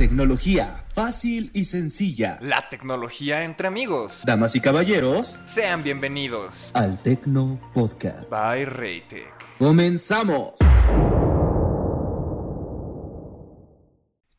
tecnología 0.00 0.82
fácil 0.94 1.50
y 1.52 1.64
sencilla. 1.64 2.38
La 2.40 2.70
tecnología 2.70 3.44
entre 3.44 3.66
amigos. 3.66 4.22
Damas 4.24 4.56
y 4.56 4.60
caballeros, 4.62 5.38
Sean 5.44 5.82
bienvenidos 5.82 6.70
al 6.72 7.02
Tecno 7.02 7.60
Podcast. 7.74 8.30
by 8.30 8.64
Raytech. 8.64 9.28
¡Comenzamos! 9.58 10.54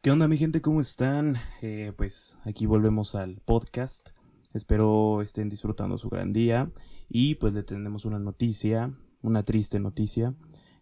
¿Qué 0.02 0.10
onda 0.10 0.28
mi 0.28 0.38
gente? 0.38 0.64
¿Cómo 0.64 0.82
están? 0.82 1.36
Eh, 1.62 1.94
pues 1.96 2.40
aquí 2.44 2.66
volvemos 2.66 3.14
al 3.14 3.40
podcast. 3.46 4.10
Espero 4.56 5.22
estén 5.22 5.48
disfrutando 5.48 6.00
su 6.00 6.10
gran 6.10 6.34
día. 6.34 6.72
Y 7.08 7.36
pues 7.36 7.54
le 7.54 7.62
tenemos 7.62 8.06
una 8.06 8.18
noticia, 8.18 8.96
una 9.22 9.44
triste 9.44 9.80
noticia. 9.80 10.34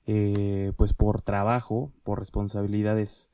Eh, 0.05 0.71
pues 0.77 0.93
por 0.93 1.21
trabajo, 1.21 1.91
por 2.03 2.19
responsabilidades 2.19 3.29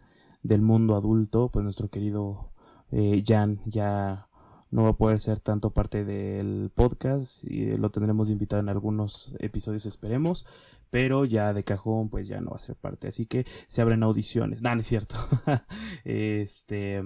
del 0.46 0.62
mundo 0.62 0.96
adulto, 0.96 1.50
pues 1.50 1.64
nuestro 1.64 1.90
querido 1.90 2.52
eh, 2.92 3.24
Jan 3.26 3.62
ya 3.66 4.28
no 4.70 4.84
va 4.84 4.90
a 4.90 4.98
poder 4.98 5.20
ser 5.20 5.40
tanto 5.40 5.72
parte 5.72 6.06
del 6.06 6.70
podcast 6.74 7.44
y 7.44 7.76
lo 7.78 7.90
tendremos 7.90 8.30
invitado 8.30 8.62
en 8.62 8.70
algunos 8.70 9.36
episodios, 9.40 9.88
esperemos, 9.88 10.46
pero 10.92 11.26
ya 11.26 11.52
de 11.54 11.64
cajón 11.64 12.10
pues 12.10 12.28
ya 12.28 12.42
no 12.42 12.52
va 12.52 12.58
a 12.58 12.60
ser 12.60 12.76
parte, 12.76 13.08
así 13.08 13.26
que 13.26 13.46
se 13.68 13.82
abren 13.82 14.04
audiciones, 14.04 14.62
no 14.62 14.72
es 14.72 14.86
cierto, 14.86 15.16
este, 16.04 17.02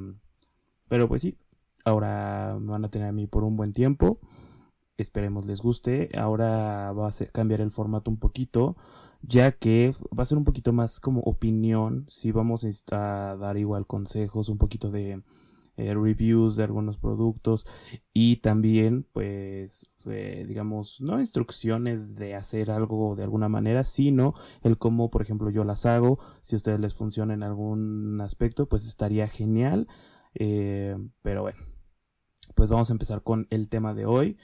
pero 0.90 1.08
pues 1.08 1.22
sí, 1.22 1.38
ahora 1.86 2.58
me 2.60 2.72
van 2.72 2.84
a 2.84 2.90
tener 2.90 3.08
a 3.08 3.14
mí 3.14 3.26
por 3.26 3.46
un 3.46 3.56
buen 3.56 3.72
tiempo, 3.72 4.20
esperemos 4.98 5.46
les 5.46 5.62
guste, 5.62 6.10
ahora 6.18 6.92
va 6.92 7.08
a 7.08 7.12
ser, 7.14 7.32
cambiar 7.32 7.62
el 7.62 7.72
formato 7.72 8.12
un 8.12 8.18
poquito, 8.18 8.76
ya 9.22 9.52
que 9.52 9.94
va 10.18 10.24
a 10.24 10.26
ser 10.26 10.38
un 10.38 10.46
poquito 10.46 10.74
más 10.74 11.00
como 11.00 11.22
opinión, 11.22 12.06
si 12.10 12.32
vamos 12.32 12.66
a 12.92 13.36
dar 13.40 13.58
igual 13.58 13.86
consejos, 13.88 14.50
un 14.50 14.58
poquito 14.58 14.92
de 14.92 15.22
eh, 15.80 15.94
reviews 15.94 16.58
de 16.58 16.66
algunos 16.66 16.98
productos 16.98 17.66
y 18.12 18.38
también 18.38 19.08
pues 19.14 19.90
eh, 20.08 20.44
digamos 20.46 21.00
no 21.00 21.22
instrucciones 21.22 22.16
de 22.16 22.36
hacer 22.36 22.70
algo 22.70 23.16
de 23.16 23.24
alguna 23.24 23.48
manera 23.48 23.86
sino 23.86 24.34
el 24.62 24.78
cómo 24.78 25.10
por 25.10 25.22
ejemplo 25.22 25.50
yo 25.50 25.64
las 25.64 25.86
hago. 25.86 26.20
Si 26.42 26.56
a 26.56 26.58
ustedes 26.58 26.82
les 26.82 26.96
funciona 26.96 27.34
en 27.34 27.44
algún 27.44 28.20
aspecto 28.20 28.68
pues 28.68 28.86
estaría 28.86 29.28
genial. 29.30 29.88
Eh, 30.34 30.98
pero 31.22 31.44
bueno 31.44 31.60
pues 32.56 32.70
vamos 32.70 32.90
a 32.90 32.94
empezar 32.94 33.24
con 33.24 33.48
el 33.50 33.70
tema 33.70 33.94
de 33.94 34.06
hoy. 34.06 34.38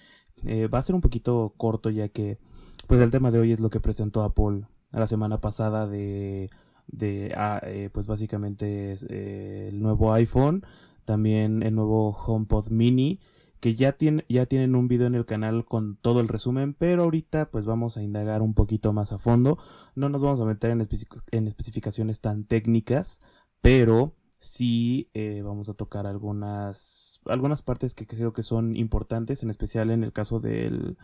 Va 0.73 0.77
a 0.77 0.81
ser 0.83 0.95
un 0.95 1.01
poquito 1.01 1.53
corto 1.57 1.89
ya 1.89 2.07
que 2.07 2.39
pues 2.87 3.01
el 3.01 3.11
tema 3.11 3.31
de 3.31 3.39
hoy 3.39 3.51
es 3.51 3.59
lo 3.59 3.69
que 3.69 3.81
presentó 3.81 4.21
Apple 4.23 4.67
la 4.91 5.07
semana 5.07 5.41
pasada 5.41 5.87
de 5.87 6.49
de 6.87 7.33
ah, 7.35 7.61
eh, 7.63 7.89
pues 7.91 8.07
básicamente 8.07 8.95
eh, 9.09 9.69
el 9.69 9.81
nuevo 9.81 10.13
iPhone 10.13 10.63
también 11.05 11.63
el 11.63 11.75
nuevo 11.75 12.11
HomePod 12.11 12.69
Mini, 12.69 13.19
que 13.61 13.75
ya, 13.75 13.93
tiene, 13.93 14.25
ya 14.27 14.45
tienen 14.47 14.75
un 14.75 14.87
video 14.87 15.07
en 15.07 15.15
el 15.15 15.25
canal 15.25 15.65
con 15.65 15.95
todo 15.97 16.19
el 16.19 16.27
resumen, 16.27 16.73
pero 16.73 17.03
ahorita 17.03 17.49
pues 17.51 17.65
vamos 17.65 17.95
a 17.95 18.03
indagar 18.03 18.41
un 18.41 18.53
poquito 18.53 18.91
más 18.91 19.11
a 19.11 19.19
fondo. 19.19 19.57
No 19.95 20.09
nos 20.09 20.21
vamos 20.21 20.39
a 20.41 20.45
meter 20.45 20.71
en, 20.71 20.85
en 21.31 21.47
especificaciones 21.47 22.19
tan 22.19 22.43
técnicas, 22.43 23.21
pero 23.61 24.13
sí 24.39 25.09
eh, 25.13 25.41
vamos 25.43 25.69
a 25.69 25.73
tocar 25.73 26.05
algunas, 26.05 27.21
algunas 27.25 27.61
partes 27.61 27.95
que 27.95 28.05
creo 28.05 28.33
que 28.33 28.43
son 28.43 28.75
importantes, 28.75 29.41
en 29.41 29.49
especial 29.49 29.91
en 29.91 30.03
el 30.03 30.11
caso 30.11 30.39
del, 30.39 30.97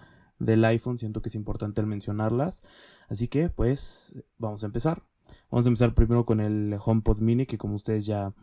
del 0.45 0.65
iPhone, 0.65 0.97
siento 0.97 1.21
que 1.21 1.29
es 1.29 1.35
importante 1.35 1.81
el 1.81 1.87
mencionarlas. 1.87 2.63
Así 3.09 3.27
que 3.27 3.49
pues 3.49 4.15
vamos 4.37 4.63
a 4.63 4.67
empezar. 4.67 5.03
Vamos 5.49 5.65
a 5.65 5.69
empezar 5.69 5.93
primero 5.93 6.25
con 6.25 6.39
el 6.41 6.77
HomePod 6.83 7.19
Mini, 7.19 7.45
que 7.45 7.57
como 7.57 7.75
ustedes 7.75 8.05
ya 8.05 8.33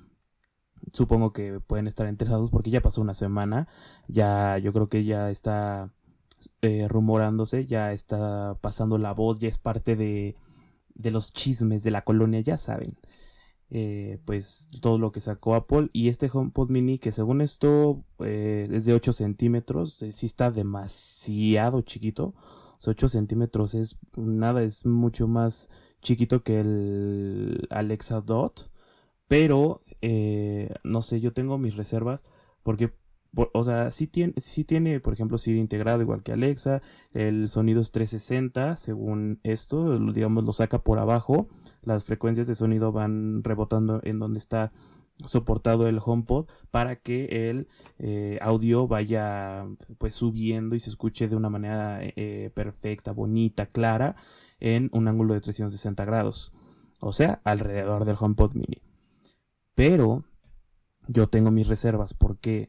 supongo 0.92 1.32
que 1.32 1.60
pueden 1.60 1.88
estar 1.88 2.06
enterados 2.06 2.50
porque 2.50 2.70
ya 2.70 2.80
pasó 2.80 3.00
una 3.00 3.14
semana, 3.14 3.68
ya 4.06 4.58
yo 4.58 4.72
creo 4.72 4.88
que 4.88 5.04
ya 5.04 5.30
está 5.30 5.90
eh, 6.62 6.86
rumorándose, 6.88 7.66
ya 7.66 7.92
está 7.92 8.56
pasando 8.60 8.96
la 8.98 9.12
voz, 9.12 9.40
ya 9.40 9.48
es 9.48 9.58
parte 9.58 9.96
de, 9.96 10.36
de 10.94 11.10
los 11.10 11.32
chismes 11.32 11.82
de 11.82 11.90
la 11.90 12.02
colonia, 12.02 12.40
ya 12.40 12.56
saben. 12.58 12.96
Eh, 13.70 14.18
pues 14.24 14.68
todo 14.80 14.98
lo 14.98 15.12
que 15.12 15.20
sacó 15.20 15.54
Apple. 15.54 15.90
Y 15.92 16.08
este 16.08 16.30
HomePod 16.32 16.70
Mini 16.70 16.98
que 16.98 17.12
según 17.12 17.40
esto 17.40 18.04
eh, 18.20 18.68
es 18.70 18.84
de 18.86 18.94
8 18.94 19.12
centímetros, 19.12 20.02
eh, 20.02 20.12
sí 20.12 20.26
está 20.26 20.50
demasiado 20.50 21.82
chiquito, 21.82 22.34
o 22.78 22.80
sea, 22.80 22.92
8 22.92 23.08
centímetros 23.08 23.74
es 23.74 23.98
nada, 24.16 24.62
es 24.62 24.86
mucho 24.86 25.28
más 25.28 25.68
chiquito 26.00 26.42
que 26.42 26.60
el 26.60 27.66
Alexa 27.70 28.20
Dot, 28.20 28.70
pero 29.28 29.82
eh, 30.00 30.74
no 30.84 31.02
sé, 31.02 31.20
yo 31.20 31.32
tengo 31.32 31.58
mis 31.58 31.76
reservas 31.76 32.24
porque, 32.62 32.92
o 33.52 33.64
sea, 33.64 33.90
sí 33.90 34.06
tiene, 34.06 34.34
sí 34.38 34.64
tiene, 34.64 35.00
por 35.00 35.12
ejemplo, 35.12 35.38
Siri 35.38 35.58
integrado 35.58 36.02
igual 36.02 36.22
que 36.22 36.32
Alexa, 36.32 36.82
el 37.12 37.48
sonido 37.48 37.80
es 37.80 37.90
360, 37.92 38.76
según 38.76 39.40
esto, 39.42 39.98
digamos, 40.12 40.44
lo 40.44 40.52
saca 40.52 40.82
por 40.82 40.98
abajo, 40.98 41.48
las 41.82 42.04
frecuencias 42.04 42.46
de 42.46 42.54
sonido 42.54 42.92
van 42.92 43.44
rebotando 43.44 44.00
en 44.04 44.18
donde 44.18 44.38
está 44.38 44.72
soportado 45.24 45.88
el 45.88 46.00
HomePod 46.04 46.46
para 46.70 46.96
que 46.96 47.50
el 47.50 47.68
eh, 47.98 48.38
audio 48.40 48.86
vaya 48.86 49.66
pues 49.98 50.14
subiendo 50.14 50.76
y 50.76 50.80
se 50.80 50.90
escuche 50.90 51.28
de 51.28 51.36
una 51.36 51.50
manera 51.50 51.98
eh, 52.00 52.50
perfecta, 52.54 53.12
bonita, 53.12 53.66
clara 53.66 54.14
en 54.60 54.90
un 54.92 55.08
ángulo 55.08 55.34
de 55.34 55.40
360 55.40 56.04
grados, 56.04 56.52
o 57.00 57.12
sea, 57.12 57.40
alrededor 57.44 58.04
del 58.04 58.16
HomePod 58.18 58.54
mini. 58.54 58.82
Pero 59.74 60.24
yo 61.06 61.28
tengo 61.28 61.50
mis 61.50 61.68
reservas 61.68 62.14
porque 62.14 62.68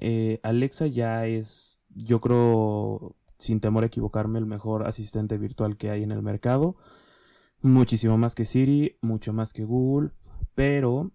eh, 0.00 0.40
Alexa 0.42 0.86
ya 0.86 1.26
es, 1.26 1.78
yo 1.94 2.20
creo, 2.20 3.16
sin 3.38 3.60
temor 3.60 3.84
a 3.84 3.88
equivocarme, 3.88 4.38
el 4.38 4.46
mejor 4.46 4.86
asistente 4.86 5.38
virtual 5.38 5.76
que 5.76 5.90
hay 5.90 6.02
en 6.02 6.10
el 6.10 6.22
mercado. 6.22 6.76
Muchísimo 7.62 8.16
más 8.16 8.34
que 8.34 8.46
Siri, 8.46 8.96
mucho 9.02 9.34
más 9.34 9.52
que 9.52 9.64
Google, 9.64 10.12
pero 10.54 11.12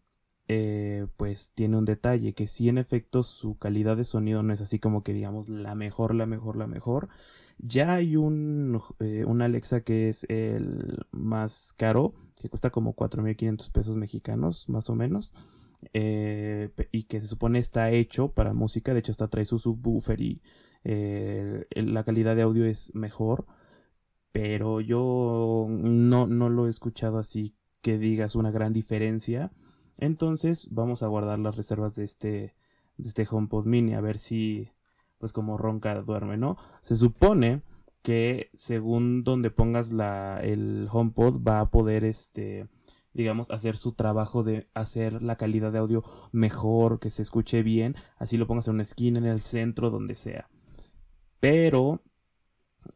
eh, 0.47 1.07
pues 1.17 1.49
tiene 1.55 1.77
un 1.77 1.85
detalle 1.85 2.35
que 2.35 2.45
si 2.45 2.69
en 2.69 2.77
efecto 2.77 3.23
su 3.23 3.57
calidad 3.57 3.97
de 3.97 4.03
sonido 4.03 4.43
no 4.43 4.53
es 4.53 4.61
así 4.61 4.77
como 4.77 5.01
que 5.03 5.13
digamos 5.13 5.49
la 5.49 5.73
mejor, 5.73 6.13
la 6.13 6.27
mejor, 6.27 6.55
la 6.55 6.67
mejor. 6.67 7.09
Ya 7.57 7.93
hay 7.93 8.15
un, 8.17 8.81
eh, 8.99 9.25
Alexa 9.27 9.81
que 9.81 10.09
es 10.09 10.25
el 10.29 11.05
más 11.11 11.73
caro, 11.77 12.13
que 12.35 12.49
cuesta 12.49 12.69
como 12.69 12.93
4.500 12.95 13.71
pesos 13.71 13.97
mexicanos, 13.97 14.69
más 14.69 14.89
o 14.89 14.95
menos. 14.95 15.33
Eh, 15.93 16.69
y 16.91 17.03
que 17.03 17.21
se 17.21 17.27
supone 17.27 17.59
está 17.59 17.91
hecho 17.91 18.29
para 18.29 18.53
música, 18.53 18.93
de 18.93 18.99
hecho 18.99 19.11
hasta 19.11 19.27
trae 19.27 19.45
su 19.45 19.59
subwoofer 19.59 20.21
y 20.21 20.41
eh, 20.83 21.65
la 21.71 22.03
calidad 22.03 22.35
de 22.35 22.43
audio 22.43 22.65
es 22.65 22.93
mejor, 22.95 23.45
pero 24.31 24.81
yo 24.81 25.67
no, 25.69 26.27
no 26.27 26.49
lo 26.49 26.67
he 26.67 26.69
escuchado 26.69 27.17
así 27.17 27.55
que 27.81 27.97
digas 27.97 28.35
una 28.35 28.51
gran 28.51 28.73
diferencia. 28.73 29.51
Entonces 29.97 30.67
vamos 30.71 31.03
a 31.03 31.07
guardar 31.07 31.39
las 31.39 31.55
reservas 31.55 31.95
de 31.95 32.03
este, 32.03 32.55
de 32.97 33.07
este 33.07 33.27
HomePod 33.29 33.65
mini, 33.65 33.93
a 33.93 34.01
ver 34.01 34.17
si, 34.17 34.69
pues 35.19 35.31
como 35.33 35.57
ronca 35.57 36.01
duerme, 36.01 36.37
¿no? 36.37 36.57
Se 36.81 36.95
supone 36.95 37.61
que 38.01 38.49
según 38.55 39.23
donde 39.23 39.49
pongas 39.51 39.91
la, 39.91 40.39
el 40.41 40.87
HomePod 40.91 41.41
va 41.41 41.61
a 41.61 41.71
poder, 41.71 42.03
este, 42.03 42.67
digamos, 43.15 43.49
hacer 43.49 43.77
su 43.77 43.93
trabajo 43.93 44.43
de 44.43 44.67
hacer 44.73 45.23
la 45.23 45.37
calidad 45.37 45.71
de 45.71 45.79
audio 45.79 46.03
mejor, 46.33 46.99
que 46.99 47.09
se 47.09 47.21
escuche 47.21 47.63
bien, 47.63 47.95
así 48.17 48.35
lo 48.35 48.45
pongas 48.45 48.67
en 48.67 48.75
una 48.75 48.83
esquina, 48.83 49.19
en 49.19 49.25
el 49.25 49.39
centro, 49.39 49.89
donde 49.89 50.15
sea. 50.15 50.49
Pero 51.39 52.01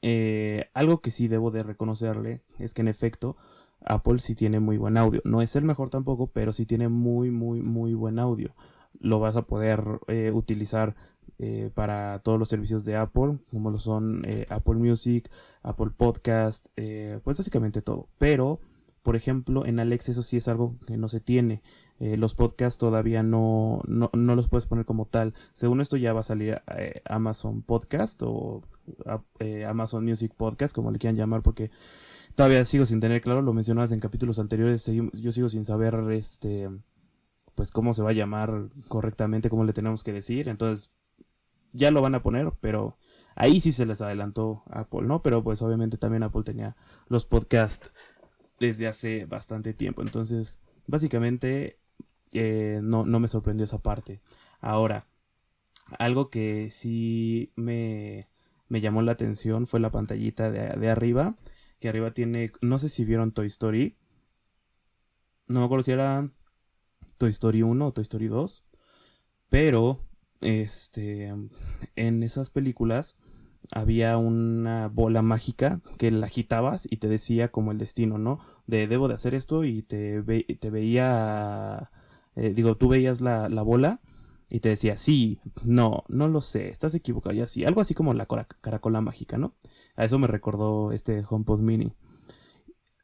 eh, 0.02 0.70
algo 0.74 1.00
que 1.02 1.10
sí 1.10 1.30
debo 1.30 1.52
de 1.52 1.64
reconocerle 1.64 2.44
es 2.60 2.74
que 2.74 2.82
en 2.82 2.90
efecto 2.90 3.38
Apple 3.80 4.20
sí 4.20 4.36
tiene 4.36 4.60
muy 4.60 4.78
buen 4.78 4.98
audio. 4.98 5.22
No 5.24 5.42
es 5.42 5.56
el 5.56 5.64
mejor 5.64 5.90
tampoco, 5.90 6.28
pero 6.28 6.52
sí 6.52 6.66
tiene 6.66 6.90
muy, 6.90 7.32
muy, 7.32 7.62
muy 7.62 7.94
buen 7.94 8.20
audio. 8.20 8.54
Lo 9.00 9.22
vas 9.22 9.38
a 9.38 9.44
poder 9.44 10.02
eh, 10.08 10.32
utilizar 10.34 10.96
eh, 11.38 11.72
para 11.74 12.20
todos 12.20 12.38
los 12.38 12.50
servicios 12.50 12.84
de 12.84 12.98
Apple, 12.98 13.38
como 13.52 13.72
lo 13.72 13.78
son 13.78 14.26
Apple 14.50 14.76
Music, 14.76 15.32
Apple 15.64 15.92
Podcast, 15.96 16.68
pues 16.76 17.38
básicamente 17.38 17.82
todo. 17.82 18.10
Pero, 18.18 18.60
por 19.04 19.16
ejemplo, 19.16 19.66
en 19.66 19.80
Alexa 19.80 20.12
eso 20.12 20.24
sí 20.24 20.38
es 20.38 20.48
algo 20.48 20.76
que 20.86 20.98
no 20.98 21.08
se 21.08 21.20
tiene. 21.20 21.62
Eh, 22.00 22.18
los 22.18 22.36
podcasts 22.36 22.78
todavía 22.78 23.24
no, 23.24 23.82
no, 23.88 24.10
no 24.14 24.36
los 24.36 24.48
puedes 24.48 24.66
poner 24.66 24.86
como 24.86 25.06
tal. 25.06 25.34
Según 25.54 25.82
esto 25.82 25.98
ya 25.98 26.14
va 26.14 26.22
a 26.22 26.24
salir 26.24 26.62
eh, 26.78 27.02
Amazon 27.06 27.62
Podcast 27.62 28.22
o 28.24 28.64
eh, 29.40 29.66
Amazon 29.66 30.06
Music 30.06 30.34
Podcast, 30.36 30.76
como 30.76 30.92
le 30.92 31.00
quieran 31.00 31.16
llamar, 31.16 31.42
porque 31.42 31.72
todavía 32.36 32.64
sigo 32.66 32.86
sin 32.86 33.00
tener 33.00 33.22
claro, 33.22 33.42
lo 33.42 33.54
mencionabas 33.54 33.92
en 33.92 34.00
capítulos 34.00 34.40
anteriores, 34.40 34.86
yo 34.86 35.32
sigo 35.32 35.50
sin 35.50 35.66
saber 35.66 35.96
este 36.12 36.70
pues 37.56 37.72
cómo 37.72 37.94
se 37.94 38.02
va 38.02 38.12
a 38.12 38.14
llamar 38.14 38.70
correctamente, 38.88 39.50
cómo 39.50 39.66
le 39.66 39.74
tenemos 39.74 40.02
que 40.02 40.14
decir, 40.14 40.48
entonces 40.48 40.92
ya 41.74 41.92
lo 41.92 42.02
van 42.02 42.16
a 42.16 42.24
poner, 42.24 42.54
pero 42.62 42.98
ahí 43.36 43.60
sí 43.60 43.74
se 43.74 43.86
les 43.86 44.00
adelantó 44.00 44.64
Apple, 44.70 45.02
¿no? 45.02 45.22
Pero 45.22 45.44
pues 45.44 45.62
obviamente 45.62 45.98
también 45.98 46.24
Apple 46.24 46.44
tenía 46.44 46.78
los 47.10 47.26
podcasts 47.26 47.92
desde 48.60 48.88
hace 48.88 49.26
bastante 49.26 49.74
tiempo, 49.74 50.02
entonces 50.02 50.60
básicamente 50.88 51.80
eh, 52.34 52.80
no, 52.84 53.06
no 53.06 53.20
me 53.20 53.28
sorprendió 53.28 53.64
esa 53.64 53.80
parte. 53.80 54.22
Ahora, 54.60 55.08
algo 55.98 56.30
que 56.30 56.70
sí 56.72 57.52
me, 57.56 58.28
me 58.68 58.82
llamó 58.82 59.02
la 59.02 59.14
atención 59.14 59.66
fue 59.66 59.80
la 59.80 59.92
pantallita 59.92 60.52
de, 60.52 60.78
de 60.78 60.90
arriba, 60.90 61.36
que 61.80 61.90
arriba 61.90 62.12
tiene, 62.12 62.52
no 62.62 62.78
sé 62.78 62.90
si 62.90 63.06
vieron 63.06 63.32
Toy 63.32 63.48
Story, 63.48 63.96
no 65.48 65.60
me 65.60 65.66
acuerdo 65.66 65.84
si 65.84 65.92
era 65.92 66.30
Toy 67.18 67.32
Story 67.32 67.64
1 67.64 67.88
o 67.88 67.92
Toy 67.94 68.04
Story 68.04 68.28
2, 68.28 68.64
pero 69.50 70.00
este 70.42 71.34
en 71.96 72.24
esas 72.24 72.50
películas 72.50 73.18
había 73.72 74.18
una 74.18 74.88
bola 74.88 75.22
mágica 75.22 75.82
que 75.98 76.12
la 76.12 76.28
agitabas 76.28 76.88
y 76.90 76.98
te 76.98 77.08
decía 77.08 77.50
como 77.50 77.72
el 77.72 77.78
destino, 77.78 78.18
¿no? 78.18 78.40
De 78.68 78.88
debo 78.88 79.08
de 79.08 79.16
hacer 79.16 79.36
esto 79.36 79.64
y 79.64 79.82
te, 79.84 80.24
te 80.24 80.70
veía, 80.70 81.92
eh, 82.36 82.54
digo, 82.54 82.76
tú 82.78 82.88
veías 82.90 83.22
la, 83.22 83.50
la, 83.50 83.62
bola 83.62 84.02
y 84.50 84.60
te 84.62 84.70
decía, 84.70 84.98
sí, 84.98 85.40
no, 85.64 86.04
no 86.08 86.28
lo 86.28 86.42
sé, 86.42 86.70
estás 86.70 86.96
equivocado 86.96 87.36
y 87.36 87.42
así, 87.42 87.66
algo 87.66 87.82
así 87.82 87.94
como 87.94 88.14
la 88.14 88.28
caracola 88.62 89.02
mágica, 89.02 89.38
¿no? 89.38 89.54
A 89.96 90.06
eso 90.06 90.18
me 90.20 90.28
recordó 90.28 90.92
este 90.92 91.24
HomePod 91.30 91.60
Mini. 91.60 91.94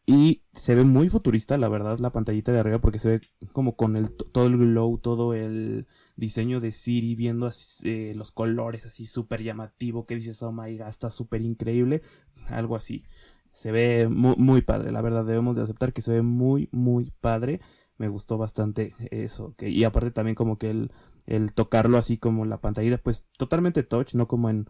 Y 0.08 0.44
se 0.54 0.76
ve 0.76 0.84
muy 0.84 1.10
futurista, 1.10 1.58
la 1.58 1.68
verdad, 1.68 1.98
la 1.98 2.12
pantallita 2.12 2.52
de 2.52 2.60
arriba, 2.60 2.80
porque 2.80 3.00
se 3.00 3.10
ve 3.10 3.22
como 3.54 3.76
con 3.76 3.96
el, 3.96 4.12
todo 4.12 4.46
el 4.46 4.58
glow, 4.58 5.00
todo 5.00 5.34
el 5.34 5.88
diseño 6.16 6.60
de 6.60 6.72
Siri, 6.72 7.16
viendo 7.16 7.48
así, 7.48 7.90
eh, 7.90 8.14
los 8.16 8.32
colores 8.32 8.86
así 8.86 9.08
súper 9.08 9.42
llamativo, 9.42 10.06
que 10.06 10.16
dices, 10.16 10.44
oh 10.44 10.52
my 10.52 10.78
god, 10.78 10.90
está 10.90 11.10
súper 11.10 11.42
increíble, 11.42 12.04
algo 12.48 12.76
así. 12.76 13.04
Se 13.52 13.72
ve 13.72 14.08
muy, 14.08 14.62
padre, 14.62 14.92
la 14.92 15.02
verdad, 15.02 15.26
debemos 15.26 15.56
de 15.56 15.64
aceptar 15.64 15.92
que 15.94 16.02
se 16.02 16.12
ve 16.12 16.22
muy, 16.22 16.70
muy 16.72 17.12
padre. 17.22 17.62
Me 17.98 18.10
gustó 18.10 18.38
bastante 18.38 18.94
eso. 19.12 19.56
Y 19.60 19.86
aparte 19.86 20.12
también 20.12 20.36
como 20.36 20.58
que 20.58 20.70
el, 20.70 20.92
el 21.26 21.54
tocarlo 21.54 21.98
así 21.98 22.18
como 22.18 22.46
la 22.46 22.60
pantallita, 22.60 22.98
pues 22.98 23.26
totalmente 23.38 23.84
touch, 23.84 24.14
no 24.14 24.28
como 24.28 24.50
en, 24.50 24.68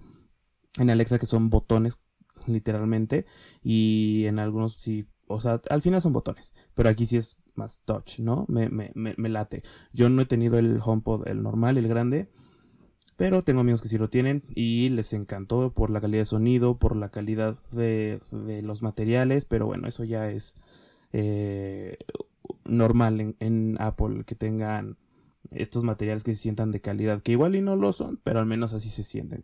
en 0.77 0.89
Alexa 0.91 1.19
que 1.19 1.25
son 1.25 1.49
botones 1.49 1.99
literalmente 2.47 3.25
y 3.63 4.25
en 4.25 4.39
algunos 4.39 4.73
sí 4.75 5.07
o 5.27 5.39
sea, 5.39 5.61
al 5.69 5.81
final 5.81 6.01
son 6.01 6.13
botones, 6.13 6.53
pero 6.73 6.89
aquí 6.89 7.05
sí 7.05 7.17
es 7.17 7.37
más 7.55 7.81
touch, 7.85 8.19
¿no? 8.19 8.45
Me, 8.47 8.69
me, 8.69 8.91
me, 8.93 9.29
late. 9.29 9.63
Yo 9.93 10.09
no 10.09 10.21
he 10.21 10.25
tenido 10.25 10.57
el 10.57 10.79
HomePod, 10.83 11.27
el 11.27 11.41
normal, 11.41 11.77
el 11.77 11.87
grande, 11.87 12.29
pero 13.17 13.43
tengo 13.43 13.61
amigos 13.61 13.81
que 13.81 13.87
sí 13.87 13.97
lo 13.97 14.09
tienen 14.09 14.43
y 14.53 14.89
les 14.89 15.13
encantó 15.13 15.73
por 15.73 15.89
la 15.89 16.01
calidad 16.01 16.21
de 16.21 16.25
sonido, 16.25 16.77
por 16.77 16.95
la 16.95 17.09
calidad 17.09 17.57
de, 17.71 18.19
de 18.31 18.61
los 18.61 18.81
materiales, 18.81 19.45
pero 19.45 19.65
bueno, 19.65 19.87
eso 19.87 20.03
ya 20.03 20.29
es 20.29 20.55
eh, 21.13 21.97
normal 22.65 23.21
en, 23.21 23.35
en, 23.39 23.77
Apple 23.79 24.25
que 24.25 24.35
tengan 24.35 24.97
estos 25.51 25.83
materiales 25.83 26.23
que 26.23 26.35
se 26.35 26.41
sientan 26.41 26.71
de 26.71 26.81
calidad, 26.81 27.21
que 27.21 27.31
igual 27.31 27.55
y 27.55 27.61
no 27.61 27.75
lo 27.75 27.93
son, 27.93 28.19
pero 28.23 28.39
al 28.39 28.45
menos 28.45 28.73
así 28.73 28.89
se 28.89 29.03
sienten. 29.03 29.43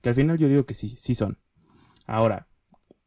Que 0.00 0.08
al 0.08 0.14
final 0.16 0.36
yo 0.36 0.48
digo 0.48 0.66
que 0.66 0.74
sí, 0.74 0.88
sí 0.98 1.14
son. 1.14 1.38
Ahora, 2.06 2.48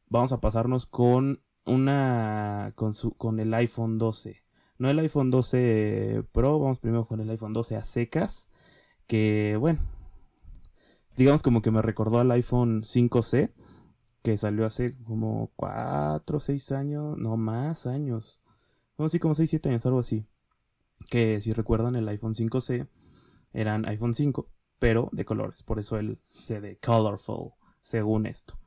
vamos 0.08 0.32
a 0.32 0.40
pasarnos 0.40 0.86
con 0.86 1.42
una 1.66 2.74
con 2.76 2.94
su 2.94 3.14
con 3.16 3.40
el 3.40 3.54
iPhone 3.54 3.98
12. 3.98 4.44
No 4.78 4.90
el 4.90 5.00
iPhone 5.00 5.32
12 5.32 6.24
Pro, 6.32 6.60
vamos 6.60 6.80
primero 6.80 7.08
con 7.08 7.22
el 7.22 7.30
iPhone 7.30 7.54
12 7.54 7.78
a 7.78 7.86
secas, 7.86 8.50
que 9.08 9.58
bueno, 9.60 9.80
digamos 11.18 11.44
como 11.44 11.62
que 11.62 11.72
me 11.72 11.82
recordó 11.82 12.20
al 12.20 12.32
iPhone 12.32 12.84
5C 12.84 13.52
que 14.26 14.38
salió 14.38 14.66
hace 14.66 14.96
como 15.04 15.52
4 15.56 16.38
o 16.38 16.40
6 16.40 16.72
años, 16.72 17.16
no 17.18 17.38
más 17.38 17.86
años. 17.86 18.42
Vamos 18.98 19.12
así 19.12 19.20
como 19.20 19.36
6 19.36 19.50
7 19.50 19.70
años, 19.70 19.86
algo 19.86 20.00
así. 20.00 20.26
Que 21.10 21.40
si 21.42 21.52
recuerdan 21.52 21.96
el 21.96 22.08
iPhone 22.10 22.34
5C 22.34 22.88
eran 23.54 23.88
iPhone 23.88 24.16
5, 24.16 24.50
pero 24.80 25.10
de 25.12 25.26
colores, 25.26 25.62
por 25.62 25.78
eso 25.78 25.98
el 25.98 26.20
C 26.28 26.60
de 26.60 26.78
colorful, 26.78 27.52
según 27.82 28.26
esto. 28.26 28.58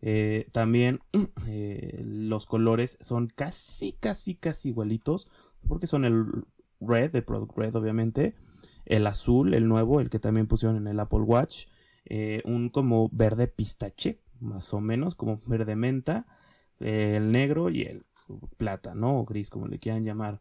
Eh, 0.00 0.48
también 0.52 1.00
eh, 1.46 2.02
los 2.04 2.46
colores 2.46 2.98
son 3.00 3.28
casi, 3.28 3.92
casi, 3.92 4.34
casi 4.34 4.68
igualitos. 4.70 5.28
Porque 5.66 5.86
son 5.86 6.04
el 6.04 6.24
red, 6.80 7.14
el 7.14 7.24
product 7.24 7.56
red, 7.56 7.74
obviamente. 7.74 8.34
El 8.86 9.06
azul, 9.06 9.54
el 9.54 9.68
nuevo, 9.68 10.00
el 10.00 10.10
que 10.10 10.18
también 10.18 10.46
pusieron 10.46 10.76
en 10.76 10.86
el 10.86 11.00
Apple 11.00 11.20
Watch. 11.20 11.66
Eh, 12.06 12.42
un 12.44 12.70
como 12.70 13.10
verde 13.12 13.48
pistache, 13.48 14.20
más 14.40 14.72
o 14.72 14.80
menos, 14.80 15.14
como 15.14 15.40
verde 15.46 15.76
menta. 15.76 16.26
el 16.80 17.32
negro 17.32 17.70
y 17.70 17.82
el 17.82 18.04
plata, 18.56 18.94
¿no? 18.94 19.20
O 19.20 19.24
gris, 19.24 19.50
como 19.50 19.66
le 19.66 19.78
quieran 19.78 20.04
llamar. 20.04 20.40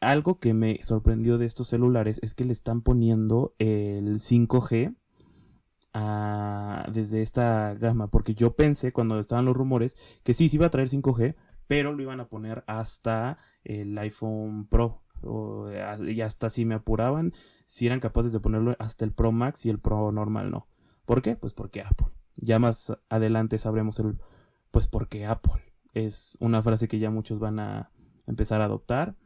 Algo 0.00 0.38
que 0.38 0.54
me 0.54 0.80
sorprendió 0.82 1.38
de 1.38 1.46
estos 1.46 1.68
celulares 1.68 2.20
es 2.22 2.34
que 2.34 2.44
le 2.44 2.52
están 2.52 2.82
poniendo 2.82 3.54
el 3.58 4.20
5G 4.20 4.94
desde 6.90 7.22
esta 7.22 7.74
gama, 7.74 8.08
porque 8.08 8.34
yo 8.34 8.54
pensé 8.54 8.92
cuando 8.92 9.18
estaban 9.18 9.44
los 9.44 9.56
rumores 9.56 9.96
que 10.22 10.34
sí, 10.34 10.48
se 10.48 10.56
iba 10.56 10.66
a 10.66 10.70
traer 10.70 10.88
5G, 10.88 11.34
pero 11.66 11.92
lo 11.92 12.02
iban 12.02 12.20
a 12.20 12.28
poner 12.28 12.64
hasta 12.66 13.38
el 13.64 13.96
iPhone 13.98 14.66
Pro. 14.66 15.02
y 16.06 16.20
hasta 16.20 16.50
si 16.50 16.64
me 16.64 16.74
apuraban, 16.74 17.32
si 17.66 17.86
eran 17.86 18.00
capaces 18.00 18.32
de 18.32 18.40
ponerlo 18.40 18.76
hasta 18.78 19.04
el 19.04 19.12
Pro 19.12 19.32
Max 19.32 19.66
y 19.66 19.70
el 19.70 19.78
Pro 19.78 20.10
normal 20.12 20.50
no. 20.50 20.68
¿Por 21.04 21.22
qué? 21.22 21.36
Pues 21.36 21.54
porque 21.54 21.82
Apple. 21.82 22.08
Ya 22.36 22.58
más 22.58 22.92
adelante 23.08 23.58
sabremos 23.58 23.98
el 23.98 24.18
pues 24.70 24.86
porque 24.86 25.26
Apple. 25.26 25.62
Es 25.94 26.36
una 26.40 26.62
frase 26.62 26.88
que 26.88 26.98
ya 26.98 27.10
muchos 27.10 27.38
van 27.38 27.58
a 27.58 27.90
empezar 28.26 28.60
a 28.60 28.66
adoptar. 28.66 29.16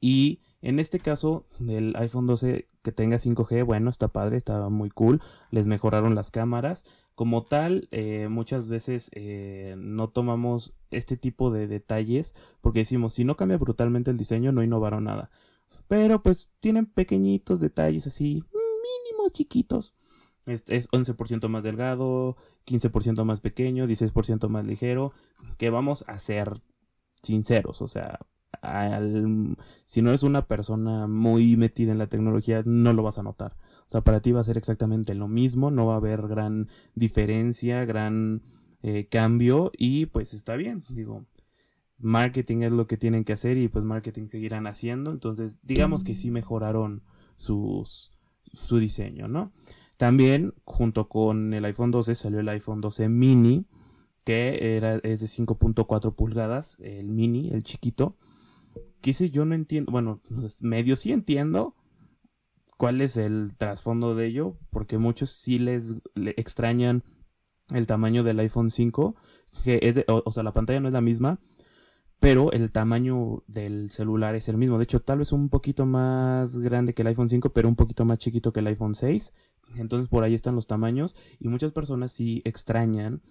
Y 0.00 0.40
en 0.62 0.78
este 0.78 0.98
caso 1.00 1.46
del 1.58 1.94
iPhone 1.96 2.26
12 2.26 2.68
que 2.84 2.92
tenga 2.92 3.16
5G, 3.16 3.64
bueno, 3.64 3.88
está 3.88 4.08
padre, 4.08 4.36
está 4.36 4.68
muy 4.68 4.90
cool. 4.90 5.22
Les 5.50 5.66
mejoraron 5.66 6.14
las 6.14 6.30
cámaras. 6.30 6.84
Como 7.14 7.44
tal, 7.44 7.88
eh, 7.92 8.28
muchas 8.28 8.68
veces 8.68 9.10
eh, 9.14 9.74
no 9.78 10.10
tomamos 10.10 10.74
este 10.90 11.16
tipo 11.16 11.50
de 11.50 11.66
detalles 11.66 12.34
porque 12.60 12.80
decimos, 12.80 13.14
si 13.14 13.24
no 13.24 13.36
cambia 13.36 13.56
brutalmente 13.56 14.10
el 14.10 14.18
diseño, 14.18 14.52
no 14.52 14.62
innovaron 14.62 15.04
nada. 15.04 15.30
Pero 15.88 16.22
pues 16.22 16.50
tienen 16.60 16.84
pequeñitos 16.86 17.58
detalles 17.58 18.06
así, 18.06 18.44
mínimos, 18.52 19.32
chiquitos. 19.32 19.94
Es, 20.44 20.64
es 20.68 20.90
11% 20.90 21.48
más 21.48 21.62
delgado, 21.62 22.36
15% 22.66 23.24
más 23.24 23.40
pequeño, 23.40 23.86
16% 23.86 24.48
más 24.48 24.66
ligero. 24.66 25.12
Que 25.56 25.70
vamos 25.70 26.04
a 26.06 26.18
ser 26.18 26.60
sinceros, 27.22 27.80
o 27.80 27.88
sea, 27.88 28.20
si 29.84 30.02
no 30.02 30.10
eres 30.10 30.22
una 30.22 30.46
persona 30.46 31.06
muy 31.06 31.56
metida 31.56 31.92
en 31.92 31.98
la 31.98 32.08
tecnología, 32.08 32.62
no 32.64 32.92
lo 32.92 33.02
vas 33.02 33.18
a 33.18 33.22
notar. 33.22 33.56
O 33.86 33.88
sea, 33.88 34.00
para 34.00 34.20
ti 34.20 34.32
va 34.32 34.40
a 34.40 34.44
ser 34.44 34.56
exactamente 34.58 35.14
lo 35.14 35.28
mismo, 35.28 35.70
no 35.70 35.86
va 35.86 35.94
a 35.94 35.98
haber 35.98 36.26
gran 36.26 36.68
diferencia, 36.94 37.84
gran 37.84 38.42
eh, 38.82 39.08
cambio 39.10 39.72
y 39.76 40.06
pues 40.06 40.34
está 40.34 40.56
bien, 40.56 40.84
digo, 40.90 41.24
marketing 41.98 42.62
es 42.62 42.72
lo 42.72 42.86
que 42.86 42.96
tienen 42.96 43.24
que 43.24 43.32
hacer 43.32 43.56
y 43.56 43.68
pues 43.68 43.84
marketing 43.84 44.26
seguirán 44.26 44.66
haciendo, 44.66 45.10
entonces 45.10 45.58
digamos 45.62 46.04
que 46.04 46.14
sí 46.14 46.30
mejoraron 46.30 47.02
sus, 47.36 48.10
su 48.52 48.78
diseño, 48.78 49.28
¿no? 49.28 49.52
También 49.96 50.54
junto 50.64 51.08
con 51.08 51.54
el 51.54 51.64
iPhone 51.64 51.90
12 51.90 52.14
salió 52.14 52.40
el 52.40 52.48
iPhone 52.48 52.80
12 52.80 53.08
mini, 53.08 53.64
que 54.24 54.76
era, 54.76 54.96
es 54.96 55.20
de 55.20 55.26
5.4 55.26 56.14
pulgadas, 56.14 56.76
el 56.80 57.08
mini, 57.08 57.50
el 57.52 57.62
chiquito, 57.62 58.16
que 59.00 59.12
yo 59.12 59.44
no 59.44 59.54
entiendo, 59.54 59.92
bueno, 59.92 60.20
medio 60.60 60.96
sí 60.96 61.12
entiendo 61.12 61.74
cuál 62.76 63.00
es 63.00 63.16
el 63.16 63.54
trasfondo 63.56 64.14
de 64.14 64.26
ello, 64.26 64.58
porque 64.70 64.98
muchos 64.98 65.30
sí 65.30 65.58
les 65.58 65.96
extrañan 66.14 67.04
el 67.72 67.86
tamaño 67.86 68.22
del 68.22 68.40
iPhone 68.40 68.70
5, 68.70 69.16
que 69.62 69.80
es 69.82 70.04
o, 70.08 70.30
sea, 70.30 70.42
la 70.42 70.52
pantalla 70.52 70.80
no 70.80 70.88
es 70.88 70.94
la 70.94 71.00
misma, 71.00 71.38
pero 72.20 72.52
el 72.52 72.72
tamaño 72.72 73.42
del 73.46 73.90
celular 73.90 74.34
es 74.34 74.48
el 74.48 74.56
mismo. 74.56 74.78
De 74.78 74.84
hecho, 74.84 75.00
tal 75.00 75.18
vez 75.18 75.32
un 75.32 75.48
poquito 75.48 75.86
más 75.86 76.58
grande 76.58 76.94
que 76.94 77.02
el 77.02 77.08
iPhone 77.08 77.28
5, 77.28 77.52
pero 77.52 77.68
un 77.68 77.76
poquito 77.76 78.04
más 78.04 78.18
chiquito 78.18 78.52
que 78.52 78.60
el 78.60 78.66
iPhone 78.68 78.94
6. 78.94 79.32
Entonces 79.76 80.08
por 80.08 80.24
ahí 80.24 80.34
están 80.34 80.54
los 80.54 80.66
tamaños 80.66 81.16
y 81.38 81.48
muchas 81.48 81.72
personas 81.72 82.12
sí 82.12 82.42
extrañan 82.44 83.22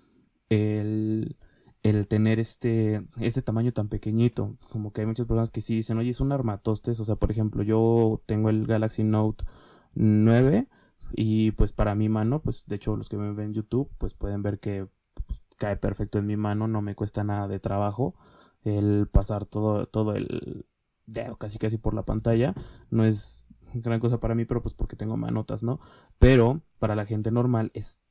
el 0.49 1.37
el 1.83 2.07
tener 2.07 2.39
este, 2.39 3.05
este 3.19 3.41
tamaño 3.41 3.73
tan 3.73 3.89
pequeñito. 3.89 4.57
Como 4.71 4.91
que 4.93 5.01
hay 5.01 5.07
muchas 5.07 5.27
personas 5.27 5.51
que 5.51 5.61
sí 5.61 5.75
dicen, 5.75 5.97
oye, 5.97 6.09
es 6.09 6.21
un 6.21 6.31
armatostes. 6.31 6.99
O 6.99 7.05
sea, 7.05 7.15
por 7.15 7.29
ejemplo, 7.31 7.63
yo 7.63 8.21
tengo 8.25 8.49
el 8.49 8.65
Galaxy 8.65 9.03
Note 9.03 9.45
9 9.93 10.67
y 11.15 11.51
pues 11.51 11.73
para 11.73 11.95
mi 11.95 12.09
mano, 12.09 12.41
pues 12.41 12.65
de 12.65 12.77
hecho 12.77 12.95
los 12.95 13.09
que 13.09 13.17
me 13.17 13.31
ven 13.33 13.47
en 13.47 13.53
YouTube, 13.53 13.91
pues 13.97 14.13
pueden 14.13 14.41
ver 14.41 14.59
que 14.59 14.87
pues, 15.27 15.41
cae 15.57 15.75
perfecto 15.75 16.17
en 16.17 16.25
mi 16.25 16.37
mano, 16.37 16.67
no 16.67 16.81
me 16.81 16.95
cuesta 16.95 17.23
nada 17.23 17.47
de 17.47 17.59
trabajo 17.59 18.15
el 18.63 19.07
pasar 19.11 19.45
todo, 19.45 19.85
todo 19.87 20.15
el 20.15 20.65
dedo 21.05 21.35
casi 21.37 21.59
casi 21.59 21.77
por 21.77 21.93
la 21.93 22.03
pantalla. 22.03 22.53
No 22.89 23.03
es 23.03 23.45
gran 23.73 23.99
cosa 23.99 24.19
para 24.19 24.35
mí, 24.35 24.45
pero 24.45 24.61
pues 24.61 24.73
porque 24.73 24.95
tengo 24.95 25.17
manotas, 25.17 25.63
¿no? 25.63 25.79
Pero 26.19 26.61
para 26.79 26.95
la 26.95 27.05
gente 27.05 27.31
normal 27.31 27.71
es 27.73 28.01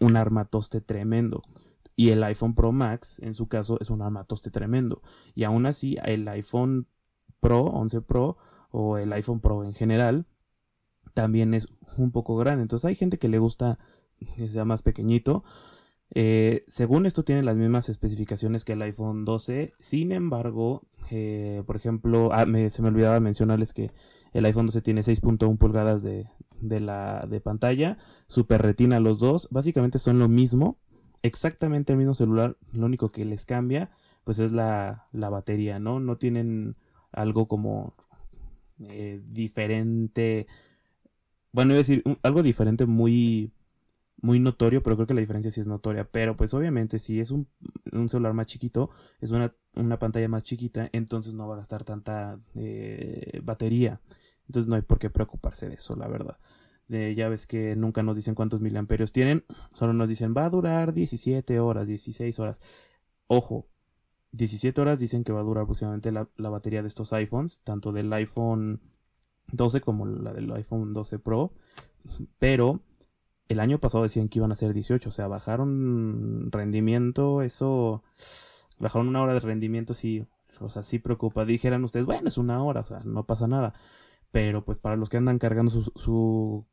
un 0.00 0.16
armatoste 0.16 0.80
tremendo. 0.80 1.42
Y 1.96 2.10
el 2.10 2.22
iPhone 2.24 2.54
Pro 2.54 2.72
Max, 2.72 3.18
en 3.20 3.34
su 3.34 3.48
caso, 3.48 3.78
es 3.80 3.90
un 3.90 4.02
armatoste 4.02 4.50
tremendo. 4.50 5.02
Y 5.34 5.44
aún 5.44 5.66
así, 5.66 5.96
el 6.04 6.28
iPhone 6.28 6.86
Pro, 7.40 7.62
11 7.62 8.02
Pro 8.02 8.36
o 8.70 8.98
el 8.98 9.12
iPhone 9.14 9.40
Pro 9.40 9.64
en 9.64 9.72
general, 9.72 10.26
también 11.14 11.54
es 11.54 11.68
un 11.96 12.12
poco 12.12 12.36
grande. 12.36 12.62
Entonces 12.62 12.84
hay 12.84 12.94
gente 12.94 13.18
que 13.18 13.28
le 13.28 13.38
gusta 13.38 13.78
que 14.36 14.48
sea 14.48 14.64
más 14.64 14.82
pequeñito. 14.82 15.42
Eh, 16.14 16.64
según 16.68 17.06
esto 17.06 17.24
tiene 17.24 17.42
las 17.42 17.56
mismas 17.56 17.88
especificaciones 17.88 18.64
que 18.64 18.74
el 18.74 18.82
iPhone 18.82 19.24
12. 19.24 19.74
Sin 19.80 20.12
embargo, 20.12 20.82
eh, 21.10 21.62
por 21.66 21.76
ejemplo, 21.76 22.30
ah, 22.32 22.44
se 22.68 22.82
me 22.82 22.88
olvidaba 22.88 23.20
mencionarles 23.20 23.72
que 23.72 23.92
el 24.32 24.44
iPhone 24.44 24.66
12 24.66 24.82
tiene 24.82 25.02
6.1 25.02 25.56
pulgadas 25.58 26.02
de, 26.02 26.28
la, 26.60 27.26
de 27.28 27.40
pantalla. 27.40 27.98
Super 28.26 28.62
retina 28.62 29.00
los 29.00 29.18
dos. 29.18 29.48
Básicamente 29.50 29.98
son 29.98 30.18
lo 30.18 30.28
mismo. 30.28 30.78
Exactamente 31.22 31.92
el 31.92 31.98
mismo 31.98 32.14
celular. 32.14 32.56
Lo 32.72 32.86
único 32.86 33.10
que 33.12 33.24
les 33.24 33.44
cambia 33.44 33.90
pues 34.24 34.40
es 34.40 34.50
la, 34.50 35.06
la 35.12 35.28
batería, 35.28 35.78
¿no? 35.78 36.00
No 36.00 36.18
tienen 36.18 36.74
algo 37.12 37.46
como 37.46 37.94
eh, 38.80 39.22
diferente. 39.24 40.48
Bueno, 41.52 41.72
iba 41.72 41.78
a 41.78 41.84
decir 41.84 42.02
algo 42.22 42.42
diferente 42.42 42.86
muy 42.86 43.52
muy 44.20 44.40
notorio, 44.40 44.82
pero 44.82 44.96
creo 44.96 45.06
que 45.06 45.14
la 45.14 45.20
diferencia 45.20 45.50
sí 45.50 45.60
es 45.60 45.66
notoria. 45.66 46.04
Pero 46.10 46.36
pues 46.36 46.54
obviamente 46.54 46.98
si 46.98 47.20
es 47.20 47.30
un, 47.30 47.48
celular 48.08 48.34
más 48.34 48.46
chiquito, 48.46 48.90
es 49.20 49.30
una, 49.30 49.52
pantalla 49.98 50.28
más 50.28 50.42
chiquita, 50.42 50.88
entonces 50.92 51.34
no 51.34 51.46
va 51.48 51.54
a 51.54 51.58
gastar 51.58 51.84
tanta 51.84 52.40
eh, 52.54 53.40
batería. 53.44 54.00
Entonces 54.48 54.68
no 54.68 54.76
hay 54.76 54.82
por 54.82 54.98
qué 54.98 55.10
preocuparse 55.10 55.68
de 55.68 55.74
eso, 55.74 55.96
la 55.96 56.08
verdad. 56.08 56.38
Ya 56.88 57.28
ves 57.28 57.46
que 57.46 57.76
nunca 57.76 58.02
nos 58.02 58.16
dicen 58.16 58.34
cuántos 58.34 58.60
miliamperios 58.60 59.12
tienen, 59.12 59.44
solo 59.72 59.92
nos 59.92 60.08
dicen 60.08 60.34
va 60.36 60.44
a 60.44 60.50
durar 60.50 60.92
17 60.92 61.60
horas, 61.60 61.88
16 61.88 62.38
horas. 62.38 62.60
Ojo, 63.26 63.66
17 64.32 64.80
horas 64.80 65.00
dicen 65.00 65.24
que 65.24 65.32
va 65.32 65.40
a 65.40 65.44
durar 65.44 65.64
aproximadamente 65.64 66.12
la, 66.12 66.28
la 66.36 66.50
batería 66.50 66.82
de 66.82 66.88
estos 66.88 67.12
iPhones, 67.12 67.62
tanto 67.64 67.92
del 67.92 68.12
iPhone 68.12 68.80
12 69.52 69.80
como 69.80 70.06
la 70.06 70.32
del 70.32 70.52
iPhone 70.52 70.92
12 70.92 71.18
Pro. 71.18 71.52
Pero 72.38 72.82
el 73.48 73.60
año 73.60 73.78
pasado 73.78 74.04
decían 74.04 74.28
que 74.28 74.38
iban 74.38 74.52
a 74.52 74.56
ser 74.56 74.72
18, 74.72 75.08
o 75.08 75.12
sea, 75.12 75.28
bajaron 75.28 76.50
rendimiento, 76.50 77.42
eso, 77.42 78.02
bajaron 78.78 79.08
una 79.08 79.22
hora 79.22 79.34
de 79.34 79.40
rendimiento, 79.40 79.94
sí, 79.94 80.26
o 80.60 80.68
sea, 80.70 80.82
sí 80.82 80.98
preocupa. 80.98 81.44
Dijeran 81.44 81.84
ustedes, 81.84 82.06
bueno, 82.06 82.28
es 82.28 82.38
una 82.38 82.62
hora, 82.62 82.80
o 82.80 82.84
sea, 82.84 83.00
no 83.04 83.24
pasa 83.24 83.46
nada. 83.46 83.74
Pero 84.32 84.64
pues 84.64 84.80
para 84.80 84.96
los 84.96 85.08
que 85.08 85.16
andan 85.16 85.38
cargando 85.38 85.70
su, 85.70 86.66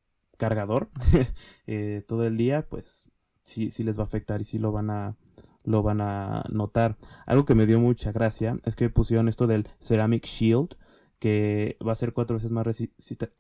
cargador 0.43 0.89
eh, 1.67 2.03
todo 2.07 2.25
el 2.25 2.37
día, 2.37 2.67
pues 2.67 3.09
sí, 3.43 3.71
sí 3.71 3.83
les 3.83 3.97
va 3.97 4.03
a 4.03 4.07
afectar 4.07 4.41
y 4.41 4.43
sí 4.43 4.57
lo 4.57 4.71
van 4.71 4.89
a, 4.89 5.15
lo 5.63 5.83
van 5.83 6.01
a 6.01 6.43
notar. 6.49 6.97
Algo 7.25 7.45
que 7.45 7.55
me 7.55 7.65
dio 7.65 7.79
mucha 7.79 8.11
gracia 8.11 8.57
es 8.65 8.75
que 8.75 8.89
pusieron 8.89 9.29
esto 9.29 9.47
del 9.47 9.69
Ceramic 9.79 10.25
Shield, 10.25 10.75
que 11.19 11.77
va 11.85 11.93
a 11.93 11.95
ser 11.95 12.13
cuatro 12.13 12.35
veces 12.35 12.51
más, 12.51 12.67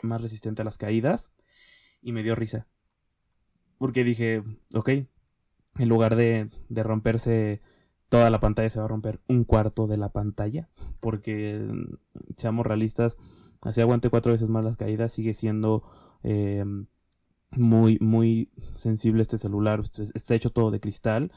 más 0.01 0.21
resistente 0.21 0.61
a 0.61 0.65
las 0.65 0.77
caídas. 0.77 1.31
Y 2.01 2.11
me 2.11 2.23
dio 2.23 2.35
risa 2.35 2.67
porque 3.83 4.05
dije, 4.05 4.41
ok, 4.73 4.89
en 5.77 5.89
lugar 5.89 6.15
de, 6.15 6.49
de 6.69 6.83
romperse 6.83 7.61
toda 8.07 8.29
la 8.29 8.39
pantalla, 8.39 8.69
se 8.69 8.79
va 8.79 8.85
a 8.85 8.87
romper 8.87 9.19
un 9.27 9.43
cuarto 9.43 9.87
de 9.87 9.97
la 9.97 10.07
pantalla. 10.13 10.69
Porque, 11.01 11.69
seamos 12.37 12.65
realistas, 12.65 13.17
así 13.61 13.81
aguante 13.81 14.09
cuatro 14.09 14.31
veces 14.31 14.47
más 14.47 14.63
las 14.63 14.77
caídas, 14.77 15.11
sigue 15.11 15.33
siendo 15.33 15.83
eh, 16.23 16.63
muy, 17.55 17.97
muy 17.99 18.49
sensible 18.75 19.21
este 19.21 19.37
celular. 19.37 19.81
Está 20.13 20.35
hecho 20.35 20.51
todo 20.51 20.71
de 20.71 20.79
cristal. 20.79 21.31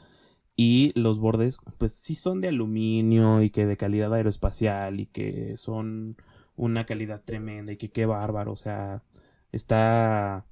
Y 0.55 0.91
los 0.99 1.19
bordes, 1.19 1.57
pues 1.77 1.93
sí 1.93 2.15
son 2.15 2.41
de 2.41 2.47
aluminio 2.47 3.43
y 3.43 3.51
que 3.51 3.67
de 3.67 3.77
calidad 3.77 4.13
aeroespacial 4.13 4.99
y 4.99 5.05
que 5.05 5.55
son 5.57 6.17
una 6.55 6.85
calidad 6.87 7.21
tremenda 7.23 7.73
y 7.73 7.77
que 7.77 7.91
qué 7.91 8.07
bárbaro. 8.07 8.53
O 8.53 8.55
sea, 8.55 9.03
está 9.51 10.47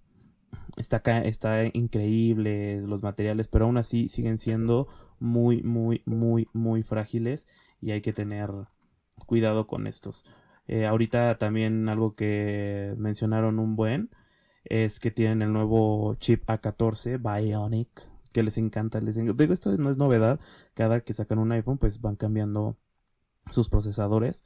está, 0.77 0.97
está 0.97 1.65
increíble 1.73 2.81
los 2.81 3.03
materiales, 3.03 3.47
pero 3.47 3.65
aún 3.65 3.77
así 3.77 4.07
siguen 4.07 4.37
siendo 4.37 4.87
muy, 5.19 5.63
muy, 5.63 6.01
muy, 6.05 6.47
muy 6.53 6.83
frágiles 6.83 7.47
y 7.81 7.91
hay 7.91 8.01
que 8.01 8.13
tener 8.13 8.49
cuidado 9.25 9.67
con 9.67 9.87
estos. 9.87 10.25
Eh, 10.67 10.85
ahorita 10.85 11.37
también 11.37 11.87
algo 11.89 12.15
que 12.15 12.93
mencionaron 12.97 13.59
un 13.59 13.75
buen 13.75 14.09
es 14.65 14.99
que 14.99 15.11
tienen 15.11 15.41
el 15.41 15.53
nuevo 15.53 16.15
chip 16.15 16.45
A14 16.47 17.19
Bionic 17.19 18.09
que 18.33 18.43
les 18.43 18.57
encanta. 18.57 18.99
Les 18.99 19.15
Digo, 19.15 19.53
esto 19.53 19.75
no 19.77 19.89
es 19.89 19.97
novedad. 19.97 20.39
Cada 20.73 21.01
que 21.01 21.13
sacan 21.13 21.39
un 21.39 21.51
iPhone 21.51 21.77
pues 21.77 22.01
van 22.01 22.15
cambiando 22.15 22.77
sus 23.49 23.69
procesadores. 23.69 24.45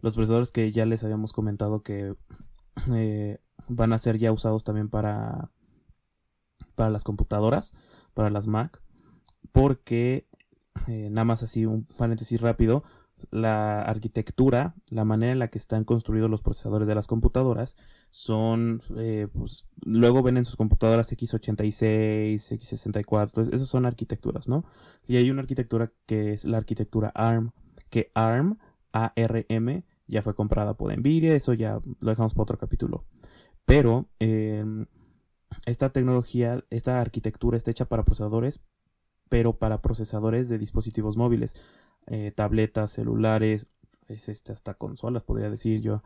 Los 0.00 0.14
procesadores 0.14 0.50
que 0.50 0.72
ya 0.72 0.86
les 0.86 1.04
habíamos 1.04 1.32
comentado 1.32 1.82
que 1.82 2.14
eh, 2.92 3.38
van 3.68 3.92
a 3.92 3.98
ser 3.98 4.18
ya 4.18 4.32
usados 4.32 4.64
también 4.64 4.88
para 4.88 5.50
para 6.76 6.90
las 6.90 7.02
computadoras, 7.02 7.74
para 8.14 8.30
las 8.30 8.46
Mac, 8.46 8.80
porque 9.50 10.28
eh, 10.86 11.08
nada 11.10 11.24
más 11.24 11.42
así 11.42 11.66
un 11.66 11.84
paréntesis 11.84 12.40
rápido, 12.40 12.84
la 13.30 13.82
arquitectura, 13.82 14.74
la 14.90 15.04
manera 15.04 15.32
en 15.32 15.38
la 15.38 15.48
que 15.48 15.58
están 15.58 15.84
construidos 15.84 16.30
los 16.30 16.42
procesadores 16.42 16.88
de 16.88 16.94
las 16.94 17.06
computadoras 17.06 17.76
son, 18.10 18.82
eh, 18.96 19.28
pues, 19.32 19.66
luego 19.84 20.22
ven 20.22 20.36
en 20.36 20.44
sus 20.44 20.56
computadoras 20.56 21.12
x86, 21.12 22.52
x64, 22.52 23.52
esas 23.52 23.68
son 23.68 23.86
arquitecturas, 23.86 24.48
¿no? 24.48 24.64
Y 25.06 25.16
hay 25.16 25.30
una 25.30 25.42
arquitectura 25.42 25.92
que 26.06 26.32
es 26.32 26.44
la 26.44 26.58
arquitectura 26.58 27.12
ARM, 27.14 27.52
que 27.90 28.10
ARM, 28.14 28.58
ARM, 28.92 29.84
ya 30.06 30.22
fue 30.22 30.34
comprada 30.34 30.74
por 30.74 30.96
Nvidia, 30.96 31.34
eso 31.34 31.52
ya 31.52 31.80
lo 32.00 32.10
dejamos 32.10 32.34
para 32.34 32.42
otro 32.42 32.58
capítulo. 32.58 33.04
Pero 33.64 34.08
em, 34.20 34.86
esta 35.66 35.90
tecnología, 35.90 36.64
esta 36.70 37.00
arquitectura 37.00 37.56
está 37.56 37.70
hecha 37.70 37.86
para 37.86 38.04
procesadores, 38.04 38.60
pero 39.28 39.58
para 39.58 39.82
procesadores 39.82 40.48
de 40.48 40.58
dispositivos 40.58 41.16
móviles, 41.16 41.54
eh, 42.06 42.32
tabletas, 42.34 42.92
celulares, 42.92 43.66
es 44.08 44.28
este, 44.28 44.52
hasta 44.52 44.74
consolas, 44.74 45.22
podría 45.22 45.50
decir 45.50 45.80
yo. 45.82 46.02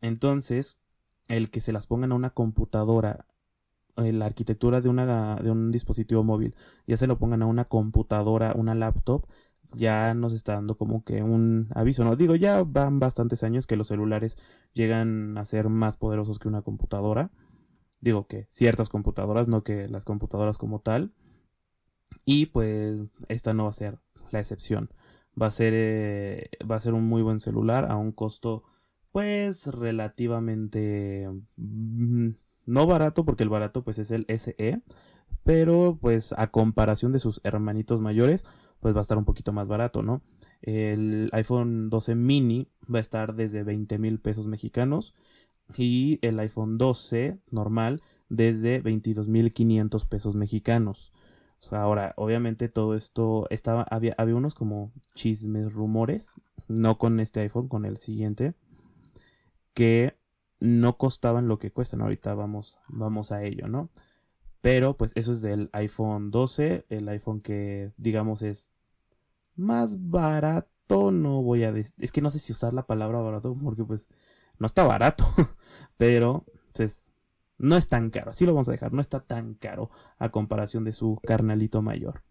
Entonces, 0.00 0.78
el 1.28 1.50
que 1.50 1.60
se 1.60 1.72
las 1.72 1.86
pongan 1.86 2.12
a 2.12 2.16
una 2.16 2.30
computadora, 2.30 3.26
eh, 3.96 4.12
la 4.12 4.26
arquitectura 4.26 4.80
de, 4.80 4.88
una, 4.88 5.36
de 5.36 5.50
un 5.50 5.70
dispositivo 5.70 6.24
móvil, 6.24 6.54
ya 6.86 6.96
se 6.96 7.06
lo 7.06 7.18
pongan 7.18 7.42
a 7.42 7.46
una 7.46 7.66
computadora, 7.66 8.52
una 8.56 8.74
laptop, 8.74 9.26
ya 9.72 10.14
nos 10.14 10.32
está 10.32 10.54
dando 10.54 10.76
como 10.76 11.04
que 11.04 11.22
un 11.22 11.68
aviso, 11.74 12.04
¿no? 12.04 12.16
Digo, 12.16 12.34
ya 12.34 12.62
van 12.64 12.98
bastantes 12.98 13.42
años 13.42 13.66
que 13.66 13.76
los 13.76 13.88
celulares 13.88 14.36
llegan 14.72 15.38
a 15.38 15.44
ser 15.44 15.68
más 15.68 15.96
poderosos 15.96 16.38
que 16.38 16.48
una 16.48 16.62
computadora. 16.62 17.30
Digo 18.00 18.26
que 18.26 18.48
ciertas 18.50 18.88
computadoras, 18.88 19.46
no 19.46 19.62
que 19.62 19.88
las 19.88 20.04
computadoras 20.04 20.58
como 20.58 20.80
tal. 20.80 21.12
Y 22.24 22.46
pues 22.46 23.04
esta 23.28 23.54
no 23.54 23.64
va 23.64 23.70
a 23.70 23.74
ser 23.74 23.98
la 24.32 24.40
excepción. 24.40 24.90
Va 25.40 25.46
a 25.46 25.50
ser, 25.50 25.72
eh, 25.76 26.50
va 26.70 26.76
a 26.76 26.80
ser 26.80 26.94
un 26.94 27.06
muy 27.06 27.22
buen 27.22 27.40
celular 27.40 27.90
a 27.90 27.96
un 27.96 28.12
costo 28.12 28.64
pues 29.12 29.66
relativamente 29.66 31.28
mm, 31.56 32.28
no 32.66 32.86
barato 32.86 33.24
porque 33.24 33.42
el 33.42 33.48
barato 33.48 33.82
pues 33.82 33.98
es 33.98 34.10
el 34.10 34.24
SE, 34.28 34.82
pero 35.44 35.98
pues 36.00 36.32
a 36.36 36.50
comparación 36.50 37.12
de 37.12 37.18
sus 37.18 37.40
hermanitos 37.44 38.00
mayores 38.00 38.44
pues 38.80 38.94
va 38.94 39.00
a 39.00 39.02
estar 39.02 39.18
un 39.18 39.24
poquito 39.24 39.52
más 39.52 39.68
barato, 39.68 40.02
¿no? 40.02 40.22
El 40.62 41.30
iPhone 41.32 41.90
12 41.90 42.14
mini 42.14 42.68
va 42.92 42.98
a 42.98 43.02
estar 43.02 43.34
desde 43.34 43.62
20 43.62 43.98
mil 43.98 44.20
pesos 44.20 44.46
mexicanos 44.46 45.14
y 45.76 46.18
el 46.22 46.38
iPhone 46.40 46.78
12 46.78 47.38
normal 47.50 48.02
desde 48.28 48.82
22.500 48.82 50.08
pesos 50.08 50.36
mexicanos. 50.36 51.12
Ahora, 51.70 52.14
obviamente 52.16 52.68
todo 52.68 52.94
esto 52.94 53.46
estaba, 53.50 53.82
había, 53.90 54.14
había 54.18 54.34
unos 54.34 54.54
como 54.54 54.92
chismes, 55.14 55.72
rumores, 55.72 56.32
no 56.68 56.98
con 56.98 57.20
este 57.20 57.40
iPhone, 57.40 57.68
con 57.68 57.84
el 57.84 57.96
siguiente, 57.96 58.54
que 59.74 60.16
no 60.60 60.96
costaban 60.98 61.48
lo 61.48 61.58
que 61.58 61.72
cuestan. 61.72 62.02
Ahorita 62.02 62.34
vamos, 62.34 62.78
vamos 62.88 63.32
a 63.32 63.42
ello, 63.44 63.68
¿no? 63.68 63.90
Pero 64.60 64.96
pues 64.96 65.12
eso 65.14 65.32
es 65.32 65.40
del 65.42 65.70
iPhone 65.72 66.30
12, 66.30 66.86
el 66.90 67.08
iPhone 67.08 67.40
que 67.40 67.92
digamos 67.96 68.42
es 68.42 68.68
más 69.56 70.10
barato, 70.10 71.12
no 71.12 71.42
voy 71.42 71.64
a 71.64 71.72
decir, 71.72 71.94
es 71.98 72.12
que 72.12 72.20
no 72.20 72.30
sé 72.30 72.40
si 72.40 72.52
usar 72.52 72.74
la 72.74 72.86
palabra 72.86 73.20
barato 73.20 73.56
porque 73.62 73.84
pues 73.84 74.08
no 74.58 74.66
está 74.66 74.86
barato, 74.86 75.24
pero 75.96 76.44
pues 76.74 77.09
no 77.60 77.76
es 77.76 77.88
tan 77.88 78.10
caro, 78.10 78.30
así 78.30 78.46
lo 78.46 78.54
vamos 78.54 78.68
a 78.68 78.72
dejar, 78.72 78.92
no 78.92 79.00
está 79.00 79.20
tan 79.20 79.54
caro 79.54 79.90
a 80.18 80.30
comparación 80.30 80.82
de 80.84 80.92
su 80.92 81.20
carnalito 81.22 81.82
mayor. 81.82 82.22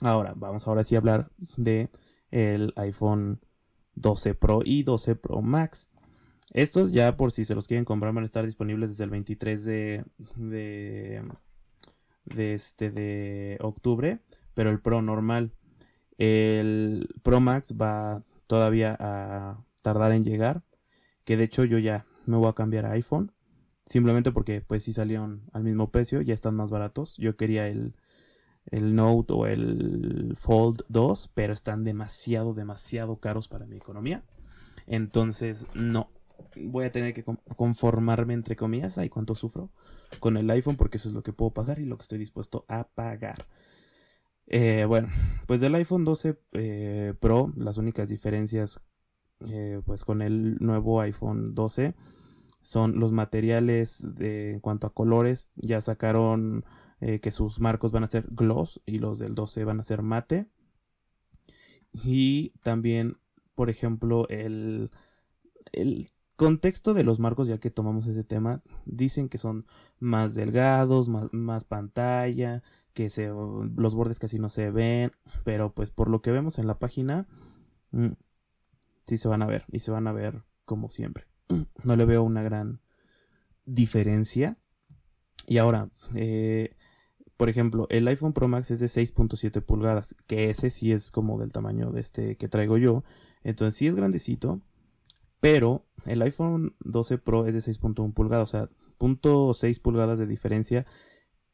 Ahora, 0.00 0.34
vamos 0.36 0.66
ahora 0.68 0.84
sí 0.84 0.94
a 0.94 0.98
hablar 0.98 1.30
de 1.56 1.90
el 2.30 2.74
iPhone 2.76 3.40
12 3.94 4.34
Pro 4.34 4.60
y 4.62 4.82
12 4.82 5.16
Pro 5.16 5.40
Max. 5.40 5.88
Estos 6.52 6.92
ya 6.92 7.16
por 7.16 7.32
si 7.32 7.44
se 7.44 7.54
los 7.54 7.66
quieren 7.66 7.86
comprar 7.86 8.12
van 8.12 8.24
a 8.24 8.26
estar 8.26 8.44
disponibles 8.44 8.90
desde 8.90 9.04
el 9.04 9.10
23 9.10 9.64
de, 9.64 10.04
de, 10.36 11.24
este, 12.54 12.90
de 12.90 13.56
octubre, 13.60 14.20
pero 14.52 14.70
el 14.70 14.80
Pro 14.80 15.00
normal. 15.00 15.52
El 16.18 17.08
Pro 17.22 17.40
Max 17.40 17.74
va 17.80 18.22
todavía 18.46 18.96
a 19.00 19.64
tardar 19.80 20.12
en 20.12 20.24
llegar. 20.24 20.62
Que 21.24 21.36
de 21.36 21.44
hecho 21.44 21.64
yo 21.64 21.78
ya 21.78 22.06
me 22.26 22.36
voy 22.36 22.48
a 22.48 22.52
cambiar 22.52 22.84
a 22.84 22.92
iPhone. 22.92 23.32
Simplemente 23.86 24.32
porque 24.32 24.60
pues 24.60 24.82
si 24.82 24.92
salieron 24.92 25.42
al 25.52 25.62
mismo 25.62 25.90
precio, 25.90 26.20
ya 26.20 26.34
están 26.34 26.56
más 26.56 26.70
baratos. 26.70 27.16
Yo 27.18 27.36
quería 27.36 27.68
el, 27.68 27.94
el 28.70 28.96
Note 28.96 29.32
o 29.32 29.46
el 29.46 30.34
Fold 30.36 30.82
2, 30.88 31.30
pero 31.34 31.52
están 31.52 31.84
demasiado, 31.84 32.52
demasiado 32.52 33.16
caros 33.20 33.46
para 33.46 33.66
mi 33.66 33.76
economía. 33.76 34.24
Entonces, 34.86 35.68
no. 35.74 36.10
Voy 36.56 36.84
a 36.84 36.92
tener 36.92 37.14
que 37.14 37.24
conformarme, 37.24 38.34
entre 38.34 38.56
comillas, 38.56 38.98
ay, 38.98 39.08
cuánto 39.08 39.34
sufro 39.34 39.70
con 40.20 40.36
el 40.36 40.50
iPhone, 40.50 40.76
porque 40.76 40.96
eso 40.96 41.08
es 41.08 41.14
lo 41.14 41.22
que 41.22 41.32
puedo 41.32 41.52
pagar 41.52 41.78
y 41.78 41.86
lo 41.86 41.96
que 41.96 42.02
estoy 42.02 42.18
dispuesto 42.18 42.64
a 42.68 42.88
pagar. 42.88 43.46
Eh, 44.48 44.84
bueno, 44.86 45.08
pues 45.46 45.60
del 45.60 45.74
iPhone 45.76 46.04
12 46.04 46.38
eh, 46.52 47.14
Pro, 47.20 47.52
las 47.56 47.78
únicas 47.78 48.08
diferencias, 48.08 48.80
eh, 49.48 49.80
pues 49.84 50.04
con 50.04 50.22
el 50.22 50.56
nuevo 50.60 51.00
iPhone 51.00 51.54
12 51.54 51.94
son 52.66 52.98
los 52.98 53.12
materiales 53.12 54.04
de, 54.16 54.50
en 54.54 54.60
cuanto 54.60 54.88
a 54.88 54.92
colores. 54.92 55.52
Ya 55.54 55.80
sacaron 55.80 56.64
eh, 57.00 57.20
que 57.20 57.30
sus 57.30 57.60
marcos 57.60 57.92
van 57.92 58.02
a 58.02 58.08
ser 58.08 58.26
gloss 58.28 58.82
y 58.86 58.98
los 58.98 59.20
del 59.20 59.36
12 59.36 59.64
van 59.64 59.78
a 59.78 59.84
ser 59.84 60.02
mate. 60.02 60.48
Y 61.92 62.50
también, 62.64 63.18
por 63.54 63.70
ejemplo, 63.70 64.26
el, 64.30 64.90
el 65.70 66.10
contexto 66.34 66.92
de 66.92 67.04
los 67.04 67.20
marcos, 67.20 67.46
ya 67.46 67.58
que 67.58 67.70
tomamos 67.70 68.08
ese 68.08 68.24
tema, 68.24 68.62
dicen 68.84 69.28
que 69.28 69.38
son 69.38 69.66
más 70.00 70.34
delgados, 70.34 71.08
más, 71.08 71.62
pantalla, 71.62 72.64
que 72.94 73.10
se, 73.10 73.28
los 73.28 73.94
bordes 73.94 74.18
casi 74.18 74.40
no 74.40 74.48
se 74.48 74.72
ven, 74.72 75.12
pero 75.44 75.72
pues 75.72 75.92
por 75.92 76.10
lo 76.10 76.20
que 76.20 76.32
vemos 76.32 76.58
en 76.58 76.66
la 76.66 76.80
página, 76.80 77.28
mm, 77.92 78.14
sí 79.06 79.18
se 79.18 79.28
van 79.28 79.42
a 79.42 79.46
ver 79.46 79.66
y 79.70 79.78
se 79.78 79.92
van 79.92 80.08
a 80.08 80.12
ver 80.12 80.42
como 80.64 80.90
siempre. 80.90 81.28
No 81.84 81.96
le 81.96 82.04
veo 82.04 82.22
una 82.22 82.42
gran 82.42 82.80
diferencia. 83.64 84.58
Y 85.46 85.58
ahora, 85.58 85.90
eh, 86.14 86.76
por 87.36 87.48
ejemplo, 87.48 87.86
el 87.90 88.08
iPhone 88.08 88.32
Pro 88.32 88.48
Max 88.48 88.70
es 88.70 88.80
de 88.80 88.86
6.7 88.86 89.62
pulgadas, 89.62 90.16
que 90.26 90.50
ese 90.50 90.70
sí 90.70 90.92
es 90.92 91.10
como 91.10 91.38
del 91.38 91.52
tamaño 91.52 91.90
de 91.90 92.00
este 92.00 92.36
que 92.36 92.48
traigo 92.48 92.78
yo. 92.78 93.04
Entonces 93.44 93.76
sí 93.76 93.86
es 93.86 93.94
grandecito, 93.94 94.60
pero 95.40 95.86
el 96.06 96.22
iPhone 96.22 96.74
12 96.80 97.18
Pro 97.18 97.46
es 97.46 97.54
de 97.54 97.60
6.1 97.60 98.12
pulgadas, 98.14 98.48
o 98.48 98.58
sea, 98.58 98.70
0.6 98.98 99.80
pulgadas 99.80 100.18
de 100.18 100.26
diferencia 100.26 100.86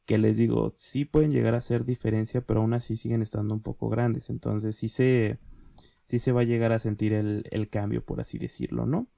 que 0.06 0.18
les 0.18 0.36
digo, 0.36 0.72
sí 0.76 1.04
pueden 1.04 1.30
llegar 1.30 1.54
a 1.54 1.60
ser 1.60 1.84
diferencia, 1.84 2.40
pero 2.40 2.60
aún 2.60 2.74
así 2.74 2.96
siguen 2.96 3.22
estando 3.22 3.54
un 3.54 3.62
poco 3.62 3.88
grandes. 3.88 4.30
Entonces 4.30 4.76
sí 4.76 4.88
se, 4.88 5.38
sí 6.04 6.18
se 6.18 6.32
va 6.32 6.42
a 6.42 6.44
llegar 6.44 6.72
a 6.72 6.78
sentir 6.78 7.12
el, 7.12 7.44
el 7.50 7.68
cambio, 7.68 8.04
por 8.04 8.20
así 8.20 8.38
decirlo, 8.38 8.86
¿no? 8.86 9.08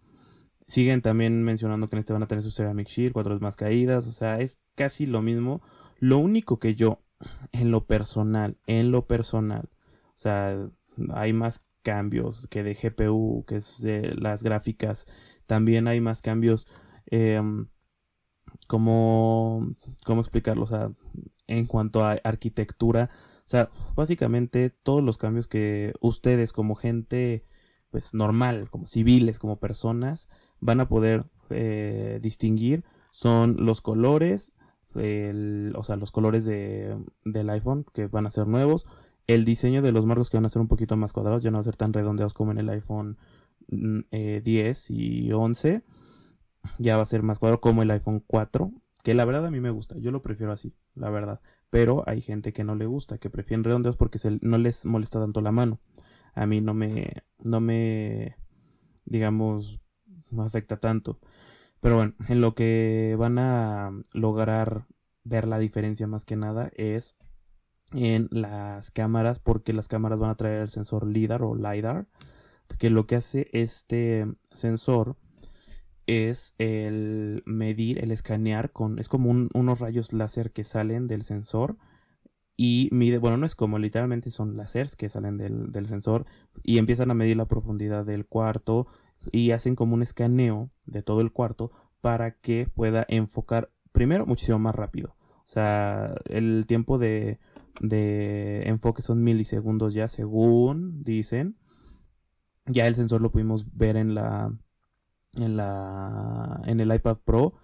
Siguen 0.66 1.02
también 1.02 1.42
mencionando 1.42 1.88
que 1.88 1.96
en 1.96 2.00
este 2.00 2.12
van 2.12 2.22
a 2.22 2.26
tener 2.26 2.42
su 2.42 2.50
Ceramic 2.50 2.88
Shield, 2.88 3.12
cuatro 3.12 3.38
más 3.40 3.56
caídas, 3.56 4.06
o 4.06 4.12
sea, 4.12 4.40
es 4.40 4.58
casi 4.74 5.06
lo 5.06 5.22
mismo. 5.22 5.62
Lo 5.98 6.18
único 6.18 6.58
que 6.58 6.74
yo, 6.74 7.02
en 7.52 7.70
lo 7.70 7.86
personal, 7.86 8.56
en 8.66 8.90
lo 8.90 9.06
personal, 9.06 9.68
o 10.08 10.18
sea, 10.18 10.68
hay 11.12 11.32
más 11.32 11.64
cambios 11.82 12.46
que 12.48 12.62
de 12.62 12.74
GPU, 12.74 13.44
que 13.46 13.56
es 13.56 13.82
de 13.82 14.14
las 14.16 14.42
gráficas, 14.42 15.06
también 15.46 15.86
hay 15.86 16.00
más 16.00 16.22
cambios, 16.22 16.66
em, 17.06 17.68
como, 18.66 19.74
¿cómo 20.04 20.20
explicarlo? 20.20 20.64
O 20.64 20.66
sea, 20.66 20.90
en 21.46 21.66
cuanto 21.66 22.04
a 22.04 22.12
arquitectura, 22.24 23.10
o 23.46 23.48
sea, 23.48 23.70
básicamente 23.94 24.70
todos 24.70 25.02
los 25.02 25.18
cambios 25.18 25.48
que 25.48 25.92
ustedes 26.00 26.52
como 26.52 26.74
gente, 26.74 27.44
pues 27.90 28.14
normal, 28.14 28.70
como 28.70 28.86
civiles, 28.86 29.38
como 29.38 29.60
personas, 29.60 30.30
van 30.64 30.80
a 30.80 30.88
poder 30.88 31.26
eh, 31.50 32.18
distinguir 32.22 32.84
son 33.10 33.56
los 33.60 33.80
colores, 33.80 34.54
o 34.94 35.82
sea, 35.82 35.96
los 35.96 36.10
colores 36.10 36.44
de, 36.44 36.96
del 37.24 37.50
iPhone 37.50 37.84
que 37.92 38.06
van 38.06 38.26
a 38.26 38.30
ser 38.30 38.48
nuevos, 38.48 38.86
el 39.26 39.44
diseño 39.44 39.82
de 39.82 39.92
los 39.92 40.06
marcos 40.06 40.30
que 40.30 40.36
van 40.36 40.46
a 40.46 40.48
ser 40.48 40.62
un 40.62 40.68
poquito 40.68 40.96
más 40.96 41.12
cuadrados, 41.12 41.42
ya 41.42 41.50
no 41.50 41.58
van 41.58 41.60
a 41.60 41.64
ser 41.64 41.76
tan 41.76 41.92
redondeados 41.92 42.34
como 42.34 42.50
en 42.50 42.58
el 42.58 42.68
iPhone 42.70 43.18
10 43.68 43.70
mm, 43.70 44.04
eh, 44.10 44.42
y 44.88 45.32
11, 45.32 45.82
ya 46.78 46.96
va 46.96 47.02
a 47.02 47.06
ser 47.06 47.22
más 47.22 47.38
cuadrado 47.38 47.60
como 47.60 47.82
el 47.82 47.90
iPhone 47.90 48.24
4, 48.26 48.72
que 49.02 49.14
la 49.14 49.26
verdad 49.26 49.46
a 49.46 49.50
mí 49.50 49.60
me 49.60 49.70
gusta, 49.70 49.98
yo 49.98 50.10
lo 50.10 50.22
prefiero 50.22 50.52
así, 50.52 50.74
la 50.94 51.10
verdad, 51.10 51.40
pero 51.68 52.04
hay 52.06 52.22
gente 52.22 52.54
que 52.54 52.64
no 52.64 52.74
le 52.74 52.86
gusta, 52.86 53.18
que 53.18 53.28
prefieren 53.28 53.64
redondeados 53.64 53.96
porque 53.96 54.18
se, 54.18 54.38
no 54.40 54.56
les 54.58 54.86
molesta 54.86 55.20
tanto 55.20 55.40
la 55.40 55.52
mano. 55.52 55.78
A 56.34 56.46
mí 56.46 56.60
no 56.60 56.74
me, 56.74 57.22
no 57.44 57.60
me, 57.60 58.36
digamos, 59.04 59.80
no 60.34 60.42
afecta 60.42 60.78
tanto. 60.78 61.18
Pero 61.80 61.96
bueno, 61.96 62.14
en 62.28 62.40
lo 62.40 62.54
que 62.54 63.16
van 63.18 63.38
a 63.38 63.90
lograr 64.12 64.86
ver 65.24 65.46
la 65.46 65.58
diferencia 65.58 66.06
más 66.06 66.24
que 66.24 66.36
nada 66.36 66.70
es 66.76 67.16
en 67.92 68.28
las 68.30 68.90
cámaras, 68.90 69.38
porque 69.38 69.72
las 69.72 69.88
cámaras 69.88 70.20
van 70.20 70.30
a 70.30 70.36
traer 70.36 70.62
el 70.62 70.68
sensor 70.68 71.06
LIDAR 71.06 71.42
o 71.42 71.54
LIDAR, 71.54 72.06
que 72.78 72.90
lo 72.90 73.06
que 73.06 73.16
hace 73.16 73.48
este 73.52 74.26
sensor 74.50 75.16
es 76.06 76.54
el 76.58 77.42
medir, 77.46 78.02
el 78.02 78.10
escanear 78.10 78.72
con, 78.72 78.98
es 78.98 79.08
como 79.08 79.30
unos 79.30 79.80
rayos 79.80 80.12
láser 80.12 80.52
que 80.52 80.64
salen 80.64 81.06
del 81.06 81.22
sensor 81.22 81.76
y 82.56 82.88
mide, 82.92 83.18
bueno, 83.18 83.36
no 83.36 83.46
es 83.46 83.54
como, 83.54 83.78
literalmente 83.78 84.30
son 84.30 84.56
láseres 84.56 84.96
que 84.96 85.08
salen 85.08 85.38
del, 85.38 85.72
del 85.72 85.86
sensor 85.86 86.26
y 86.62 86.78
empiezan 86.78 87.10
a 87.10 87.14
medir 87.14 87.36
la 87.36 87.46
profundidad 87.46 88.04
del 88.04 88.26
cuarto, 88.26 88.86
y 89.32 89.52
hacen 89.52 89.76
como 89.76 89.94
un 89.94 90.02
escaneo 90.02 90.70
de 90.86 91.02
todo 91.02 91.20
el 91.20 91.32
cuarto 91.32 91.70
para 92.00 92.32
que 92.32 92.68
pueda 92.74 93.06
enfocar 93.08 93.70
primero 93.92 94.26
muchísimo 94.26 94.58
más 94.58 94.74
rápido. 94.74 95.16
O 95.38 95.46
sea, 95.46 96.14
el 96.28 96.66
tiempo 96.66 96.98
de, 96.98 97.38
de 97.80 98.62
enfoque 98.68 99.02
son 99.02 99.22
milisegundos 99.22 99.94
ya 99.94 100.08
según 100.08 101.02
dicen. 101.02 101.56
Ya 102.66 102.86
el 102.86 102.94
sensor 102.94 103.20
lo 103.20 103.30
pudimos 103.30 103.76
ver 103.76 103.96
en 103.96 104.14
la 104.14 104.52
en 105.38 105.56
la 105.56 106.62
en 106.66 106.80
el 106.80 106.94
iPad 106.94 107.18
Pro 107.24 107.54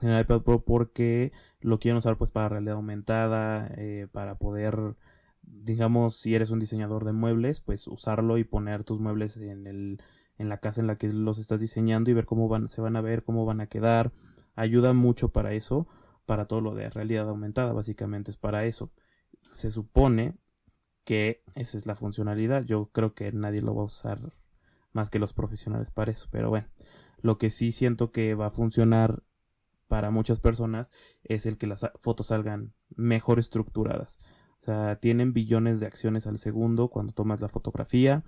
en 0.00 0.10
el 0.10 0.20
iPad 0.20 0.42
Pro 0.42 0.64
porque 0.64 1.32
lo 1.60 1.78
quieren 1.78 1.98
usar 1.98 2.16
pues 2.16 2.32
para 2.32 2.48
realidad 2.48 2.74
aumentada 2.74 3.70
eh, 3.76 4.08
para 4.12 4.36
poder 4.36 4.96
digamos 5.42 6.16
si 6.16 6.34
eres 6.34 6.50
un 6.50 6.58
diseñador 6.58 7.04
de 7.04 7.12
muebles 7.12 7.60
pues 7.60 7.86
usarlo 7.86 8.38
y 8.38 8.44
poner 8.44 8.84
tus 8.84 9.00
muebles 9.00 9.36
en 9.36 9.66
el 9.66 10.02
en 10.40 10.48
la 10.48 10.56
casa 10.56 10.80
en 10.80 10.86
la 10.86 10.96
que 10.96 11.10
los 11.10 11.36
estás 11.36 11.60
diseñando 11.60 12.10
y 12.10 12.14
ver 12.14 12.24
cómo 12.24 12.48
van, 12.48 12.68
se 12.68 12.80
van 12.80 12.96
a 12.96 13.02
ver, 13.02 13.24
cómo 13.24 13.44
van 13.44 13.60
a 13.60 13.66
quedar. 13.66 14.10
Ayuda 14.54 14.94
mucho 14.94 15.28
para 15.28 15.52
eso, 15.52 15.86
para 16.24 16.46
todo 16.46 16.62
lo 16.62 16.74
de 16.74 16.88
realidad 16.88 17.28
aumentada, 17.28 17.74
básicamente 17.74 18.30
es 18.30 18.38
para 18.38 18.64
eso. 18.64 18.90
Se 19.52 19.70
supone 19.70 20.38
que 21.04 21.42
esa 21.54 21.76
es 21.76 21.84
la 21.84 21.94
funcionalidad. 21.94 22.64
Yo 22.64 22.86
creo 22.86 23.14
que 23.14 23.30
nadie 23.32 23.60
lo 23.60 23.74
va 23.74 23.82
a 23.82 23.84
usar 23.84 24.32
más 24.94 25.10
que 25.10 25.18
los 25.18 25.34
profesionales 25.34 25.90
para 25.90 26.10
eso, 26.10 26.28
pero 26.30 26.48
bueno, 26.48 26.68
lo 27.20 27.36
que 27.36 27.50
sí 27.50 27.70
siento 27.70 28.10
que 28.10 28.34
va 28.34 28.46
a 28.46 28.50
funcionar 28.50 29.22
para 29.88 30.10
muchas 30.10 30.40
personas 30.40 30.90
es 31.22 31.44
el 31.44 31.58
que 31.58 31.66
las 31.66 31.86
fotos 32.00 32.28
salgan 32.28 32.72
mejor 32.96 33.38
estructuradas. 33.38 34.20
O 34.58 34.62
sea, 34.62 34.96
tienen 34.96 35.34
billones 35.34 35.80
de 35.80 35.86
acciones 35.86 36.26
al 36.26 36.38
segundo 36.38 36.88
cuando 36.88 37.12
tomas 37.12 37.42
la 37.42 37.48
fotografía 37.48 38.24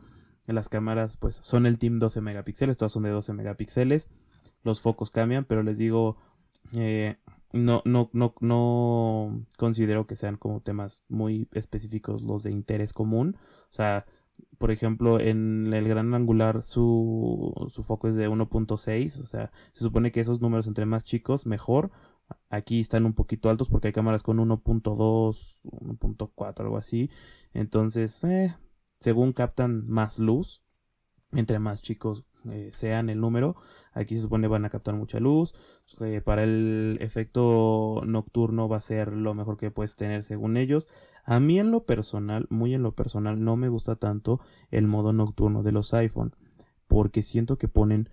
las 0.47 0.69
cámaras 0.69 1.17
pues 1.17 1.41
son 1.43 1.67
el 1.67 1.79
team 1.79 1.99
12 1.99 2.21
megapíxeles, 2.21 2.77
todas 2.77 2.93
son 2.93 3.05
de 3.05 3.11
12 3.11 3.33
megapíxeles. 3.33 4.09
Los 4.65 4.81
focos 4.81 5.11
cambian, 5.11 5.45
pero 5.45 5.63
les 5.63 5.79
digo, 5.79 6.17
eh, 6.73 7.17
no, 7.53 7.83
no, 7.85 8.11
no, 8.13 8.35
no 8.41 9.45
considero 9.59 10.07
que 10.07 10.17
sean 10.17 10.37
como 10.37 10.61
temas 10.61 11.03
muy 11.09 11.49
específicos 11.53 12.23
los 12.23 12.43
de 12.43 12.51
interés 12.51 12.93
común. 12.93 13.37
O 13.71 13.73
sea, 13.73 14.07
por 14.59 14.71
ejemplo, 14.71 15.21
en 15.21 15.73
el 15.73 15.89
gran 15.89 16.15
angular 16.15 16.63
su, 16.63 17.53
su 17.69 17.83
foco 17.83 18.09
es 18.09 18.15
de 18.15 18.29
1.6, 18.29 19.21
o 19.21 19.27
sea, 19.27 19.51
se 19.73 19.83
supone 19.83 20.13
que 20.13 20.21
esos 20.21 20.41
números 20.41 20.67
entre 20.67 20.87
más 20.87 21.05
chicos, 21.05 21.47
mejor. 21.47 21.91
Aquí 22.49 22.81
están 22.81 23.05
un 23.05 23.13
poquito 23.13 23.51
altos 23.51 23.69
porque 23.69 23.89
hay 23.89 23.93
cámaras 23.93 24.23
con 24.23 24.39
1.2, 24.39 25.59
1.4, 25.65 26.61
algo 26.61 26.77
así. 26.79 27.11
Entonces, 27.53 28.23
eh, 28.25 28.55
según 29.03 29.33
captan 29.33 29.87
más 29.89 30.19
luz, 30.19 30.63
entre 31.33 31.59
más 31.59 31.83
chicos 31.83 32.25
eh, 32.51 32.71
sean 32.73 33.09
el 33.09 33.21
número, 33.21 33.57
aquí 33.93 34.17
se 34.17 34.23
supone 34.23 34.49
van 34.49 34.65
a 34.65 34.71
captar 34.71 34.95
mucha 34.95 35.21
luz. 35.21 35.55
Eh, 36.01 36.21
para 36.21 36.45
el 36.45 36.99
efecto 37.01 38.03
nocturno 38.07 38.69
va 38.69 38.79
a 38.79 38.81
ser 38.81 39.13
lo 39.13 39.35
mejor 39.35 39.57
que 39.57 39.71
puedes 39.71 39.97
tener 39.97 40.25
según 40.25 40.57
ellos. 40.57 40.89
A 41.25 41.39
mí 41.41 41.59
en 41.59 41.71
lo 41.71 41.85
personal, 41.85 42.47
muy 42.51 42.75
en 42.75 42.83
lo 42.83 42.95
personal, 42.95 43.43
no 43.43 43.57
me 43.57 43.69
gusta 43.69 43.97
tanto 43.97 44.41
el 44.71 44.87
modo 44.87 45.13
nocturno 45.13 45.63
de 45.63 45.73
los 45.73 45.95
iPhone, 45.95 46.35
porque 46.89 47.23
siento 47.23 47.59
que 47.59 47.69
ponen 47.69 48.09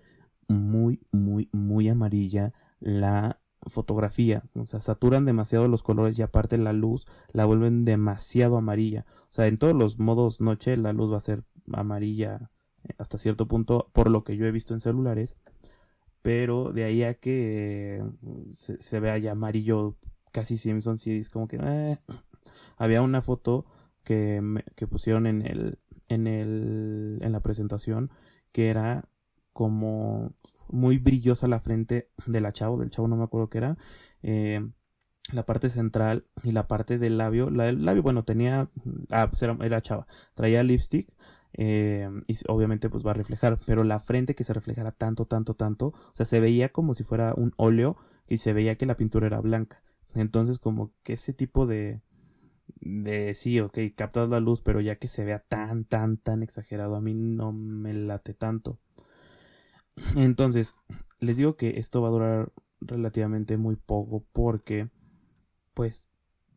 muy, 0.48 1.02
muy, 1.12 1.50
muy 1.52 1.90
amarilla 1.90 2.54
la 2.80 3.40
fotografía, 3.70 4.44
o 4.56 4.66
sea, 4.66 4.80
saturan 4.80 5.26
demasiado 5.26 5.68
los 5.68 5.84
colores 5.84 6.18
y 6.20 6.22
aparte 6.22 6.58
la 6.58 6.74
luz 6.74 7.06
la 7.32 7.46
vuelven 7.46 7.86
demasiado 7.86 8.58
amarilla. 8.58 9.06
O 9.24 9.32
sea, 9.32 9.48
en 9.48 9.58
todos 9.58 9.76
los 9.76 10.00
modos 10.00 10.42
noche 10.42 10.78
la 10.78 10.94
luz 10.94 11.12
va 11.12 11.18
a 11.18 11.22
ser 11.22 11.44
amarilla 11.74 12.52
eh, 12.84 12.94
hasta 12.98 13.18
cierto 13.18 13.48
punto, 13.48 13.90
por 13.94 14.10
lo 14.10 14.24
que 14.24 14.38
yo 14.38 14.46
he 14.46 14.52
visto 14.52 14.74
en 14.74 14.80
celulares. 14.80 15.38
Pero 16.22 16.74
de 16.74 16.84
ahí 16.84 17.04
a 17.04 17.14
que 17.14 17.98
eh, 17.98 18.04
se, 18.54 18.82
se 18.82 19.00
vea 19.00 19.18
ya 19.18 19.32
amarillo, 19.32 19.96
casi 20.32 20.58
Simpson, 20.58 20.98
sí 20.98 21.18
es 21.18 21.30
como 21.30 21.48
que... 21.48 21.58
eh. 21.62 22.00
Había 22.78 23.02
una 23.02 23.22
foto 23.22 23.66
que, 24.04 24.42
que 24.76 24.88
pusieron 24.88 25.28
en 25.28 25.46
el, 25.46 25.80
en 26.08 26.28
el, 26.28 27.20
en 27.22 27.32
la 27.32 27.40
presentación 27.42 28.12
que 28.52 28.70
era 28.70 29.08
como 29.54 30.34
muy 30.72 30.98
brillosa 30.98 31.48
la 31.48 31.60
frente 31.60 32.10
de 32.26 32.42
la 32.42 32.54
chavo, 32.54 32.78
del 32.78 32.90
chavo 32.90 33.08
no 33.08 33.18
me 33.18 33.24
acuerdo 33.24 33.50
qué 33.50 33.60
era, 33.60 33.78
eh, 34.24 34.68
la 35.32 35.46
parte 35.46 35.70
central 35.70 36.26
y 36.44 36.52
la 36.52 36.68
parte 36.68 36.98
del 36.98 37.18
labio, 37.18 37.50
la 37.50 37.66
del 37.66 37.86
labio, 37.86 38.04
bueno, 38.04 38.24
tenía, 38.24 38.70
ah, 39.10 39.28
pues 39.30 39.42
era, 39.44 39.58
era 39.62 39.82
chava, 39.82 40.08
traía 40.34 40.64
lipstick 40.64 41.12
eh, 41.54 42.10
y 42.28 42.38
obviamente 42.48 42.90
pues 42.90 43.06
va 43.06 43.12
a 43.12 43.14
reflejar, 43.16 43.60
pero 43.66 43.84
la 43.84 44.00
frente 44.00 44.36
que 44.36 44.44
se 44.44 44.54
reflejara 44.54 44.92
tanto, 44.92 45.26
tanto, 45.26 45.54
tanto, 45.56 45.88
o 45.88 46.12
sea, 46.14 46.26
se 46.26 46.40
veía 46.40 46.70
como 46.70 46.94
si 46.94 47.04
fuera 47.04 47.34
un 47.36 47.54
óleo 47.58 47.98
y 48.28 48.38
se 48.38 48.54
veía 48.54 48.76
que 48.76 48.86
la 48.86 48.98
pintura 48.98 49.28
era 49.28 49.42
blanca, 49.42 49.82
entonces 50.16 50.60
como 50.60 50.92
que 51.04 51.14
ese 51.14 51.34
tipo 51.34 51.66
de, 51.68 52.02
de 52.82 53.34
sí, 53.34 53.60
ok, 53.60 53.78
captas 53.96 54.30
la 54.30 54.40
luz, 54.40 54.62
pero 54.62 54.82
ya 54.82 54.98
que 54.98 55.08
se 55.08 55.24
vea 55.26 55.40
tan, 55.40 55.86
tan, 55.86 56.18
tan 56.18 56.44
exagerado, 56.44 56.96
a 56.96 57.02
mí 57.02 57.14
no 57.14 57.52
me 57.52 57.94
late 57.94 58.34
tanto. 58.34 58.80
Entonces, 60.16 60.76
les 61.20 61.38
digo 61.38 61.56
que 61.56 61.80
esto 61.80 62.02
va 62.02 62.10
a 62.10 62.12
durar 62.12 62.52
relativamente 62.82 63.58
muy 63.58 63.76
poco 63.76 64.26
porque, 64.32 64.90
pues, 65.74 66.08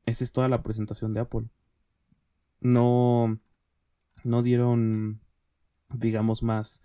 esa 0.07 0.24
es 0.24 0.33
toda 0.33 0.48
la 0.48 0.62
presentación 0.62 1.14
de 1.14 1.20
Apple. 1.20 1.48
No, 2.61 3.38
no 4.24 4.42
dieron, 4.42 5.20
digamos, 5.94 6.42
más, 6.42 6.83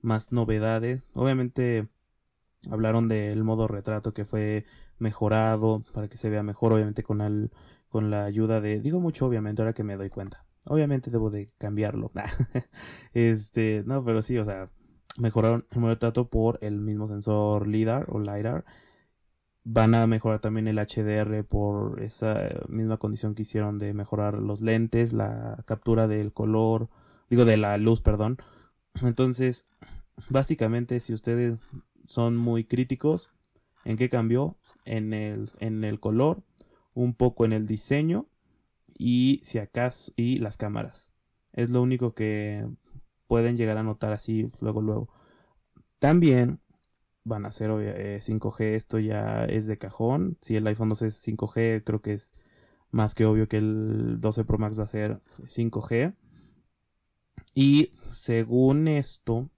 más 0.00 0.32
novedades. 0.32 1.06
Obviamente, 1.14 1.88
hablaron 2.70 3.08
del 3.08 3.44
modo 3.44 3.68
retrato 3.68 4.12
que 4.12 4.24
fue 4.24 4.64
mejorado 4.98 5.82
para 5.92 6.08
que 6.08 6.16
se 6.16 6.30
vea 6.30 6.42
mejor, 6.42 6.72
obviamente 6.72 7.02
con 7.02 7.20
el, 7.20 7.50
con 7.88 8.10
la 8.10 8.24
ayuda 8.24 8.60
de, 8.60 8.80
digo 8.80 9.00
mucho 9.00 9.26
obviamente 9.26 9.62
ahora 9.62 9.72
que 9.72 9.84
me 9.84 9.96
doy 9.96 10.10
cuenta. 10.10 10.44
Obviamente 10.66 11.10
debo 11.10 11.30
de 11.30 11.50
cambiarlo. 11.58 12.12
este, 13.14 13.82
no, 13.86 14.04
pero 14.04 14.22
sí, 14.22 14.36
o 14.38 14.44
sea, 14.44 14.70
mejoraron 15.18 15.66
el 15.70 15.80
modo 15.80 15.90
de 15.90 15.96
trato 15.96 16.28
por 16.28 16.58
el 16.62 16.80
mismo 16.80 17.06
sensor 17.08 17.66
LIDAR 17.66 18.06
o 18.08 18.18
LiDAR. 18.18 18.64
Van 19.64 19.94
a 19.94 20.06
mejorar 20.06 20.40
también 20.40 20.68
el 20.68 20.78
HDR 20.78 21.44
por 21.44 22.02
esa 22.02 22.48
misma 22.68 22.96
condición 22.96 23.34
que 23.34 23.42
hicieron 23.42 23.78
de 23.78 23.92
mejorar 23.92 24.38
los 24.38 24.60
lentes, 24.60 25.12
la 25.12 25.62
captura 25.66 26.08
del 26.08 26.32
color, 26.32 26.88
digo 27.28 27.44
de 27.44 27.56
la 27.56 27.76
luz, 27.76 28.00
perdón. 28.00 28.38
Entonces, 29.02 29.66
básicamente 30.30 31.00
si 31.00 31.12
ustedes 31.12 31.58
son 32.06 32.36
muy 32.36 32.64
críticos, 32.64 33.30
¿en 33.84 33.96
qué 33.96 34.08
cambió? 34.08 34.56
En 34.84 35.12
el, 35.12 35.50
en 35.58 35.84
el 35.84 36.00
color, 36.00 36.42
un 36.94 37.14
poco 37.14 37.44
en 37.44 37.52
el 37.52 37.66
diseño 37.66 38.26
y 38.98 39.40
si 39.42 39.58
acaso 39.58 40.12
y 40.16 40.38
las 40.38 40.56
cámaras. 40.56 41.12
Es 41.52 41.70
lo 41.70 41.82
único 41.82 42.14
que 42.14 42.66
pueden 43.30 43.56
llegar 43.56 43.78
a 43.78 43.84
notar 43.84 44.12
así 44.12 44.50
luego 44.60 44.82
luego. 44.82 45.08
También 46.00 46.58
van 47.22 47.46
a 47.46 47.52
ser 47.52 47.70
eh, 47.70 48.18
5G, 48.20 48.74
esto 48.74 48.98
ya 48.98 49.44
es 49.44 49.68
de 49.68 49.78
cajón. 49.78 50.36
Si 50.40 50.56
el 50.56 50.66
iPhone 50.66 50.88
12 50.88 51.06
es 51.06 51.28
5G, 51.28 51.84
creo 51.84 52.02
que 52.02 52.14
es 52.14 52.34
más 52.90 53.14
que 53.14 53.26
obvio 53.26 53.46
que 53.46 53.58
el 53.58 54.20
12 54.20 54.44
Pro 54.44 54.58
Max 54.58 54.76
va 54.76 54.82
a 54.82 54.88
ser 54.88 55.20
5G. 55.46 56.16
Y 57.54 57.92
según 58.08 58.88
esto, 58.88 59.48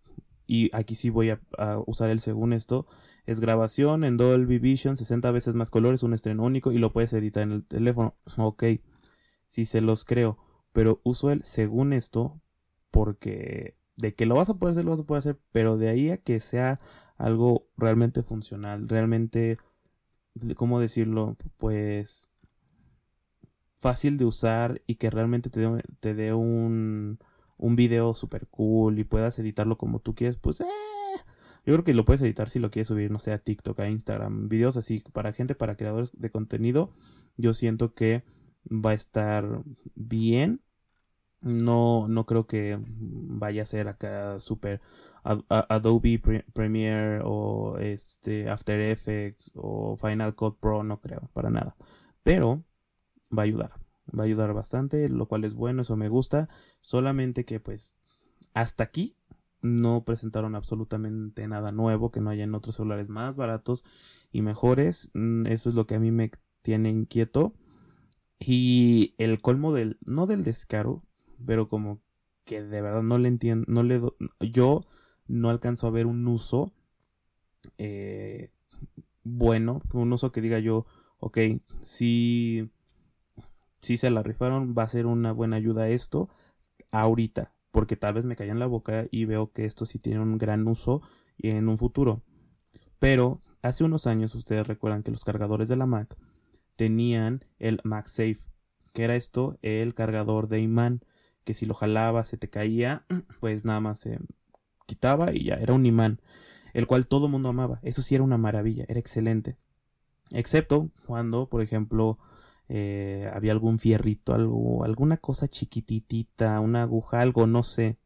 y 0.47 0.69
aquí 0.77 0.95
sí 0.95 1.09
voy 1.09 1.31
a, 1.31 1.41
usar 1.87 2.11
el 2.11 2.21
según 2.21 2.53
esto, 2.53 2.87
es 3.25 3.41
grabación 3.41 4.05
en 4.05 4.19
Dolby 4.19 4.59
Vision, 4.59 4.99
60 4.99 5.31
veces 5.31 5.55
más 5.55 5.71
colores, 5.71 6.03
un 6.03 6.13
estreno 6.13 6.43
único 6.43 6.73
y 6.73 6.79
lo 6.79 6.93
puedes 6.93 7.15
editar 7.15 7.43
en 7.43 7.53
el 7.53 7.65
teléfono. 7.65 8.17
Ok, 8.37 8.65
sí 9.47 9.65
se 9.65 9.81
los 9.81 10.05
creo, 10.05 10.37
pero 10.73 11.01
uso 11.05 11.31
el 11.31 11.43
según 11.43 11.95
esto 11.95 12.39
porque 12.93 13.77
de 13.97 14.15
que 14.15 14.27
lo 14.27 14.37
vas 14.37 14.51
a 14.51 14.55
poder 14.55 14.73
hacer, 14.73 14.85
lo 14.85 14.93
vas 14.93 15.01
a 15.01 15.05
poder 15.05 15.19
hacer, 15.21 15.41
pero 15.51 15.77
de 15.77 15.89
ahí 15.89 16.11
a 16.11 16.19
que 16.19 16.39
sea 16.39 16.81
algo 17.17 17.69
realmente 17.77 18.23
funcional, 18.23 18.89
realmente, 18.89 19.59
¿cómo 20.57 20.81
decirlo? 20.81 21.37
Pues 21.59 22.29
fácil 23.81 24.17
de 24.17 24.25
usar 24.25 24.83
y 24.87 24.95
que 24.97 25.11
realmente 25.11 25.51
te 25.51 25.61
dé, 25.61 25.83
te 26.01 26.35
un, 26.35 27.19
un 27.57 27.77
video 27.77 28.15
super 28.15 28.47
cool 28.49 28.99
y 28.99 29.05
puedas 29.05 29.39
editarlo 29.39 29.77
como 29.77 29.99
tú 30.01 30.15
quieres, 30.15 30.37
pues 30.37 30.61
eh, 30.61 30.67
yo 31.67 31.75
creo 31.75 31.85
que 31.85 31.95
lo 31.95 32.05
puedes 32.05 32.23
editar 32.23 32.49
si 32.49 32.59
lo 32.59 32.71
quieres 32.71 32.89
subir, 32.89 33.11
no 33.11 33.19
sé, 33.19 33.33
a 33.33 33.39
TikTok, 33.39 33.79
a 33.81 33.89
Instagram, 33.89 34.49
videos 34.49 34.77
así 34.77 35.01
para 35.13 35.33
gente, 35.33 35.55
para 35.55 35.77
creadores 35.77 36.13
de 36.19 36.31
contenido. 36.31 36.93
Yo 37.37 37.53
siento 37.53 37.95
que 37.95 38.25
va 38.69 38.91
a 38.91 38.95
estar 38.95 39.63
bien. 39.95 40.61
No, 41.43 42.07
no 42.09 42.25
creo 42.27 42.47
que 42.47 42.79
vaya 42.87 43.63
a 43.63 43.65
ser 43.67 43.89
acá 43.89 44.39
super 44.41 44.81
Adobe 45.25 46.19
Pre- 46.21 46.45
Premiere 46.53 47.21
o 47.25 47.79
este 47.79 48.49
After 48.49 48.81
Effects 48.81 49.51
o 49.57 49.97
Final 49.97 50.35
Cut 50.37 50.59
Pro, 50.61 50.85
no 50.85 51.01
creo, 51.01 51.31
para 51.33 51.51
nada. 51.51 51.77
Pero 52.23 52.63
va 53.37 53.43
a 53.43 53.47
ayudar, 53.47 53.73
va 54.19 54.25
a 54.25 54.27
ayudar 54.27 54.55
bastante, 54.55 55.09
lo 55.09 55.29
cual 55.29 55.45
es 55.45 55.55
bueno, 55.55 55.83
eso 55.83 55.97
me 55.97 56.09
gusta. 56.09 56.49
Solamente 56.81 57.45
que 57.45 57.61
pues 57.61 57.95
hasta 58.55 58.85
aquí 58.85 59.17
no 59.63 60.05
presentaron 60.05 60.55
absolutamente 60.57 61.49
nada 61.49 61.73
nuevo 61.73 62.11
que 62.13 62.21
no 62.21 62.31
haya 62.31 62.45
en 62.45 62.55
otros 62.55 62.77
celulares 62.77 63.09
más 63.11 63.37
baratos 63.37 63.85
y 64.33 64.43
mejores. 64.43 65.11
Mm, 65.15 65.47
Eso 65.47 65.69
es 65.71 65.75
lo 65.77 65.87
que 65.87 65.97
a 65.97 66.01
mí 66.01 66.11
me 66.13 66.33
tiene 66.63 66.91
inquieto. 66.91 67.55
Y 68.39 69.15
el 69.19 69.41
colmo 69.41 69.73
del, 69.73 69.99
no 70.05 70.27
del 70.27 70.43
descaro, 70.45 71.03
pero 71.47 71.69
como 71.69 72.01
que 72.45 72.63
de 72.63 72.83
verdad 72.83 73.03
no 73.03 73.19
le 73.19 73.29
entiendo, 73.29 73.65
no 73.69 73.83
le 73.83 74.01
yo 74.41 74.85
no 75.29 75.51
alcanzo 75.51 75.87
a 75.87 75.91
ver 75.91 76.07
un 76.07 76.27
uso 76.27 76.73
eh, 77.79 78.51
bueno, 79.25 79.81
un 79.93 80.13
uso 80.13 80.33
que 80.33 80.41
diga 80.41 80.59
yo, 80.59 80.87
ok, 81.19 81.39
si, 81.81 82.71
si 83.79 83.97
se 83.97 84.11
la 84.11 84.23
rifaron, 84.23 84.75
va 84.77 84.85
a 84.85 84.89
ser 84.89 85.07
una 85.07 85.33
buena 85.33 85.57
ayuda 85.57 85.89
esto 85.89 86.29
ahorita, 86.91 87.53
porque 87.71 87.97
tal 87.97 88.15
vez 88.15 88.25
me 88.25 88.37
calla 88.37 88.53
en 88.53 88.59
la 88.59 88.67
boca 88.67 89.07
y 89.11 89.25
veo 89.25 89.53
que 89.53 89.65
esto 89.65 89.87
sí 89.87 89.99
tiene 89.99 90.21
un 90.21 90.39
gran 90.39 90.67
uso 90.67 91.03
en 91.39 91.69
un 91.69 91.79
futuro. 91.79 92.23
Pero 92.99 93.41
hace 93.63 93.85
unos 93.85 94.07
años 94.07 94.35
ustedes 94.35 94.67
recuerdan 94.67 95.03
que 95.03 95.11
los 95.11 95.25
cargadores 95.25 95.69
de 95.69 95.77
la 95.77 95.87
Mac 95.87 96.17
tenían 96.77 97.45
el 97.59 97.81
MagSafe, 97.85 98.41
que 98.93 99.05
era 99.05 99.17
esto, 99.17 99.59
el 99.63 99.95
cargador 99.95 100.49
de 100.49 100.61
imán, 100.61 101.01
que 101.45 101.55
si 101.55 101.67
lo 101.67 101.75
jalaba 101.75 102.25
se 102.25 102.37
te 102.37 102.51
caía, 102.51 103.05
pues 103.41 103.65
nada 103.65 103.81
más 103.81 104.01
se 104.01 104.19
quitaba 104.87 105.35
y 105.35 105.45
ya 105.47 105.55
era 105.57 105.75
un 105.75 105.87
imán, 105.87 106.21
el 106.75 106.87
cual 106.87 107.07
todo 107.07 107.29
mundo 107.29 107.49
amaba. 107.51 107.81
Eso 107.83 108.03
sí 108.03 108.15
era 108.15 108.25
una 108.25 108.39
maravilla, 108.39 108.85
era 108.89 109.01
excelente. 109.01 109.57
Excepto 110.33 110.91
cuando, 111.07 111.49
por 111.49 111.63
ejemplo, 111.63 112.19
eh, 112.69 113.31
había 113.35 113.53
algún 113.53 113.79
fierrito, 113.79 114.35
algo, 114.35 114.85
alguna 114.85 115.19
cosa 115.19 115.49
chiquititita, 115.49 116.61
una 116.61 116.83
aguja, 116.83 117.21
algo, 117.21 117.47
no 117.47 117.63
sé, 117.63 117.99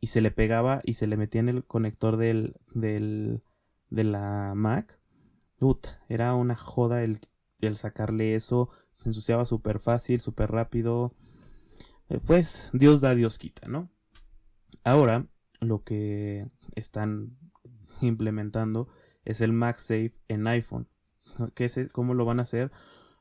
y 0.00 0.08
se 0.08 0.20
le 0.20 0.30
pegaba 0.30 0.82
y 0.84 0.94
se 0.94 1.06
le 1.06 1.16
metía 1.16 1.40
en 1.40 1.48
el 1.50 1.64
conector 1.64 2.16
del, 2.16 2.56
del, 2.74 3.42
de 3.90 4.04
la 4.04 4.54
Mac. 4.56 4.98
Era 6.08 6.34
una 6.34 6.56
joda 6.56 7.02
el, 7.04 7.20
el 7.60 7.76
sacarle 7.76 8.34
eso, 8.34 8.68
se 8.96 9.08
ensuciaba 9.08 9.44
súper 9.44 9.78
fácil, 9.78 10.20
súper 10.20 10.50
rápido. 10.50 11.14
Eh, 12.12 12.20
Pues 12.24 12.70
Dios 12.74 13.00
da, 13.00 13.14
Dios 13.14 13.38
quita, 13.38 13.66
¿no? 13.68 13.90
Ahora 14.84 15.26
lo 15.60 15.82
que 15.82 16.46
están 16.74 17.38
implementando 18.02 18.88
es 19.24 19.40
el 19.40 19.52
MagSafe 19.54 20.12
en 20.28 20.46
iPhone. 20.46 20.88
¿Qué 21.54 21.70
¿Cómo 21.90 22.12
lo 22.14 22.26
van 22.26 22.38
a 22.38 22.42
hacer? 22.42 22.70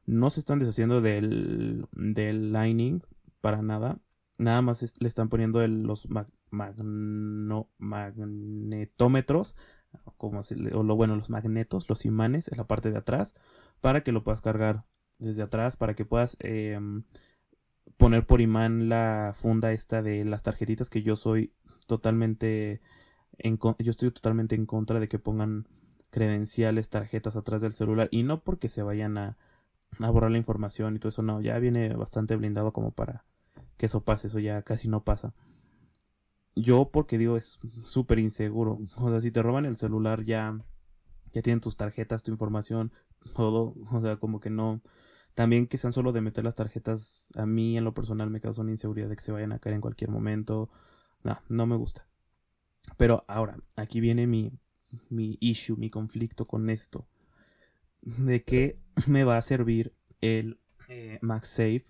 No 0.06 0.30
se 0.30 0.42
están 0.42 0.60
deshaciendo 0.60 1.00
del, 1.00 1.88
del 1.94 2.52
Lightning 2.52 3.02
para 3.40 3.62
nada. 3.62 4.00
Nada 4.38 4.62
más 4.62 4.82
le 5.00 5.08
están 5.08 5.30
poniendo 5.30 5.66
los 5.68 6.10
magnetómetros, 7.78 9.56
como 10.18 10.44
se 10.44 10.56
o 10.74 10.84
lo 10.84 10.96
bueno, 10.96 11.16
los 11.16 11.30
magnetos, 11.30 11.88
los 11.88 12.06
imanes 12.06 12.50
en 12.52 12.58
la 12.58 12.68
parte 12.68 12.92
de 12.92 12.98
atrás, 12.98 13.36
para 13.80 14.02
que 14.02 14.12
lo 14.12 14.24
puedas 14.24 14.42
cargar 14.42 14.84
desde 15.20 15.44
atrás, 15.44 15.78
para 15.78 15.94
que 15.94 16.06
puedas 16.06 16.36
em, 16.40 17.04
poner 17.98 18.26
por 18.26 18.42
imán 18.42 18.90
la 18.90 19.34
funda 19.36 19.72
esta 19.72 20.02
de 20.02 20.26
las 20.26 20.44
tarjetitas 20.44 20.90
que 20.90 21.02
yo 21.04 21.16
soy 21.16 21.54
totalmente 21.88 22.82
en 23.38 23.58
yo 23.58 23.90
estoy 23.92 24.12
totalmente 24.12 24.56
en 24.56 24.66
contra 24.66 25.00
de 25.00 25.08
que 25.08 25.20
pongan 25.20 25.68
credenciales, 26.12 26.90
tarjetas 26.90 27.36
atrás 27.36 27.62
del 27.62 27.74
celular 27.74 28.10
y 28.12 28.24
no 28.24 28.42
porque 28.44 28.70
se 28.70 28.84
vayan 28.84 29.18
a, 29.18 29.38
a 30.00 30.10
borrar 30.10 30.32
la 30.32 30.38
información 30.38 30.96
y 30.96 31.00
todo 31.00 31.10
eso, 31.10 31.24
no, 31.24 31.42
ya 31.42 31.58
viene 31.60 31.94
bastante 31.96 32.36
blindado 32.36 32.74
como 32.74 32.92
para 32.92 33.26
que 33.78 33.88
eso 33.88 34.04
pase, 34.04 34.28
eso 34.28 34.40
ya 34.40 34.62
casi 34.64 34.88
no 34.90 35.04
pasa. 35.04 35.34
yo 36.56 36.90
porque 36.92 37.18
digo 37.18 37.38
es 37.38 37.60
súper 37.84 38.20
inseguro. 38.20 38.80
O 38.98 39.10
sea, 39.10 39.22
si 39.22 39.32
te 39.32 39.42
roban 39.42 39.66
el 39.66 39.78
celular 39.78 40.24
ya, 40.26 40.60
ya 41.32 41.42
tienen 41.42 41.62
tus 41.62 41.78
tarjetas, 41.78 42.24
tu 42.24 42.32
información, 42.32 42.92
todo. 43.36 43.74
O 43.92 44.02
sea, 44.02 44.18
como 44.18 44.40
que 44.40 44.50
no. 44.50 44.82
También 45.34 45.68
que 45.68 45.78
sean 45.78 45.94
solo 45.94 46.12
de 46.12 46.22
meter 46.22 46.44
las 46.44 46.56
tarjetas, 46.56 47.30
a 47.36 47.46
mí 47.46 47.78
en 47.78 47.84
lo 47.84 47.94
personal 47.94 48.30
me 48.30 48.42
causa 48.42 48.62
una 48.62 48.72
inseguridad 48.72 49.10
de 49.10 49.16
que 49.16 49.22
se 49.22 49.32
vayan 49.32 49.54
a 49.54 49.60
caer 49.60 49.76
en 49.76 49.82
cualquier 49.82 50.10
momento. 50.10 50.70
No, 51.24 51.40
no 51.50 51.66
me 51.66 51.76
gusta. 51.76 52.08
Pero 52.98 53.24
ahora, 53.28 53.58
aquí 53.76 54.00
viene 54.02 54.28
mi, 54.28 54.52
mi 55.10 55.38
issue, 55.40 55.78
mi 55.78 55.90
conflicto 55.90 56.46
con 56.46 56.70
esto. 56.70 57.08
De 58.02 58.44
qué 58.44 58.80
me 59.08 59.24
va 59.24 59.38
a 59.38 59.42
servir 59.42 59.94
el 60.20 60.60
eh, 60.90 61.20
MagSafe 61.22 61.86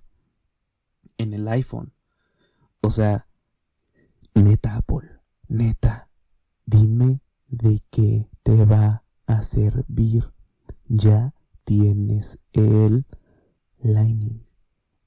en 1.17 1.33
el 1.33 1.47
iPhone. 1.47 1.93
O 2.81 2.89
sea, 2.89 3.27
neta 4.33 4.75
Apple, 4.75 5.09
neta, 5.47 6.09
dime 6.65 7.21
de 7.47 7.81
qué 7.89 8.29
te 8.43 8.65
va 8.65 9.03
a 9.27 9.43
servir. 9.43 10.31
Ya 10.87 11.33
tienes 11.63 12.39
el 12.53 13.05
Lightning. 13.83 14.45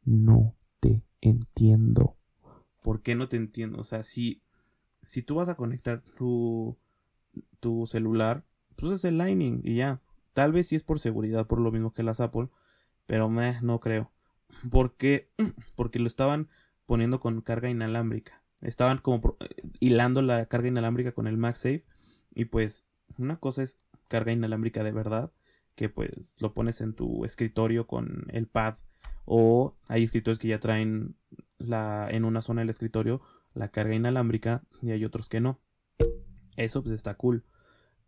No 0.05 0.55
te 0.81 1.03
entiendo. 1.21 2.17
¿Por 2.83 3.03
qué 3.03 3.15
no 3.15 3.29
te 3.29 3.37
entiendo? 3.37 3.79
O 3.81 3.85
sea, 3.85 4.03
si, 4.03 4.43
si 5.05 5.23
tú 5.23 5.37
vas 5.37 5.49
a 5.49 5.55
conectar 5.55 6.03
tu, 6.17 6.77
tu 7.61 7.87
celular, 7.87 8.45
pues 8.77 8.93
es 8.93 9.05
el 9.05 9.19
Lightning 9.19 9.61
y 9.65 9.77
ya. 9.77 10.01
Tal 10.33 10.53
vez 10.53 10.67
sí 10.69 10.75
es 10.77 10.83
por 10.83 10.99
seguridad, 10.99 11.47
por 11.47 11.61
lo 11.61 11.71
mismo 11.71 11.95
que 11.95 12.03
las 12.03 12.21
Apple, 12.21 12.49
pero 13.07 13.31
no 13.31 13.81
creo. 13.81 14.11
¿Por 14.71 14.97
qué? 14.97 15.31
Porque 15.77 15.99
lo 15.99 16.07
estaban 16.07 16.49
poniendo 16.87 17.21
con 17.21 17.41
carga 17.41 17.71
inalámbrica. 17.71 18.43
Estaban 18.61 18.99
como 18.99 19.37
hilando 19.81 20.23
la 20.23 20.47
carga 20.47 20.69
inalámbrica 20.69 21.13
con 21.13 21.27
el 21.27 21.37
MagSafe. 21.37 21.85
Y 22.35 22.47
pues, 22.47 22.87
una 23.17 23.39
cosa 23.39 23.63
es 23.63 23.79
carga 24.09 24.33
inalámbrica 24.33 24.83
de 24.83 24.93
verdad, 24.93 25.33
que 25.75 25.89
pues 25.89 26.35
lo 26.39 26.55
pones 26.55 26.81
en 26.81 26.95
tu 26.95 27.25
escritorio 27.25 27.87
con 27.87 28.27
el 28.29 28.47
pad. 28.47 28.77
O 29.27 29.77
hay 29.89 30.03
escritorios 30.03 30.39
que 30.39 30.49
ya 30.49 30.61
traen 30.61 31.17
la, 31.59 32.09
en 32.11 32.25
una 32.25 32.43
zona 32.43 32.61
del 32.61 32.71
escritorio 32.71 33.23
la 33.55 33.69
carga 33.69 33.95
inalámbrica 33.95 34.65
y 34.83 34.91
hay 34.91 35.05
otros 35.05 35.29
que 35.29 35.41
no. 35.41 35.61
Eso 36.57 36.83
pues 36.83 36.95
está 36.95 37.15
cool. 37.15 37.45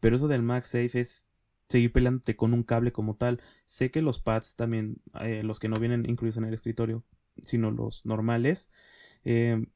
Pero 0.00 0.16
eso 0.16 0.28
del 0.28 0.42
MagSafe 0.42 1.00
es 1.00 1.24
seguir 1.68 1.92
peleándote 1.92 2.36
con 2.36 2.52
un 2.52 2.62
cable 2.62 2.92
como 2.92 3.16
tal. 3.16 3.40
Sé 3.64 3.90
que 3.90 4.02
los 4.02 4.20
pads 4.20 4.56
también, 4.56 5.00
eh, 5.20 5.42
los 5.42 5.58
que 5.58 5.68
no 5.68 5.76
vienen 5.76 6.08
incluidos 6.08 6.36
en 6.36 6.44
el 6.44 6.54
escritorio, 6.54 7.04
sino 7.44 7.70
los 7.70 8.04
normales, 8.04 8.70
eh, 9.24 9.66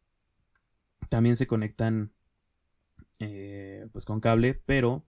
también 1.09 1.37
se 1.37 1.46
conectan 1.46 2.12
eh, 3.18 3.88
pues 3.92 4.05
con 4.05 4.20
cable, 4.20 4.55
pero 4.55 5.05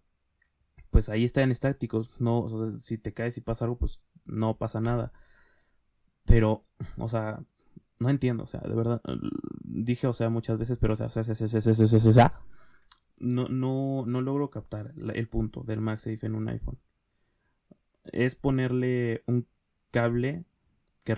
pues 0.92 1.08
ahí 1.08 1.24
están 1.24 1.50
estáticos. 1.50 2.20
No, 2.20 2.46
si 2.78 2.98
te 2.98 3.14
caes 3.14 3.36
y 3.38 3.40
pasa 3.40 3.64
algo, 3.64 3.78
pues 3.78 4.00
no 4.26 4.58
pasa 4.58 4.80
nada. 4.80 5.12
Pero, 6.26 6.66
o 6.98 7.08
sea, 7.08 7.42
no 7.98 8.10
entiendo, 8.10 8.44
o 8.44 8.46
sea, 8.46 8.60
de 8.60 8.74
verdad, 8.74 9.02
dije, 9.64 10.06
o 10.06 10.12
sea, 10.12 10.28
muchas 10.28 10.58
veces, 10.58 10.78
pero, 10.78 10.92
o 10.92 10.96
sea, 10.96 11.06
o 11.06 11.10
sea, 11.10 11.22
o 11.22 11.24
sea, 11.24 11.44
o 11.44 12.12
sea, 12.12 12.32
no, 13.18 13.48
no, 13.48 14.04
no 14.06 14.20
logro 14.20 14.50
captar 14.50 14.92
el 14.96 15.28
punto 15.28 15.62
del 15.62 15.80
MagSafe 15.80 16.26
en 16.26 16.34
un 16.34 16.48
iPhone. 16.48 16.78
Es 18.04 18.34
ponerle 18.34 19.24
un 19.26 19.48
cable 19.92 20.44
que, 21.04 21.14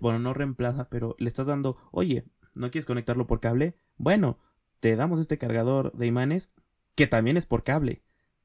bueno, 0.00 0.20
no 0.20 0.34
reemplaza, 0.34 0.88
pero 0.88 1.16
le 1.18 1.26
estás 1.26 1.48
dando, 1.48 1.76
oye, 1.90 2.26
¿no 2.54 2.70
quieres 2.70 2.86
conectarlo 2.86 3.26
por 3.26 3.40
cable? 3.40 3.76
Bueno, 3.96 4.38
te 4.78 4.94
damos 4.94 5.18
este 5.18 5.36
cargador 5.36 5.92
de 5.94 6.06
imanes 6.06 6.52
que 6.94 7.08
también 7.08 7.36
es 7.36 7.46
por 7.46 7.64
cable. 7.64 8.04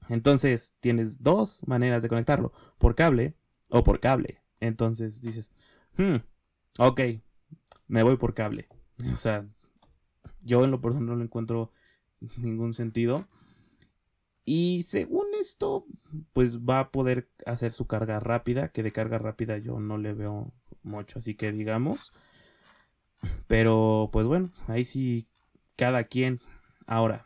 Entonces 0.09 0.73
tienes 0.79 1.21
dos 1.21 1.61
maneras 1.67 2.01
de 2.01 2.09
conectarlo, 2.09 2.51
por 2.77 2.95
cable 2.95 3.35
o 3.69 3.83
por 3.83 3.99
cable. 3.99 4.41
Entonces 4.59 5.21
dices, 5.21 5.51
hmm, 5.97 6.17
ok, 6.79 7.01
me 7.87 8.03
voy 8.03 8.17
por 8.17 8.33
cable. 8.33 8.67
O 9.13 9.17
sea, 9.17 9.47
yo 10.41 10.65
en 10.65 10.71
lo 10.71 10.81
personal 10.81 11.07
no 11.07 11.15
lo 11.15 11.23
encuentro 11.23 11.71
ningún 12.37 12.73
sentido. 12.73 13.27
Y 14.43 14.83
según 14.89 15.27
esto, 15.39 15.85
pues 16.33 16.59
va 16.59 16.79
a 16.79 16.91
poder 16.91 17.29
hacer 17.45 17.71
su 17.71 17.87
carga 17.87 18.19
rápida, 18.19 18.69
que 18.69 18.83
de 18.83 18.91
carga 18.91 19.19
rápida 19.19 19.57
yo 19.57 19.79
no 19.79 19.97
le 19.97 20.13
veo 20.13 20.51
mucho, 20.81 21.19
así 21.19 21.35
que 21.35 21.51
digamos. 21.51 22.11
Pero 23.47 24.09
pues 24.11 24.25
bueno, 24.25 24.49
ahí 24.67 24.83
sí, 24.83 25.27
cada 25.75 26.05
quien. 26.05 26.41
Ahora, 26.87 27.25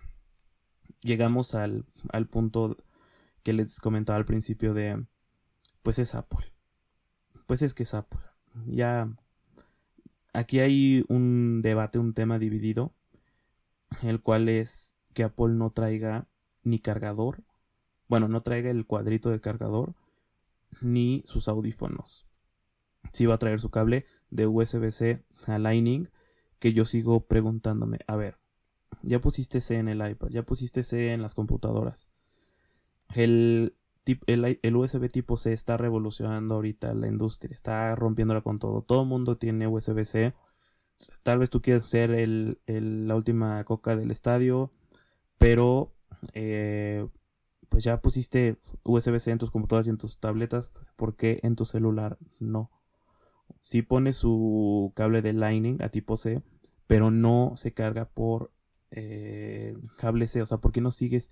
llegamos 1.03 1.55
al, 1.55 1.85
al 2.09 2.27
punto 2.27 2.77
que 3.43 3.53
les 3.53 3.79
comentaba 3.79 4.17
al 4.17 4.25
principio 4.25 4.73
de, 4.73 5.05
pues 5.83 5.99
es 5.99 6.15
Apple. 6.15 6.51
Pues 7.45 7.61
es 7.61 7.73
que 7.73 7.83
es 7.83 7.93
Apple. 7.93 8.21
Ya, 8.67 9.09
aquí 10.33 10.59
hay 10.59 11.05
un 11.09 11.61
debate, 11.61 11.99
un 11.99 12.13
tema 12.13 12.39
dividido 12.39 12.93
el 14.01 14.21
cual 14.21 14.49
es 14.49 14.97
que 15.13 15.23
Apple 15.23 15.49
no 15.49 15.71
traiga 15.71 16.27
ni 16.63 16.79
cargador, 16.79 17.43
bueno, 18.07 18.27
no 18.27 18.41
traiga 18.41 18.71
el 18.71 18.85
cuadrito 18.85 19.29
de 19.29 19.41
cargador, 19.41 19.93
ni 20.81 21.23
sus 21.25 21.47
audífonos. 21.47 22.25
Si 23.11 23.25
va 23.25 23.35
a 23.35 23.39
traer 23.39 23.59
su 23.59 23.69
cable 23.69 24.05
de 24.29 24.47
USB-C 24.47 25.23
a 25.45 25.59
Lightning, 25.59 26.09
que 26.59 26.73
yo 26.73 26.85
sigo 26.85 27.25
preguntándome, 27.25 27.99
a 28.07 28.15
ver, 28.15 28.37
ya 29.01 29.19
pusiste 29.19 29.61
C 29.61 29.77
en 29.77 29.87
el 29.87 30.07
iPad, 30.07 30.29
ya 30.29 30.43
pusiste 30.43 30.83
C 30.83 31.13
en 31.13 31.21
las 31.21 31.35
computadoras. 31.35 32.09
El, 33.15 33.75
el, 34.27 34.59
el, 34.61 34.75
USB 34.75 35.09
tipo 35.09 35.37
C 35.37 35.53
está 35.53 35.77
revolucionando 35.77 36.55
ahorita 36.55 36.93
la 36.93 37.07
industria, 37.07 37.53
está 37.53 37.95
rompiéndola 37.95 38.41
con 38.41 38.59
todo. 38.59 38.81
Todo 38.81 39.03
el 39.03 39.07
mundo 39.07 39.37
tiene 39.37 39.67
USB-C 39.67 40.33
Tal 41.23 41.39
vez 41.39 41.49
tú 41.49 41.61
quieras 41.61 41.85
ser 41.85 42.11
el, 42.11 42.59
la 42.65 43.15
última 43.15 43.63
coca 43.65 43.95
del 43.95 44.11
estadio, 44.11 44.71
pero 45.37 45.93
eh, 46.33 47.07
pues 47.69 47.83
ya 47.83 48.01
pusiste 48.01 48.57
USB-C 48.83 49.31
en 49.31 49.39
tus 49.39 49.51
computadoras 49.51 49.87
y 49.87 49.89
en 49.89 49.97
tus 49.97 50.17
tabletas, 50.19 50.71
¿por 50.95 51.15
qué 51.15 51.39
en 51.43 51.55
tu 51.55 51.65
celular 51.65 52.17
no? 52.39 52.71
Si 53.61 53.81
pones 53.81 54.17
su 54.17 54.93
cable 54.95 55.21
de 55.21 55.33
Lightning 55.33 55.81
a 55.81 55.89
tipo 55.89 56.17
C, 56.17 56.41
pero 56.87 57.11
no 57.11 57.53
se 57.55 57.73
carga 57.73 58.05
por 58.05 58.51
eh, 58.93 59.75
cable 59.97 60.27
C, 60.27 60.41
o 60.41 60.45
sea, 60.45 60.59
¿por 60.59 60.71
qué 60.71 60.81
no 60.81 60.91
sigues? 60.91 61.29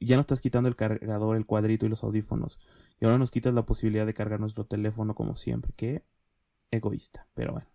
Ya 0.00 0.16
no 0.16 0.20
estás 0.20 0.40
quitando 0.40 0.68
el 0.68 0.76
cargador, 0.76 1.36
el 1.36 1.46
cuadrito 1.46 1.86
y 1.86 1.88
los 1.88 2.02
audífonos, 2.02 2.58
y 3.00 3.04
ahora 3.04 3.18
nos 3.18 3.30
quitas 3.30 3.54
la 3.54 3.66
posibilidad 3.66 4.06
de 4.06 4.14
cargar 4.14 4.40
nuestro 4.40 4.64
teléfono 4.64 5.14
como 5.14 5.36
siempre, 5.36 5.72
qué 5.76 6.02
egoísta, 6.70 7.28
pero 7.34 7.52
bueno. 7.52 7.68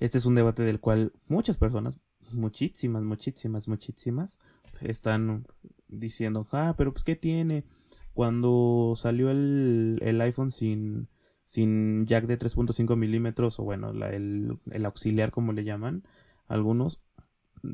Este 0.00 0.18
es 0.18 0.26
un 0.26 0.34
debate 0.34 0.64
del 0.64 0.80
cual 0.80 1.12
muchas 1.28 1.56
personas, 1.56 1.98
muchísimas, 2.32 3.02
muchísimas, 3.02 3.68
muchísimas, 3.68 4.38
están 4.80 5.46
diciendo, 5.88 6.46
ah, 6.52 6.74
pero 6.76 6.92
pues 6.92 7.04
¿qué 7.04 7.16
tiene? 7.16 7.64
Cuando 8.14 8.94
salió 8.96 9.30
el, 9.30 9.98
el 10.02 10.20
iPhone 10.20 10.50
sin, 10.50 11.08
sin 11.44 12.06
jack 12.06 12.26
de 12.26 12.38
3.5 12.38 12.96
milímetros, 12.96 13.58
o 13.58 13.64
bueno, 13.64 13.90
el, 13.90 14.58
el, 14.70 14.84
auxiliar 14.84 15.30
como 15.30 15.52
le 15.52 15.64
llaman 15.64 16.02
algunos, 16.48 17.01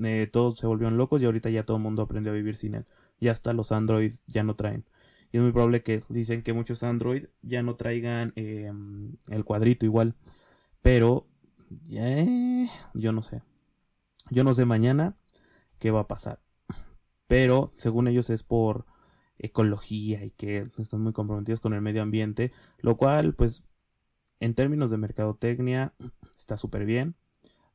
eh, 0.04 0.28
todos 0.30 0.58
se 0.58 0.66
volvieron 0.66 0.96
locos 0.96 1.22
y 1.22 1.26
ahorita 1.26 1.50
ya 1.50 1.64
todo 1.64 1.76
el 1.76 1.82
mundo 1.82 2.02
aprendió 2.02 2.32
a 2.32 2.36
vivir 2.36 2.56
sin 2.56 2.74
él. 2.74 2.86
Ya 3.20 3.32
hasta 3.32 3.52
los 3.52 3.72
Android 3.72 4.14
ya 4.26 4.42
no 4.44 4.54
traen. 4.54 4.84
Y 5.32 5.36
es 5.38 5.42
muy 5.42 5.52
probable 5.52 5.82
que 5.82 6.02
dicen 6.08 6.42
que 6.42 6.52
muchos 6.52 6.82
Android 6.82 7.26
ya 7.42 7.62
no 7.62 7.76
traigan 7.76 8.32
eh, 8.36 8.72
el 9.28 9.44
cuadrito 9.44 9.84
igual. 9.84 10.14
Pero 10.82 11.26
yo 12.94 13.12
no 13.12 13.22
sé. 13.22 13.42
Yo 14.30 14.44
no 14.44 14.52
sé 14.52 14.64
mañana 14.64 15.16
qué 15.78 15.90
va 15.90 16.00
a 16.00 16.08
pasar. 16.08 16.40
Pero 17.26 17.72
según 17.76 18.08
ellos 18.08 18.30
es 18.30 18.42
por 18.42 18.86
ecología 19.38 20.24
y 20.24 20.30
que 20.30 20.70
están 20.78 21.00
muy 21.00 21.12
comprometidos 21.12 21.60
con 21.60 21.74
el 21.74 21.82
medio 21.82 22.02
ambiente, 22.02 22.52
lo 22.80 22.96
cual 22.96 23.34
pues 23.34 23.64
en 24.40 24.54
términos 24.54 24.90
de 24.90 24.98
mercadotecnia 24.98 25.94
está 26.36 26.56
súper 26.56 26.84
bien, 26.84 27.14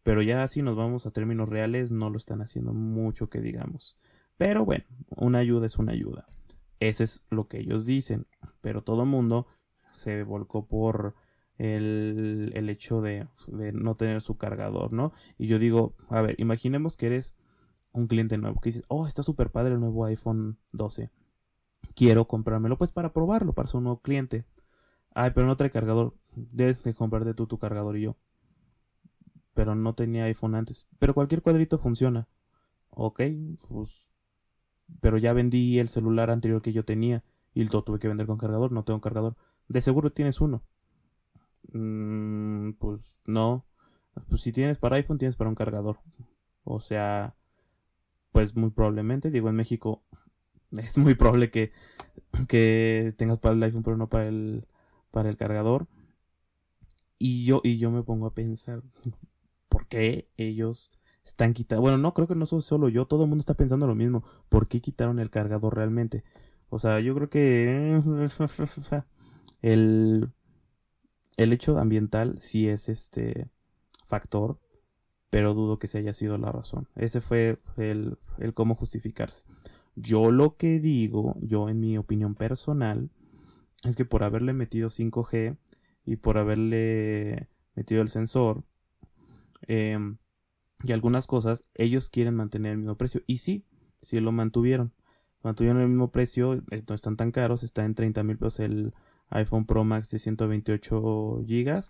pero 0.04 0.22
ya 0.22 0.48
si 0.48 0.62
nos 0.62 0.76
vamos 0.76 1.06
a 1.06 1.12
términos 1.12 1.50
reales 1.50 1.92
no 1.92 2.10
lo 2.10 2.18
están 2.18 2.42
haciendo 2.42 2.74
mucho 2.74 3.30
que 3.30 3.42
digamos. 3.42 3.98
Pero 4.38 4.66
bueno, 4.66 4.86
una 5.16 5.40
ayuda 5.40 5.66
es 5.66 5.78
una 5.78 5.94
ayuda. 5.94 6.28
Ese 6.80 7.06
es 7.06 7.26
lo 7.30 7.48
que 7.48 7.60
ellos 7.60 7.86
dicen, 7.86 8.28
pero 8.62 8.84
todo 8.84 9.06
mundo 9.06 9.48
se 9.92 10.24
volcó 10.24 10.68
por 10.68 11.16
el, 11.58 12.52
el 12.56 12.70
hecho 12.70 13.02
de, 13.02 13.28
de, 13.48 13.72
no 13.72 13.96
tener 13.96 14.22
su 14.22 14.38
cargador, 14.38 14.92
¿no? 14.92 15.14
Y 15.38 15.48
yo 15.48 15.60
digo, 15.60 15.96
a 16.10 16.22
ver, 16.22 16.36
imaginemos 16.40 16.98
que 16.98 17.06
eres 17.06 17.36
un 17.94 18.08
cliente 18.08 18.38
nuevo, 18.38 18.60
que 18.60 18.70
dices, 18.70 18.84
oh, 18.88 19.08
está 19.08 19.24
súper 19.24 19.52
padre 19.52 19.76
el 19.76 19.80
nuevo 19.80 20.06
iPhone 20.06 20.58
12. 20.72 21.10
Quiero 21.96 22.28
comprármelo, 22.28 22.78
pues 22.78 22.92
para 22.92 23.14
probarlo, 23.14 23.54
para 23.54 23.68
ser 23.68 23.78
un 23.78 23.84
nuevo 23.86 24.02
cliente. 24.02 24.46
Ay, 25.14 25.32
pero 25.34 25.46
no 25.46 25.56
trae 25.56 25.70
cargador. 25.70 26.16
Debes 26.36 26.82
de 26.82 27.34
tú 27.36 27.46
tu 27.46 27.60
cargador 27.60 27.98
y 27.98 28.02
yo. 28.02 28.18
Pero 29.54 29.76
no 29.76 29.94
tenía 29.96 30.26
iPhone 30.26 30.56
antes. 30.56 30.88
Pero 31.00 31.14
cualquier 31.14 31.42
cuadrito 31.42 31.78
funciona. 31.78 32.28
ok, 32.92 33.22
pues, 33.70 34.08
pero 35.02 35.18
ya 35.18 35.34
vendí 35.34 35.80
el 35.80 35.90
celular 35.90 36.30
anterior 36.32 36.62
que 36.62 36.74
yo 36.74 36.86
tenía 36.86 37.24
y 37.54 37.66
lo 37.66 37.84
tuve 37.84 38.00
que 38.00 38.08
vender 38.08 38.28
con 38.28 38.38
cargador, 38.38 38.72
no 38.72 38.84
tengo 38.84 39.02
cargador. 39.02 39.36
De 39.68 39.82
seguro 39.82 40.12
tienes 40.12 40.42
uno. 40.42 40.64
Mm, 41.72 42.74
pues 42.74 43.22
no. 43.26 43.66
Pues 44.30 44.42
si 44.42 44.52
tienes 44.52 44.78
para 44.78 44.98
iPhone, 44.98 45.18
tienes 45.18 45.36
para 45.36 45.50
un 45.50 45.56
cargador. 45.56 46.00
O 46.64 46.80
sea, 46.80 47.36
pues 48.32 48.56
muy 48.56 48.72
probablemente, 48.72 49.32
digo, 49.32 49.50
en 49.50 49.56
México 49.56 50.04
es 50.72 50.98
muy 50.98 51.16
probable 51.16 51.52
que, 51.52 51.72
que 52.48 53.14
tengas 53.18 53.40
para 53.40 53.56
el 53.56 53.64
iPhone, 53.64 53.84
pero 53.84 53.98
no 53.98 54.10
para 54.10 54.28
el, 54.28 54.66
para 55.12 55.30
el 55.30 55.38
cargador. 55.38 55.88
Y 57.20 57.46
yo, 57.46 57.62
y 57.64 57.78
yo 57.78 57.90
me 57.92 58.04
pongo 58.04 58.28
a 58.28 58.34
pensar, 58.34 58.82
¿por 59.74 59.88
qué 59.88 60.30
ellos 60.38 60.92
están 61.26 61.56
quitando? 61.56 61.82
Bueno, 61.82 61.98
no, 61.98 62.14
creo 62.14 62.28
que 62.28 62.36
no 62.36 62.46
soy 62.46 62.62
solo 62.62 62.90
yo, 62.90 63.08
todo 63.08 63.24
el 63.24 63.30
mundo 63.30 63.42
está 63.42 63.56
pensando 63.56 63.88
lo 63.88 63.96
mismo. 63.96 64.24
¿Por 64.48 64.68
qué 64.68 64.82
quitaron 64.82 65.18
el 65.18 65.32
cargador 65.32 65.76
realmente? 65.76 66.24
O 66.70 66.78
sea, 66.78 67.00
yo 67.00 67.16
creo 67.16 67.30
que 67.32 68.00
el, 69.64 70.30
el 71.38 71.54
hecho 71.54 71.80
ambiental 71.80 72.38
sí 72.40 72.68
es 72.68 72.88
este 72.88 73.50
factor, 74.08 74.60
pero 75.32 75.56
dudo 75.56 75.80
que 75.80 75.88
se 75.88 75.98
haya 75.98 76.14
sido 76.14 76.38
la 76.38 76.52
razón. 76.52 76.88
Ese 76.96 77.20
fue 77.20 77.58
el, 77.78 78.20
el 78.38 78.54
cómo 78.54 78.76
justificarse. 78.76 79.42
Yo 79.96 80.30
lo 80.32 80.56
que 80.56 80.80
digo, 80.80 81.36
yo 81.42 81.68
en 81.68 81.80
mi 81.80 81.98
opinión 81.98 82.36
personal, 82.36 83.10
es 83.86 83.96
que 83.96 84.06
por 84.06 84.24
haberle 84.24 84.54
metido 84.54 84.90
5G 84.90 85.58
y 86.06 86.18
por 86.18 86.38
haberle 86.38 87.50
metido 87.74 88.04
el 88.04 88.10
sensor 88.10 88.64
em, 89.68 90.18
y 90.84 90.92
algunas 90.92 91.28
cosas, 91.28 91.64
ellos 91.76 92.10
quieren 92.10 92.36
mantener 92.36 92.74
el 92.74 92.78
mismo 92.80 92.98
precio. 92.98 93.22
Y 93.28 93.38
sí, 93.38 93.66
sí 94.02 94.20
lo 94.20 94.32
mantuvieron. 94.32 94.94
Mantuvieron 95.44 95.82
el 95.82 95.90
mismo 95.90 96.12
precio, 96.12 96.64
no 96.88 96.96
están 96.96 97.18
tan 97.18 97.32
caros, 97.32 97.64
está 97.64 97.84
en 97.86 97.96
30 97.96 98.24
mil 98.24 98.38
pesos 98.38 98.60
el 98.62 98.94
iPhone 99.30 99.66
Pro 99.66 99.84
Max 99.84 100.10
de 100.10 100.20
128 100.20 101.44
GB 101.46 101.82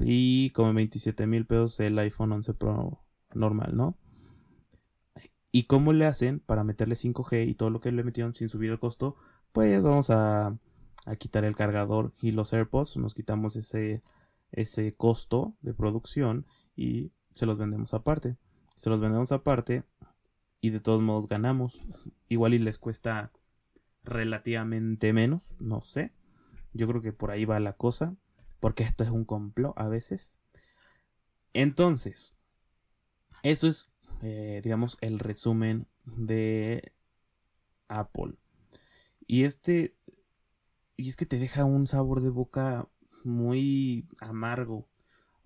y 0.00 0.50
como 0.50 0.72
27 0.72 1.26
mil 1.26 1.46
pesos 1.46 1.78
el 1.80 1.98
iPhone 1.98 2.32
11 2.32 2.54
Pro 2.54 3.00
normal, 3.34 3.76
¿no? 3.76 3.98
¿Y 5.52 5.64
cómo 5.64 5.92
le 5.92 6.06
hacen 6.06 6.40
para 6.40 6.64
meterle 6.64 6.94
5G 6.94 7.48
y 7.48 7.54
todo 7.54 7.70
lo 7.70 7.80
que 7.80 7.92
le 7.92 8.04
metieron 8.04 8.34
sin 8.34 8.48
subir 8.48 8.70
el 8.70 8.78
costo? 8.78 9.16
Pues 9.52 9.82
vamos 9.82 10.10
a, 10.10 10.58
a 11.06 11.16
quitar 11.16 11.44
el 11.44 11.56
cargador 11.56 12.12
y 12.20 12.32
los 12.32 12.52
AirPods, 12.52 12.96
nos 12.98 13.14
quitamos 13.14 13.56
ese, 13.56 14.02
ese 14.52 14.94
costo 14.94 15.54
de 15.62 15.72
producción 15.72 16.46
y 16.76 17.10
se 17.32 17.46
los 17.46 17.58
vendemos 17.58 17.94
aparte. 17.94 18.36
Se 18.76 18.90
los 18.90 19.00
vendemos 19.00 19.32
aparte 19.32 19.84
y 20.60 20.70
de 20.70 20.80
todos 20.80 21.00
modos 21.00 21.28
ganamos. 21.28 21.82
Igual 22.28 22.54
y 22.54 22.58
les 22.58 22.78
cuesta 22.78 23.32
relativamente 24.04 25.12
menos, 25.12 25.56
no 25.58 25.80
sé. 25.80 26.12
Yo 26.72 26.86
creo 26.86 27.02
que 27.02 27.12
por 27.12 27.30
ahí 27.30 27.44
va 27.44 27.58
la 27.58 27.72
cosa, 27.72 28.14
porque 28.60 28.84
esto 28.84 29.02
es 29.02 29.10
un 29.10 29.24
complot 29.24 29.72
a 29.76 29.88
veces. 29.88 30.32
Entonces, 31.54 32.34
eso 33.42 33.66
es, 33.66 33.90
eh, 34.22 34.60
digamos, 34.62 34.98
el 35.00 35.18
resumen 35.18 35.86
de 36.04 36.92
Apple. 37.88 38.34
Y 39.26 39.44
este, 39.44 39.96
y 40.96 41.08
es 41.08 41.16
que 41.16 41.26
te 41.26 41.38
deja 41.38 41.64
un 41.64 41.86
sabor 41.86 42.20
de 42.20 42.30
boca 42.30 42.88
muy 43.24 44.06
amargo. 44.20 44.88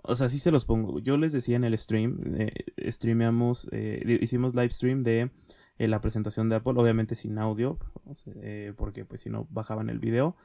O 0.03 0.15
sea, 0.15 0.29
sí 0.29 0.39
se 0.39 0.51
los 0.51 0.65
pongo. 0.65 0.99
Yo 0.99 1.17
les 1.17 1.33
decía 1.33 1.57
en 1.57 1.65
el 1.65 1.77
stream, 1.77 2.19
eh, 2.39 2.91
streameamos, 2.91 3.69
eh, 3.73 4.19
hicimos 4.21 4.55
live 4.55 4.71
stream 4.71 5.01
de 5.01 5.31
eh, 5.79 5.89
la 5.89 6.01
presentación 6.01 6.49
de 6.49 6.57
Apple, 6.57 6.75
obviamente 6.77 7.15
sin 7.15 7.39
audio, 7.39 7.79
porque 8.77 9.05
pues 9.05 9.23
si 9.23 9.31
no 9.31 9.47
bajaban 9.51 9.91
el 9.91 9.99
video. 9.99 10.37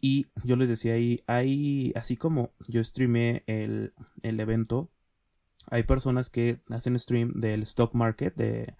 Y 0.00 0.26
yo 0.42 0.56
les 0.56 0.68
decía 0.68 0.94
ahí, 1.26 1.92
así 1.94 2.16
como 2.16 2.50
yo 2.66 2.82
streamé 2.82 3.44
el, 3.46 3.92
el 4.22 4.40
evento, 4.40 4.90
hay 5.70 5.84
personas 5.84 6.28
que 6.28 6.60
hacen 6.70 6.98
stream 6.98 7.32
del 7.34 7.62
stock 7.62 7.94
market, 7.94 8.34
de 8.34 8.74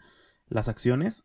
las 0.49 0.69
acciones, 0.69 1.25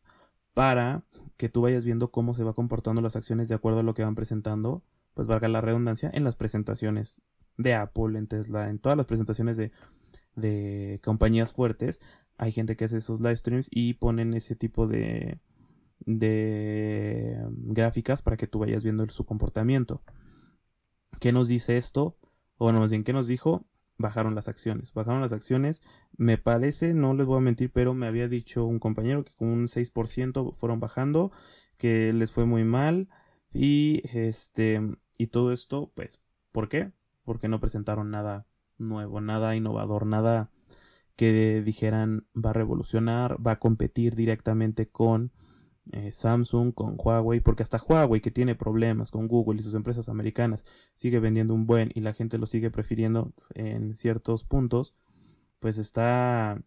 para 0.53 1.03
que 1.35 1.49
tú 1.49 1.61
vayas 1.61 1.83
viendo 1.83 2.11
cómo 2.11 2.33
se 2.33 2.43
va 2.43 2.53
comportando 2.53 3.01
las 3.01 3.15
acciones 3.15 3.47
de 3.47 3.55
acuerdo 3.55 3.79
a 3.79 3.83
lo 3.83 3.95
que 3.95 4.03
van 4.03 4.15
presentando, 4.15 4.83
pues 5.13 5.27
valga 5.27 5.47
la 5.47 5.61
redundancia, 5.61 6.11
en 6.13 6.23
las 6.23 6.35
presentaciones 6.35 7.21
de 7.57 7.73
Apple, 7.73 8.17
en 8.17 8.27
Tesla, 8.27 8.69
en 8.69 8.79
todas 8.79 8.97
las 8.97 9.07
presentaciones 9.07 9.57
de, 9.57 9.71
de 10.35 10.99
compañías 11.03 11.53
fuertes, 11.53 11.99
hay 12.37 12.51
gente 12.51 12.75
que 12.75 12.85
hace 12.85 12.97
esos 12.97 13.19
live 13.19 13.35
streams 13.35 13.67
y 13.71 13.95
ponen 13.95 14.33
ese 14.33 14.55
tipo 14.55 14.87
de, 14.87 15.39
de 15.99 17.37
gráficas 17.49 18.21
para 18.21 18.37
que 18.37 18.47
tú 18.47 18.59
vayas 18.59 18.83
viendo 18.83 19.07
su 19.09 19.25
comportamiento. 19.25 20.03
¿Qué 21.19 21.31
nos 21.31 21.47
dice 21.47 21.77
esto? 21.77 22.17
O 22.57 22.65
bueno, 22.65 22.79
más 22.79 22.91
bien, 22.91 23.03
¿qué 23.03 23.13
nos 23.13 23.27
dijo? 23.27 23.65
Bajaron 23.97 24.35
las 24.35 24.47
acciones. 24.47 24.93
Bajaron 24.93 25.21
las 25.21 25.33
acciones. 25.33 25.81
Me 26.15 26.37
parece, 26.37 26.93
no 26.93 27.13
les 27.13 27.25
voy 27.25 27.37
a 27.37 27.41
mentir, 27.41 27.71
pero 27.71 27.93
me 27.93 28.07
había 28.07 28.27
dicho 28.27 28.65
un 28.65 28.79
compañero 28.79 29.23
que 29.25 29.33
con 29.33 29.47
un 29.49 29.67
6% 29.67 30.53
fueron 30.53 30.79
bajando, 30.79 31.31
que 31.77 32.13
les 32.13 32.31
fue 32.31 32.45
muy 32.45 32.63
mal. 32.63 33.09
Y 33.53 34.01
este, 34.13 34.81
y 35.17 35.27
todo 35.27 35.51
esto, 35.51 35.91
pues, 35.95 36.21
¿por 36.51 36.69
qué? 36.69 36.91
Porque 37.27 37.49
no 37.49 37.59
presentaron 37.59 38.09
nada 38.09 38.47
nuevo, 38.77 39.19
nada 39.19 39.53
innovador, 39.53 40.05
nada 40.05 40.49
que 41.17 41.61
dijeran 41.61 42.25
va 42.33 42.51
a 42.51 42.53
revolucionar, 42.53 43.35
va 43.45 43.51
a 43.51 43.59
competir 43.59 44.15
directamente 44.15 44.87
con 44.87 45.33
eh, 45.91 46.13
Samsung, 46.13 46.73
con 46.73 46.95
Huawei, 46.97 47.41
porque 47.41 47.63
hasta 47.63 47.83
Huawei 47.85 48.21
que 48.21 48.31
tiene 48.31 48.55
problemas 48.55 49.11
con 49.11 49.27
Google 49.27 49.59
y 49.59 49.63
sus 49.63 49.73
empresas 49.73 50.07
americanas 50.07 50.63
sigue 50.93 51.19
vendiendo 51.19 51.53
un 51.53 51.67
buen 51.67 51.91
y 51.93 51.99
la 51.99 52.13
gente 52.13 52.37
lo 52.37 52.45
sigue 52.45 52.71
prefiriendo 52.71 53.33
en 53.55 53.93
ciertos 53.93 54.45
puntos, 54.45 54.95
pues 55.59 55.79
está, 55.79 56.61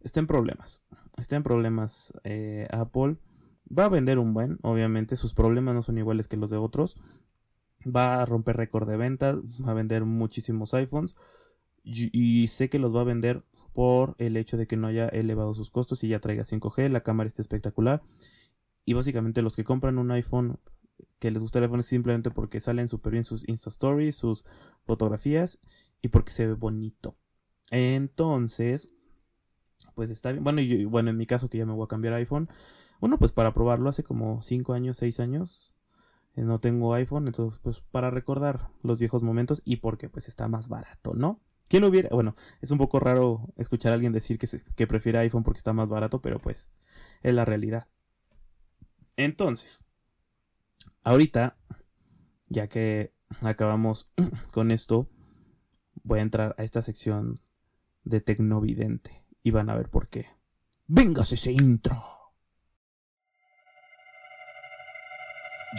está 0.00 0.20
en 0.20 0.26
problemas, 0.26 0.82
está 1.18 1.36
en 1.36 1.42
problemas 1.42 2.14
eh, 2.24 2.66
Apple. 2.70 3.18
Va 3.76 3.84
a 3.84 3.90
vender 3.90 4.18
un 4.18 4.32
buen, 4.32 4.58
obviamente 4.62 5.16
sus 5.16 5.34
problemas 5.34 5.74
no 5.74 5.82
son 5.82 5.98
iguales 5.98 6.28
que 6.28 6.38
los 6.38 6.48
de 6.48 6.56
otros, 6.56 6.96
va 7.84 8.22
a 8.22 8.26
romper 8.26 8.56
récord 8.56 8.88
de 8.88 8.96
ventas, 8.96 9.38
va 9.64 9.72
a 9.72 9.74
vender 9.74 10.04
muchísimos 10.04 10.74
iPhones 10.74 11.16
y, 11.84 12.46
sé 12.48 12.68
que 12.68 12.78
los 12.78 12.94
va 12.94 13.00
a 13.00 13.04
vender 13.04 13.42
por 13.72 14.14
el 14.18 14.36
hecho 14.36 14.56
de 14.56 14.66
que 14.66 14.76
no 14.76 14.86
haya 14.86 15.08
elevado 15.08 15.54
sus 15.54 15.70
costos 15.70 16.04
y 16.04 16.08
ya 16.08 16.20
traiga 16.20 16.44
5G, 16.44 16.88
la 16.88 17.02
cámara 17.02 17.26
está 17.26 17.42
espectacular 17.42 18.02
y 18.84 18.92
básicamente 18.92 19.42
los 19.42 19.56
que 19.56 19.64
compran 19.64 19.98
un 19.98 20.10
iPhone 20.10 20.58
que 21.18 21.30
les 21.30 21.42
gusta 21.42 21.58
el 21.58 21.64
iPhone 21.64 21.80
es 21.80 21.86
simplemente 21.86 22.30
porque 22.30 22.60
salen 22.60 22.88
súper 22.88 23.12
bien 23.12 23.24
sus 23.24 23.48
Insta 23.48 23.70
Stories, 23.70 24.16
sus 24.16 24.44
fotografías 24.84 25.60
y 26.00 26.08
porque 26.08 26.32
se 26.32 26.46
ve 26.46 26.54
bonito. 26.54 27.16
Entonces, 27.70 28.88
pues 29.94 30.10
está 30.10 30.32
bien. 30.32 30.44
Bueno, 30.44 30.60
bueno, 30.88 31.10
en 31.10 31.16
mi 31.16 31.26
caso 31.26 31.48
que 31.48 31.58
ya 31.58 31.66
me 31.66 31.72
voy 31.72 31.84
a 31.84 31.88
cambiar 31.88 32.14
iPhone, 32.14 32.48
uno 33.00 33.18
pues 33.18 33.32
para 33.32 33.54
probarlo 33.54 33.88
hace 33.88 34.02
como 34.02 34.42
5 34.42 34.74
años, 34.74 34.98
6 34.98 35.20
años, 35.20 35.74
no 36.36 36.60
tengo 36.60 36.94
iPhone, 36.94 37.26
entonces 37.26 37.60
pues 37.62 37.80
para 37.80 38.10
recordar 38.10 38.70
los 38.82 38.98
viejos 38.98 39.22
momentos 39.22 39.62
y 39.64 39.76
porque 39.76 40.08
pues 40.08 40.28
está 40.28 40.48
más 40.48 40.68
barato, 40.68 41.14
¿no? 41.14 41.40
¿Quién 41.68 41.84
hubiera? 41.84 42.08
Bueno, 42.10 42.36
es 42.60 42.70
un 42.70 42.78
poco 42.78 43.00
raro 43.00 43.48
escuchar 43.56 43.92
a 43.92 43.94
alguien 43.94 44.12
decir 44.12 44.38
que, 44.38 44.46
que 44.74 44.86
prefiere 44.86 45.18
iPhone 45.20 45.42
porque 45.42 45.58
está 45.58 45.72
más 45.72 45.88
barato, 45.88 46.20
pero 46.20 46.38
pues 46.38 46.70
es 47.22 47.34
la 47.34 47.44
realidad. 47.44 47.86
Entonces, 49.16 49.82
ahorita, 51.02 51.56
ya 52.48 52.68
que 52.68 53.12
acabamos 53.42 54.10
con 54.52 54.70
esto, 54.70 55.08
voy 56.02 56.18
a 56.18 56.22
entrar 56.22 56.54
a 56.58 56.64
esta 56.64 56.82
sección 56.82 57.40
de 58.04 58.20
Tecnovidente 58.20 59.24
y 59.42 59.50
van 59.50 59.70
a 59.70 59.74
ver 59.74 59.88
por 59.88 60.08
qué. 60.08 60.26
¡Vengas 60.86 61.32
ese 61.32 61.52
intro! 61.52 62.21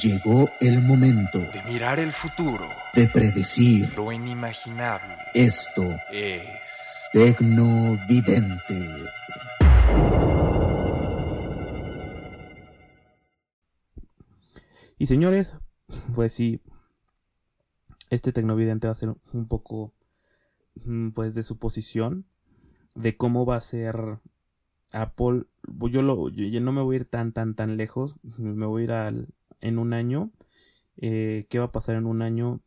Llegó 0.02 0.50
el 0.60 0.82
momento 0.82 1.38
De 1.38 1.62
mirar 1.72 2.00
el 2.00 2.12
futuro, 2.12 2.68
de 2.96 3.08
predecir. 3.08 3.88
lo 3.96 4.12
inimaginable, 4.12 5.18
Esto, 5.36 5.84
es 6.12 6.42
Tecnovidente. 7.12 8.90
Y 14.98 15.06
señores, 15.06 15.56
pues 16.16 16.34
sí, 16.34 16.60
este 18.10 18.34
tecnovidente 18.34 18.88
va 18.88 18.94
a 18.94 18.96
ser 18.96 19.14
un 19.32 19.48
poco, 19.48 19.94
mm, 20.86 21.10
pues, 21.12 21.36
de 21.36 21.44
suposición 21.44 22.26
de 22.96 23.16
cómo 23.16 23.46
va 23.46 23.58
a 23.58 23.62
ser 23.62 24.20
Apple. 24.92 25.44
Yo, 25.92 26.02
lo, 26.02 26.30
yo, 26.30 26.46
yo 26.46 26.62
no 26.62 26.72
me 26.72 26.82
voy 26.82 26.96
a 26.96 27.00
ir 27.02 27.06
tan, 27.06 27.32
tan, 27.32 27.54
tan 27.54 27.78
lejos. 27.78 28.16
Me 28.38 28.66
voy 28.66 28.82
a 28.82 28.86
ir 28.86 28.92
al, 28.92 29.28
en 29.62 29.80
un 29.80 29.94
año. 29.94 30.32
Eh, 30.98 31.48
¿Qué 31.50 31.60
va 31.60 31.66
a 31.66 31.72
pasar 31.72 31.96
en 31.96 32.06
un 32.06 32.22
año? 32.22 32.62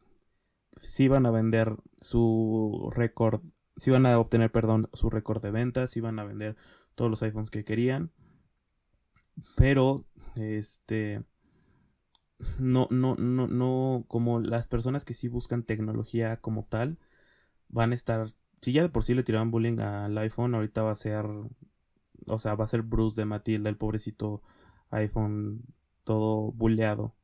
Si 0.81 1.09
van 1.09 1.27
a 1.27 1.31
vender 1.31 1.77
su 2.01 2.91
récord, 2.95 3.43
si 3.77 3.91
van 3.91 4.07
a 4.07 4.19
obtener, 4.19 4.51
perdón, 4.51 4.89
su 4.93 5.11
récord 5.11 5.43
de 5.43 5.51
ventas, 5.51 5.91
si 5.91 6.01
van 6.01 6.19
a 6.19 6.25
vender 6.25 6.57
todos 6.95 7.11
los 7.11 7.23
iPhones 7.23 7.51
que 7.51 7.65
querían. 7.65 8.11
Pero, 9.57 10.07
este, 10.35 11.23
no, 12.59 12.89
no, 12.91 13.15
no, 13.17 13.47
no, 13.49 14.05
como 14.09 14.41
las 14.41 14.69
personas 14.69 15.05
que 15.05 15.15
sí 15.15 15.29
buscan 15.29 15.63
tecnología 15.63 16.39
como 16.39 16.65
tal, 16.65 16.99
van 17.69 17.93
a 17.93 17.95
estar, 17.95 18.35
si 18.63 18.73
ya 18.73 18.83
de 18.83 18.89
por 18.89 19.05
sí 19.05 19.15
le 19.15 19.23
tiraban 19.23 19.51
bullying 19.51 19.79
al 19.81 20.17
iPhone, 20.19 20.55
ahorita 20.55 20.83
va 20.83 20.93
a 20.93 20.97
ser, 20.97 21.27
o 22.27 22.39
sea, 22.39 22.55
va 22.55 22.65
a 22.65 22.69
ser 22.69 22.83
Bruce 22.83 23.21
de 23.21 23.27
Matilda, 23.27 23.71
el 23.71 23.77
pobrecito 23.77 24.43
iPhone 24.91 25.63
todo 26.07 26.53
bulleado. 26.53 27.15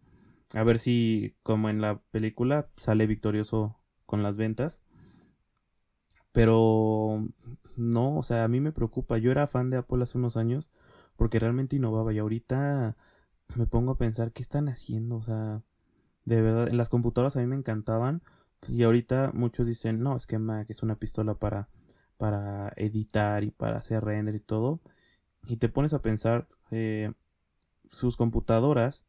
A 0.55 0.65
ver 0.65 0.79
si, 0.79 1.37
como 1.43 1.71
en 1.71 1.81
la 1.81 2.01
película, 2.11 2.69
sale 2.77 3.07
victorioso 3.07 3.79
con 4.07 4.23
las 4.23 4.37
ventas. 4.37 4.83
Pero 6.33 7.29
no, 7.77 8.17
o 8.19 8.23
sea, 8.23 8.45
a 8.45 8.49
mí 8.49 8.61
me 8.61 8.73
preocupa. 8.73 9.19
Yo 9.19 9.31
era 9.31 9.47
fan 9.47 9.71
de 9.71 9.79
Apple 9.79 10.03
hace 10.03 10.19
unos 10.19 10.37
años 10.37 10.71
porque 11.17 11.39
realmente 11.39 11.77
innovaba 11.77 12.13
y 12.13 12.19
ahorita 12.19 12.97
me 13.57 13.67
pongo 13.67 13.93
a 13.93 13.99
pensar 13.99 14.33
qué 14.33 14.43
están 14.43 14.69
haciendo, 14.69 15.17
o 15.17 15.23
sea, 15.23 15.63
de 16.25 16.43
verdad, 16.43 16.69
las 16.73 16.89
computadoras 16.89 17.37
a 17.37 17.41
mí 17.41 17.47
me 17.47 17.57
encantaban 17.57 18.23
y 18.69 18.85
ahorita 18.85 19.33
muchos 19.35 19.67
dicen, 19.67 20.01
no, 20.03 20.17
es 20.17 20.27
que 20.27 20.39
Mac 20.39 20.67
es 20.71 20.83
una 20.83 20.97
pistola 20.97 21.35
para, 21.35 21.69
para 22.17 22.73
editar 22.77 23.45
y 23.45 23.51
para 23.51 23.79
hacer 23.79 24.05
render 24.05 24.35
y 24.37 24.41
todo. 24.41 24.81
Y 25.47 25.57
te 25.59 25.69
pones 25.69 25.93
a 25.95 26.03
pensar, 26.03 26.49
eh, 26.71 27.13
sus 27.93 28.17
computadoras, 28.17 29.07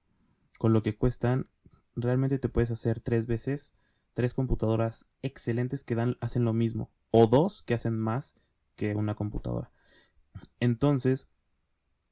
con 0.60 0.74
lo 0.74 0.84
que 0.84 0.96
cuestan, 0.96 1.48
realmente 1.96 2.38
te 2.38 2.50
puedes 2.50 2.70
hacer 2.70 3.00
tres 3.00 3.26
veces, 3.26 3.76
tres 4.14 4.34
computadoras 4.34 5.06
excelentes 5.22 5.84
que 5.84 5.96
dan, 5.96 6.18
hacen 6.22 6.46
lo 6.46 6.54
mismo, 6.54 6.92
o 7.10 7.28
dos 7.28 7.64
que 7.64 7.74
hacen 7.74 7.98
más 7.98 8.36
que 8.76 8.96
una 8.96 9.16
computadora. 9.16 9.72
Entonces, 10.60 11.28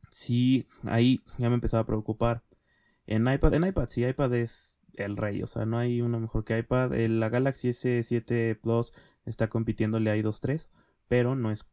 sí, 0.10 0.68
ahí 0.84 1.22
ya 1.38 1.50
me 1.50 1.56
empezaba 1.56 1.82
a 1.82 1.86
preocupar. 1.86 2.44
En 3.06 3.28
iPad, 3.28 3.54
en 3.56 3.66
iPad, 3.66 3.88
sí, 3.88 4.06
iPad 4.06 4.34
es 4.36 4.80
el 4.96 5.18
rey, 5.18 5.42
o 5.44 5.48
sea, 5.48 5.66
no 5.66 5.78
hay 5.78 6.02
uno 6.02 6.20
mejor 6.20 6.44
que 6.46 6.58
iPad. 6.58 6.94
la 6.94 7.30
Galaxy 7.30 7.70
S7 7.70 8.60
Plus 8.60 8.94
está 9.26 9.50
compitiéndole 9.50 10.12
a 10.12 10.18
i2 10.18 10.40
3, 10.40 10.72
pero 11.08 11.36
no 11.36 11.52
es 11.52 11.70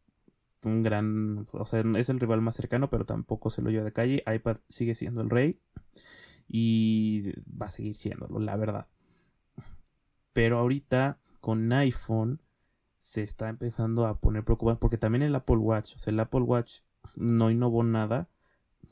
un 0.63 0.83
gran, 0.83 1.47
o 1.53 1.65
sea, 1.67 1.83
es 1.97 2.09
el 2.09 2.21
rival 2.21 2.41
más 2.41 2.57
cercano, 2.57 2.91
pero 2.91 3.05
tampoco 3.05 3.51
se 3.51 3.63
lo 3.63 3.71
lleva 3.71 3.85
de 3.85 3.93
calle. 3.93 4.25
iPad 4.27 4.59
sigue 4.69 4.95
siendo 4.95 5.21
el 5.21 5.31
rey 5.31 5.61
y 6.49 7.33
va 7.51 7.67
a 7.67 7.71
seguir 7.71 7.95
siéndolo, 7.95 8.39
la 8.39 8.57
verdad. 8.57 8.87
Pero 10.33 10.59
ahorita 10.59 11.19
con 11.41 11.73
iPhone 11.73 12.41
se 13.01 13.23
está 13.23 13.49
empezando 13.49 14.07
a 14.07 14.21
poner 14.21 14.45
preocupado 14.45 14.79
porque 14.79 14.99
también 14.99 15.23
el 15.23 15.35
Apple 15.35 15.57
Watch, 15.57 15.95
o 15.95 15.99
sea, 15.99 16.13
el 16.13 16.21
Apple 16.21 16.43
Watch 16.43 16.81
no 17.17 17.51
innovó 17.51 17.83
nada. 17.83 18.29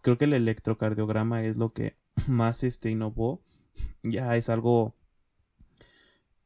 Creo 0.02 0.18
que 0.18 0.24
el 0.24 0.32
electrocardiograma 0.32 1.44
es 1.44 1.56
lo 1.56 1.72
que 1.72 1.96
más 2.28 2.64
este 2.64 2.90
innovó. 2.90 3.42
Ya 4.02 4.36
es 4.36 4.48
algo 4.48 4.95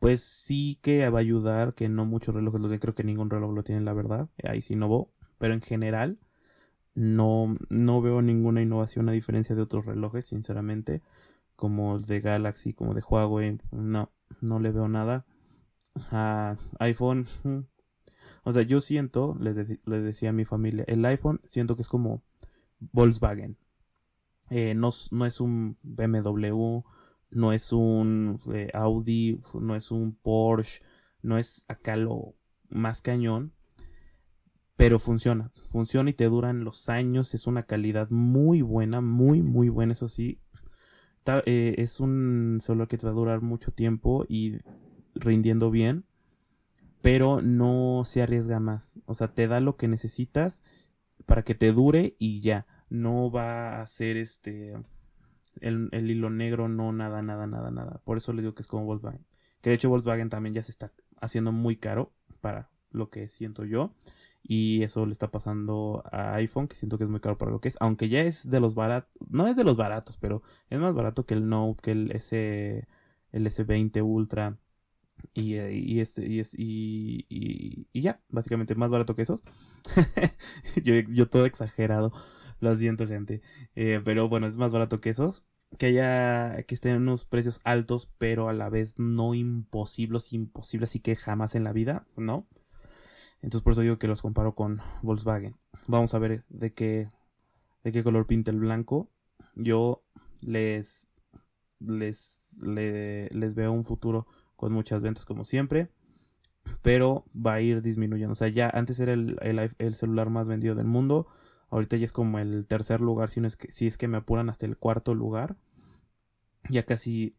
pues 0.01 0.23
sí 0.23 0.79
que 0.83 1.09
va 1.09 1.19
a 1.19 1.21
ayudar 1.21 1.75
que 1.75 1.89
no 1.89 2.05
muchos 2.07 2.35
relojes 2.35 2.61
los 2.61 2.71
de 2.71 2.81
creo 2.81 2.95
que 2.97 3.05
ningún 3.05 3.31
reloj 3.31 3.55
lo 3.55 3.63
tiene 3.63 3.83
la 3.83 3.93
verdad 3.93 4.29
ahí 4.45 4.63
sí 4.63 4.75
innovó 4.75 5.13
pero 5.39 5.55
en 5.55 5.63
general 5.63 6.19
no, 6.95 7.57
no 7.69 8.03
veo 8.03 8.23
ninguna 8.23 8.63
innovación 8.63 9.09
a 9.09 9.13
diferencia 9.13 9.55
de 9.55 9.63
otros 9.63 9.87
relojes 9.87 10.27
sinceramente 10.27 11.03
como 11.57 11.97
el 11.97 12.05
de 12.07 12.21
Galaxy 12.21 12.73
como 12.73 12.95
de 12.95 13.03
Huawei 13.09 13.61
no 13.71 14.11
no 14.41 14.59
le 14.59 14.73
veo 14.73 14.89
nada 14.89 15.25
a 16.11 16.57
iPhone 16.81 17.27
o 18.45 18.53
sea, 18.53 18.63
yo 18.63 18.81
siento, 18.81 19.37
les, 19.39 19.57
decía 19.85 20.31
a 20.31 20.33
mi 20.33 20.45
familia, 20.45 20.85
el 20.87 21.05
iPhone 21.05 21.41
siento 21.45 21.77
que 21.77 21.83
es 21.83 21.89
como 21.89 22.23
Volkswagen. 22.79 23.57
Eh, 24.51 24.75
no, 24.75 24.91
no, 25.11 25.27
es 25.27 25.41
un 25.41 25.77
BMW, 25.83 26.83
no 27.31 27.53
es 27.53 27.73
un 27.73 28.39
eh, 28.53 28.71
Audi, 28.75 29.41
no 29.61 29.77
es 29.77 29.91
un 29.91 30.15
Porsche, 30.15 30.83
no 31.23 31.39
es 31.39 31.65
acá 31.69 31.97
lo 31.97 32.35
más 32.69 33.03
cañón, 33.03 33.53
pero 34.77 34.99
funciona, 34.99 35.51
funciona 35.69 36.11
y 36.11 36.15
te 36.15 36.25
duran 36.25 36.65
los 36.65 36.89
años, 36.89 37.35
es 37.35 37.47
una 37.47 37.63
calidad 37.63 38.11
muy 38.11 38.63
buena, 38.63 39.01
muy, 39.01 39.43
muy 39.43 39.69
buena, 39.69 39.93
eso 39.93 40.09
sí. 40.09 40.41
Eh, 41.47 41.75
es 41.79 42.01
un 42.01 42.59
celular 42.61 42.89
que 42.89 42.99
te 42.99 43.07
va 43.07 43.13
a 43.13 43.15
durar 43.15 43.41
mucho 43.41 43.73
tiempo 43.73 44.25
y 44.29 44.59
rindiendo 45.15 45.71
bien 45.71 46.05
pero 47.01 47.41
no 47.41 48.03
se 48.05 48.23
arriesga 48.23 48.61
más. 48.61 49.01
O 49.07 49.15
sea, 49.15 49.33
te 49.33 49.49
da 49.49 49.61
lo 49.61 49.77
que 49.77 49.89
necesitas 49.89 50.63
para 51.27 51.43
que 51.43 51.55
te 51.55 51.73
dure 51.73 52.17
y 52.19 52.41
ya. 52.41 52.67
No 52.89 53.31
va 53.31 53.81
a 53.81 53.87
ser 53.87 54.17
este 54.17 54.75
el, 55.61 55.91
hilo 55.93 56.31
negro, 56.31 56.69
no 56.69 56.93
nada, 56.93 57.23
nada, 57.23 57.47
nada, 57.47 57.71
nada. 57.71 58.01
Por 58.05 58.17
eso 58.17 58.33
le 58.33 58.43
digo 58.43 58.55
que 58.55 58.63
es 58.63 58.69
como 58.69 58.85
Volkswagen. 58.85 59.25
Que 59.61 59.71
de 59.71 59.77
hecho 59.77 59.89
Volkswagen 59.89 60.29
también 60.29 60.55
ya 60.55 60.63
se 60.63 60.71
está 60.71 60.93
haciendo 61.21 61.53
muy 61.53 61.77
caro 61.77 62.13
para 62.41 62.71
lo 62.91 63.11
que 63.11 63.29
siento 63.29 63.65
yo. 63.65 63.95
Y 64.43 64.83
eso 64.83 65.05
le 65.07 65.13
está 65.13 65.31
pasando 65.31 66.03
a 66.11 66.35
iPhone, 66.35 66.67
que 66.67 66.77
siento 66.77 66.97
que 66.97 67.05
es 67.05 67.11
muy 67.11 67.21
caro 67.21 67.37
para 67.37 67.51
lo 67.51 67.61
que 67.61 67.69
es. 67.69 67.77
Aunque 67.81 68.09
ya 68.09 68.23
es 68.23 68.49
de 68.49 68.61
los 68.61 68.75
baratos. 68.75 69.11
No 69.29 69.47
es 69.47 69.57
de 69.57 69.65
los 69.65 69.77
baratos, 69.77 70.17
pero 70.17 70.43
es 70.71 70.79
más 70.79 70.95
barato 70.95 71.27
que 71.27 71.35
el 71.35 71.49
Note, 71.49 71.83
que 71.83 71.93
el 71.93 72.11
S, 72.13 72.89
el 73.33 73.47
S20 73.47 74.03
Ultra 74.03 74.59
y, 75.35 75.55
eh, 75.55 75.73
y, 75.75 76.01
este, 76.01 76.27
y, 76.27 76.41
y, 76.57 77.87
y, 77.93 78.01
ya, 78.01 78.21
básicamente 78.29 78.75
más 78.75 78.91
barato 78.91 79.15
que 79.15 79.23
esos. 79.23 79.45
yo, 80.83 80.95
yo 80.95 81.29
todo 81.29 81.47
exagerado, 81.47 82.13
lo 82.61 82.77
siento 82.77 83.07
gente. 83.07 83.43
Eh, 83.75 84.01
pero 84.05 84.29
bueno, 84.29 84.47
es 84.47 84.57
más 84.57 84.73
barato 84.73 85.01
que 85.01 85.11
esos. 85.11 85.45
Que 85.79 85.87
haya, 85.87 86.63
que 86.65 86.75
estén 86.75 86.97
unos 86.97 87.25
precios 87.25 87.61
altos, 87.65 88.11
pero 88.19 88.49
a 88.49 88.53
la 88.53 88.69
vez 88.71 88.99
no 88.99 89.35
imposibles, 89.35 90.33
imposibles, 90.33 90.91
así 90.91 91.01
que 91.01 91.15
jamás 91.15 91.55
en 91.55 91.63
la 91.65 91.73
vida, 91.73 92.07
¿no? 92.17 92.49
Entonces 93.43 93.63
por 93.63 93.73
eso 93.73 93.83
digo 93.83 93.99
que 93.99 94.09
los 94.09 94.23
comparo 94.23 94.55
con 94.55 94.81
Volkswagen. 95.03 95.57
Vamos 95.87 96.13
a 96.15 96.19
ver 96.19 96.45
de 96.49 96.73
qué, 96.73 97.09
de 97.85 97.93
qué 97.93 98.03
color 98.03 98.27
pinta 98.27 98.51
el 98.51 98.59
blanco. 98.59 99.09
Yo 99.55 100.03
les, 100.43 101.07
les, 101.79 102.59
les 102.63 103.55
veo 103.55 103.73
un 103.73 103.85
futuro 103.85 104.27
con 104.57 104.73
muchas 104.73 105.03
ventas 105.03 105.25
como 105.25 105.45
siempre, 105.45 105.89
pero 106.83 107.25
va 107.35 107.55
a 107.55 107.61
ir 107.61 107.83
disminuyendo. 107.83 108.33
O 108.33 108.35
sea, 108.35 108.49
ya 108.49 108.69
antes 108.69 109.01
era 109.01 109.13
el, 109.13 109.39
el, 109.79 109.95
celular 109.95 110.31
más 110.31 110.49
vendido 110.49 110.75
del 110.75 110.87
mundo, 110.87 111.27
ahorita 111.71 111.97
ya 111.97 112.05
es 112.05 112.13
como 112.13 112.39
el 112.39 112.67
tercer 112.67 113.01
lugar, 113.01 113.31
si, 113.31 113.41
no 113.41 113.47
es 113.47 113.57
que, 113.57 113.71
si 113.73 113.87
es 113.87 113.97
que 113.97 114.09
me 114.09 114.19
apuran 114.19 114.51
hasta 114.51 114.67
el 114.67 114.77
cuarto 114.77 115.15
lugar. 115.15 115.57
Ya 116.69 116.85
casi, 116.85 117.37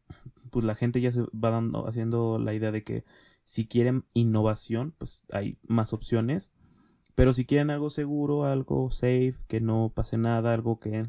pues 0.49 0.65
la 0.65 0.75
gente 0.75 0.99
ya 0.99 1.11
se 1.11 1.21
va 1.21 1.51
dando, 1.51 1.87
haciendo 1.87 2.39
la 2.39 2.53
idea 2.53 2.71
de 2.71 2.83
que 2.83 3.05
si 3.43 3.67
quieren 3.67 4.05
innovación, 4.13 4.93
pues 4.97 5.23
hay 5.31 5.57
más 5.67 5.93
opciones. 5.93 6.51
Pero 7.15 7.33
si 7.33 7.45
quieren 7.45 7.69
algo 7.69 7.89
seguro, 7.89 8.45
algo 8.45 8.89
safe, 8.89 9.35
que 9.47 9.61
no 9.61 9.91
pase 9.93 10.17
nada, 10.17 10.53
algo 10.53 10.79
que, 10.79 10.99
eh, 10.99 11.07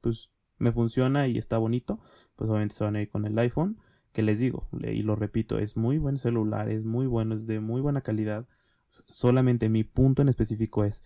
pues 0.00 0.30
me 0.58 0.72
funciona 0.72 1.28
y 1.28 1.38
está 1.38 1.58
bonito, 1.58 2.00
pues 2.36 2.50
obviamente 2.50 2.74
se 2.74 2.84
van 2.84 2.96
a 2.96 3.02
ir 3.02 3.08
con 3.08 3.24
el 3.24 3.38
iPhone 3.38 3.78
que 4.12 4.22
les 4.22 4.40
digo, 4.40 4.66
y 4.82 5.02
lo 5.02 5.14
repito, 5.14 5.58
es 5.58 5.76
muy 5.76 5.98
buen 5.98 6.16
celular, 6.16 6.68
es 6.68 6.84
muy 6.84 7.06
bueno, 7.06 7.34
es 7.34 7.46
de 7.46 7.60
muy 7.60 7.80
buena 7.80 8.00
calidad. 8.00 8.48
Solamente 8.90 9.68
mi 9.68 9.84
punto 9.84 10.22
en 10.22 10.28
específico 10.28 10.84
es, 10.84 11.04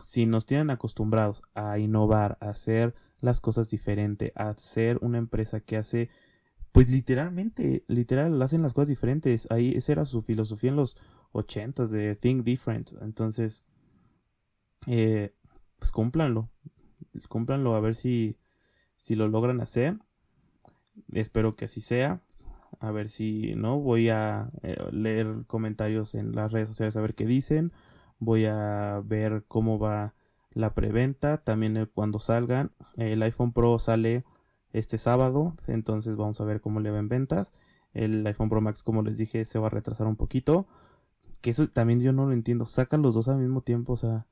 si 0.00 0.26
nos 0.26 0.46
tienen 0.46 0.70
acostumbrados 0.70 1.42
a 1.54 1.78
innovar, 1.78 2.38
a 2.40 2.50
hacer 2.50 2.94
las 3.20 3.40
cosas 3.40 3.70
diferente, 3.70 4.32
a 4.34 4.54
ser 4.56 4.98
una 5.02 5.18
empresa 5.18 5.60
que 5.60 5.76
hace, 5.76 6.10
pues 6.72 6.90
literalmente, 6.90 7.84
literal, 7.88 8.40
hacen 8.42 8.62
las 8.62 8.74
cosas 8.74 8.88
diferentes. 8.88 9.46
Ahí 9.50 9.72
esa 9.74 9.92
era 9.92 10.04
su 10.04 10.22
filosofía 10.22 10.70
en 10.70 10.76
los 10.76 10.96
ochentas 11.32 11.90
de 11.90 12.16
Think 12.16 12.42
Different. 12.42 12.92
Entonces, 13.00 13.64
eh, 14.86 15.34
pues 15.78 15.90
cúmplanlo, 15.92 16.50
cúmplanlo 17.28 17.74
a 17.74 17.80
ver 17.80 17.94
si, 17.94 18.36
si 18.96 19.16
lo 19.16 19.28
logran 19.28 19.60
hacer. 19.60 19.98
Espero 21.12 21.56
que 21.56 21.66
así 21.66 21.80
sea 21.80 22.22
a 22.80 22.90
ver 22.90 23.08
si 23.08 23.52
no 23.56 23.78
voy 23.80 24.08
a 24.10 24.50
eh, 24.62 24.76
leer 24.92 25.44
comentarios 25.46 26.14
en 26.14 26.32
las 26.32 26.52
redes 26.52 26.68
sociales 26.68 26.96
a 26.96 27.00
ver 27.00 27.14
qué 27.14 27.26
dicen 27.26 27.72
voy 28.18 28.46
a 28.46 29.02
ver 29.04 29.44
cómo 29.48 29.78
va 29.78 30.14
la 30.52 30.74
preventa 30.74 31.38
también 31.38 31.88
cuando 31.94 32.18
salgan 32.18 32.72
el 32.96 33.22
iPhone 33.22 33.52
Pro 33.52 33.78
sale 33.78 34.24
este 34.72 34.98
sábado 34.98 35.56
entonces 35.66 36.16
vamos 36.16 36.40
a 36.40 36.44
ver 36.44 36.60
cómo 36.60 36.80
le 36.80 36.90
va 36.90 36.98
en 36.98 37.08
ventas 37.08 37.52
el 37.92 38.26
iPhone 38.26 38.48
Pro 38.48 38.60
Max 38.60 38.82
como 38.82 39.02
les 39.02 39.18
dije 39.18 39.44
se 39.44 39.58
va 39.58 39.66
a 39.66 39.70
retrasar 39.70 40.06
un 40.06 40.16
poquito 40.16 40.66
que 41.40 41.50
eso 41.50 41.68
también 41.68 42.00
yo 42.00 42.12
no 42.12 42.26
lo 42.26 42.32
entiendo 42.32 42.64
sacan 42.66 43.02
los 43.02 43.14
dos 43.14 43.28
al 43.28 43.38
mismo 43.38 43.60
tiempo 43.60 43.92
o 43.94 43.96
sea 43.96 44.26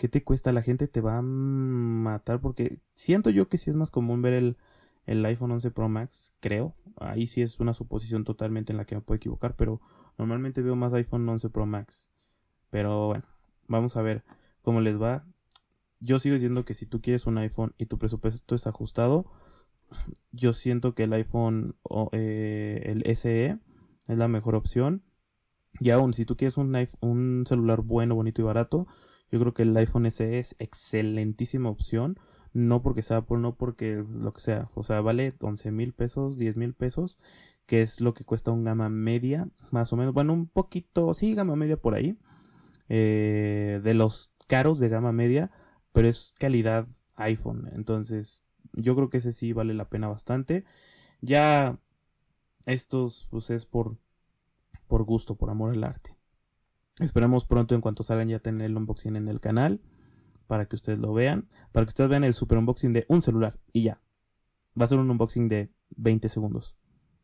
¿qué 0.00 0.08
te 0.08 0.24
cuesta? 0.24 0.50
La 0.52 0.62
gente 0.62 0.88
te 0.88 1.02
va 1.02 1.18
a 1.18 1.22
matar 1.22 2.40
porque 2.40 2.78
siento 2.94 3.28
yo 3.28 3.50
que 3.50 3.58
sí 3.58 3.68
es 3.68 3.76
más 3.76 3.90
común 3.90 4.22
ver 4.22 4.32
el 4.32 4.56
el 5.06 5.24
iPhone 5.26 5.50
11 5.50 5.70
Pro 5.72 5.88
Max, 5.88 6.34
creo. 6.40 6.74
Ahí 6.96 7.26
sí 7.26 7.42
es 7.42 7.60
una 7.60 7.74
suposición 7.74 8.24
totalmente 8.24 8.72
en 8.72 8.76
la 8.76 8.84
que 8.84 8.94
me 8.94 9.00
puedo 9.00 9.16
equivocar, 9.16 9.56
pero 9.56 9.80
normalmente 10.18 10.62
veo 10.62 10.76
más 10.76 10.94
iPhone 10.94 11.28
11 11.28 11.50
Pro 11.50 11.66
Max. 11.66 12.10
Pero 12.70 13.08
bueno, 13.08 13.24
vamos 13.68 13.96
a 13.96 14.02
ver 14.02 14.24
cómo 14.62 14.80
les 14.80 15.00
va. 15.00 15.24
yo 16.00 16.18
sigo 16.18 16.34
diciendo 16.34 16.64
que 16.64 16.74
si 16.74 16.86
tú 16.86 17.00
quieres 17.02 17.26
un 17.26 17.38
iPhone 17.38 17.74
y 17.78 17.86
tu 17.86 17.98
presupuesto 17.98 18.54
es 18.54 18.66
ajustado, 18.66 19.26
yo 20.32 20.52
siento 20.52 20.94
que 20.94 21.04
el 21.04 21.12
iPhone 21.12 21.76
o 21.82 22.08
eh, 22.12 22.82
el 22.86 23.16
SE 23.16 23.58
es 24.08 24.18
la 24.18 24.28
mejor 24.28 24.54
opción. 24.54 25.02
Y 25.78 25.90
aún, 25.90 26.14
si 26.14 26.24
tú 26.24 26.36
quieres 26.36 26.56
un, 26.56 26.76
un 27.00 27.44
celular 27.46 27.82
bueno, 27.82 28.14
bonito 28.14 28.42
y 28.42 28.44
barato, 28.44 28.86
yo 29.30 29.38
creo 29.40 29.54
que 29.54 29.62
el 29.62 29.76
iPhone 29.76 30.10
SE 30.10 30.38
es 30.38 30.56
excelentísima 30.58 31.70
opción. 31.70 32.18
No 32.52 32.82
porque 32.82 33.02
sea 33.02 33.18
Apple, 33.18 33.38
no 33.38 33.54
porque 33.54 34.04
lo 34.10 34.32
que 34.32 34.40
sea. 34.40 34.70
O 34.74 34.82
sea, 34.82 35.00
vale 35.00 35.34
11 35.40 35.70
mil 35.70 35.92
pesos, 35.92 36.36
10 36.36 36.56
mil 36.56 36.74
pesos, 36.74 37.18
que 37.66 37.82
es 37.82 38.00
lo 38.00 38.14
que 38.14 38.24
cuesta 38.24 38.50
un 38.50 38.64
gama 38.64 38.88
media, 38.88 39.48
más 39.70 39.92
o 39.92 39.96
menos. 39.96 40.14
Bueno, 40.14 40.32
un 40.32 40.48
poquito, 40.48 41.14
sí, 41.14 41.34
gama 41.34 41.54
media 41.54 41.76
por 41.76 41.94
ahí. 41.94 42.18
Eh, 42.92 43.80
de 43.84 43.94
los 43.94 44.32
caros 44.48 44.80
de 44.80 44.88
gama 44.88 45.12
media, 45.12 45.52
pero 45.92 46.08
es 46.08 46.34
calidad 46.40 46.88
iPhone. 47.14 47.70
Entonces, 47.72 48.42
yo 48.72 48.96
creo 48.96 49.08
que 49.10 49.18
ese 49.18 49.30
sí 49.30 49.52
vale 49.52 49.74
la 49.74 49.88
pena 49.88 50.08
bastante. 50.08 50.64
Ya 51.20 51.78
estos, 52.66 53.28
pues 53.30 53.50
es 53.50 53.64
por, 53.64 53.96
por 54.88 55.04
gusto, 55.04 55.36
por 55.36 55.50
amor 55.50 55.72
al 55.72 55.84
arte. 55.84 56.16
Esperamos 56.98 57.44
pronto, 57.44 57.76
en 57.76 57.80
cuanto 57.80 58.02
salgan, 58.02 58.28
ya 58.28 58.40
tener 58.40 58.66
el 58.66 58.76
unboxing 58.76 59.14
en 59.14 59.28
el 59.28 59.40
canal. 59.40 59.80
Para 60.48 60.66
que 60.66 60.74
ustedes 60.74 60.98
lo 60.98 61.14
vean. 61.14 61.48
Para 61.70 61.86
que 61.86 61.90
ustedes 61.90 62.10
vean 62.10 62.24
el 62.24 62.34
super 62.34 62.58
unboxing 62.58 62.92
de 62.92 63.06
un 63.08 63.22
celular. 63.22 63.60
Y 63.72 63.84
ya. 63.84 64.00
Va 64.78 64.84
a 64.84 64.88
ser 64.88 64.98
un 64.98 65.08
unboxing 65.08 65.48
de 65.48 65.70
20 65.90 66.28
segundos. 66.28 66.74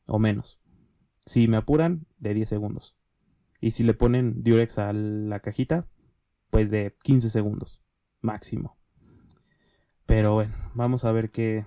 O 0.07 0.21
menos. 0.21 0.61
Si 1.25 1.49
me 1.49 1.57
apuran, 1.57 2.07
de 2.19 2.35
10 2.35 2.49
segundos. 2.49 2.97
Y 3.61 3.71
si 3.71 3.85
le 3.85 3.95
ponen 3.95 4.43
Durex 4.43 4.79
a 4.79 4.93
la 4.93 5.41
cajita, 5.41 5.87
pues 6.51 6.71
de 6.71 6.97
15 7.03 7.31
segundos. 7.31 7.83
Máximo. 8.21 8.77
Pero 10.07 10.35
bueno, 10.35 10.55
vamos 10.75 11.05
a 11.05 11.13
ver 11.13 11.31
qué, 11.31 11.65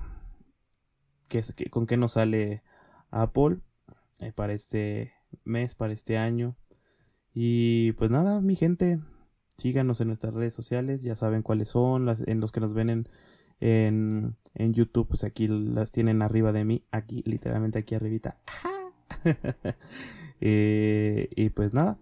qué, 1.28 1.44
con 1.70 1.86
qué 1.86 1.98
nos 1.98 2.14
sale 2.14 2.64
Apple 3.12 3.60
eh, 4.20 4.32
para 4.32 4.54
este 4.54 5.14
mes, 5.44 5.76
para 5.76 5.94
este 5.94 6.18
año. 6.18 6.56
Y 7.34 7.92
pues 7.94 8.10
nada, 8.12 8.42
mi 8.42 8.56
gente, 8.56 9.00
síganos 9.58 10.02
en 10.02 10.08
nuestras 10.08 10.34
redes 10.34 10.54
sociales, 10.54 11.04
ya 11.04 11.16
saben 11.16 11.44
cuáles 11.44 11.70
son, 11.70 12.06
las, 12.06 12.22
en 12.22 12.40
los 12.40 12.52
que 12.52 12.60
nos 12.60 12.74
ven 12.74 12.90
en, 13.60 14.36
en, 14.56 14.74
YouTube, 14.74 15.08
pues 15.08 15.24
aquí 15.24 15.48
las 15.48 15.92
tienen 15.92 16.22
arriba 16.22 16.52
de 16.52 16.66
mí, 16.66 16.86
aquí, 16.92 17.24
literalmente 17.26 17.80
aquí 17.80 17.96
arribita. 17.96 18.40
Eh, 20.42 21.30
y 21.36 21.50
pues 21.50 21.74
nada, 21.74 22.00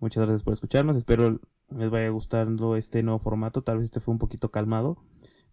muchas 0.00 0.22
gracias 0.22 0.42
por 0.42 0.52
escucharnos, 0.54 0.96
espero 0.96 1.40
les 1.70 1.90
vaya 1.90 2.08
gustando 2.08 2.76
este 2.76 3.02
nuevo 3.02 3.18
formato, 3.18 3.62
tal 3.62 3.76
vez 3.76 3.84
este 3.84 4.00
fue 4.00 4.12
un 4.12 4.18
poquito 4.18 4.50
calmado, 4.50 4.98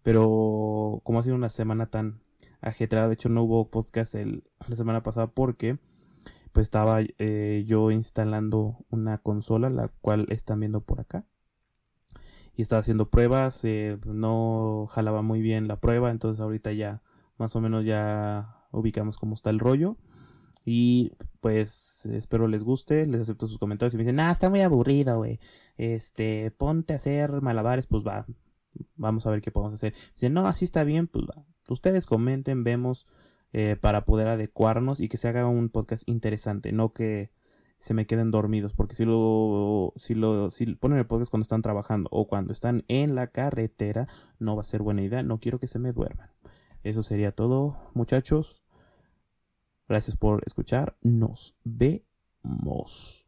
pero 0.02 1.00
como 1.04 1.18
ha 1.18 1.22
sido 1.22 1.36
una 1.36 1.50
semana 1.50 1.86
tan 1.86 2.20
ajetreada, 2.60 3.08
de 3.08 3.14
hecho 3.14 3.28
no 3.28 3.42
hubo 3.42 3.70
podcast 3.70 4.14
el, 4.14 4.44
la 4.66 4.76
semana 4.76 5.02
pasada 5.02 5.26
porque 5.28 5.78
pues 6.52 6.64
estaba 6.68 7.00
eh, 7.02 7.64
yo 7.66 7.90
instalando 7.90 8.78
una 8.88 9.18
consola, 9.18 9.68
la 9.68 9.88
cual 10.00 10.26
están 10.30 10.60
viendo 10.60 10.80
por 10.80 11.00
acá. 11.00 11.26
Y 12.54 12.62
estaba 12.62 12.80
haciendo 12.80 13.10
pruebas, 13.10 13.60
eh, 13.64 13.98
no 14.06 14.86
jalaba 14.88 15.20
muy 15.20 15.42
bien 15.42 15.68
la 15.68 15.80
prueba, 15.80 16.10
entonces 16.10 16.40
ahorita 16.40 16.72
ya 16.72 17.02
más 17.36 17.54
o 17.56 17.60
menos 17.60 17.84
ya 17.84 18.64
ubicamos 18.72 19.18
cómo 19.18 19.34
está 19.34 19.50
el 19.50 19.58
rollo. 19.58 19.98
Y 20.68 21.12
pues 21.40 22.06
espero 22.06 22.48
les 22.48 22.64
guste, 22.64 23.06
les 23.06 23.20
acepto 23.20 23.46
sus 23.46 23.56
comentarios. 23.56 23.94
y 23.94 23.96
me 23.96 24.02
dicen, 24.02 24.18
ah, 24.18 24.32
está 24.32 24.50
muy 24.50 24.60
aburrido, 24.62 25.18
güey. 25.18 25.38
Este, 25.78 26.50
ponte 26.50 26.92
a 26.92 26.96
hacer 26.96 27.40
malabares, 27.40 27.86
pues 27.86 28.02
va, 28.04 28.26
vamos 28.96 29.26
a 29.26 29.30
ver 29.30 29.40
qué 29.40 29.52
podemos 29.52 29.74
hacer. 29.74 29.94
Dicen, 30.14 30.34
no, 30.34 30.48
así 30.48 30.64
está 30.64 30.82
bien, 30.82 31.06
pues 31.06 31.24
ustedes 31.68 32.06
comenten, 32.06 32.64
vemos 32.64 33.06
eh, 33.52 33.76
para 33.80 34.04
poder 34.04 34.26
adecuarnos 34.26 35.00
y 35.00 35.08
que 35.08 35.16
se 35.16 35.28
haga 35.28 35.46
un 35.46 35.68
podcast 35.68 36.02
interesante, 36.08 36.72
no 36.72 36.92
que 36.92 37.30
se 37.78 37.94
me 37.94 38.06
queden 38.06 38.32
dormidos, 38.32 38.72
porque 38.72 38.96
si 38.96 39.04
lo, 39.04 39.92
si 39.94 40.16
lo, 40.16 40.50
si 40.50 40.74
ponen 40.74 40.98
el 40.98 41.06
podcast 41.06 41.30
cuando 41.30 41.42
están 41.42 41.62
trabajando 41.62 42.08
o 42.10 42.26
cuando 42.26 42.52
están 42.52 42.84
en 42.88 43.14
la 43.14 43.28
carretera, 43.28 44.08
no 44.40 44.56
va 44.56 44.62
a 44.62 44.64
ser 44.64 44.82
buena 44.82 45.02
idea, 45.02 45.22
no 45.22 45.38
quiero 45.38 45.60
que 45.60 45.68
se 45.68 45.78
me 45.78 45.92
duerman. 45.92 46.30
Eso 46.82 47.04
sería 47.04 47.32
todo, 47.32 47.76
muchachos. 47.94 48.65
Gracias 49.88 50.16
por 50.16 50.42
escuchar, 50.46 50.96
nos 51.02 51.54
vemos. 51.64 53.25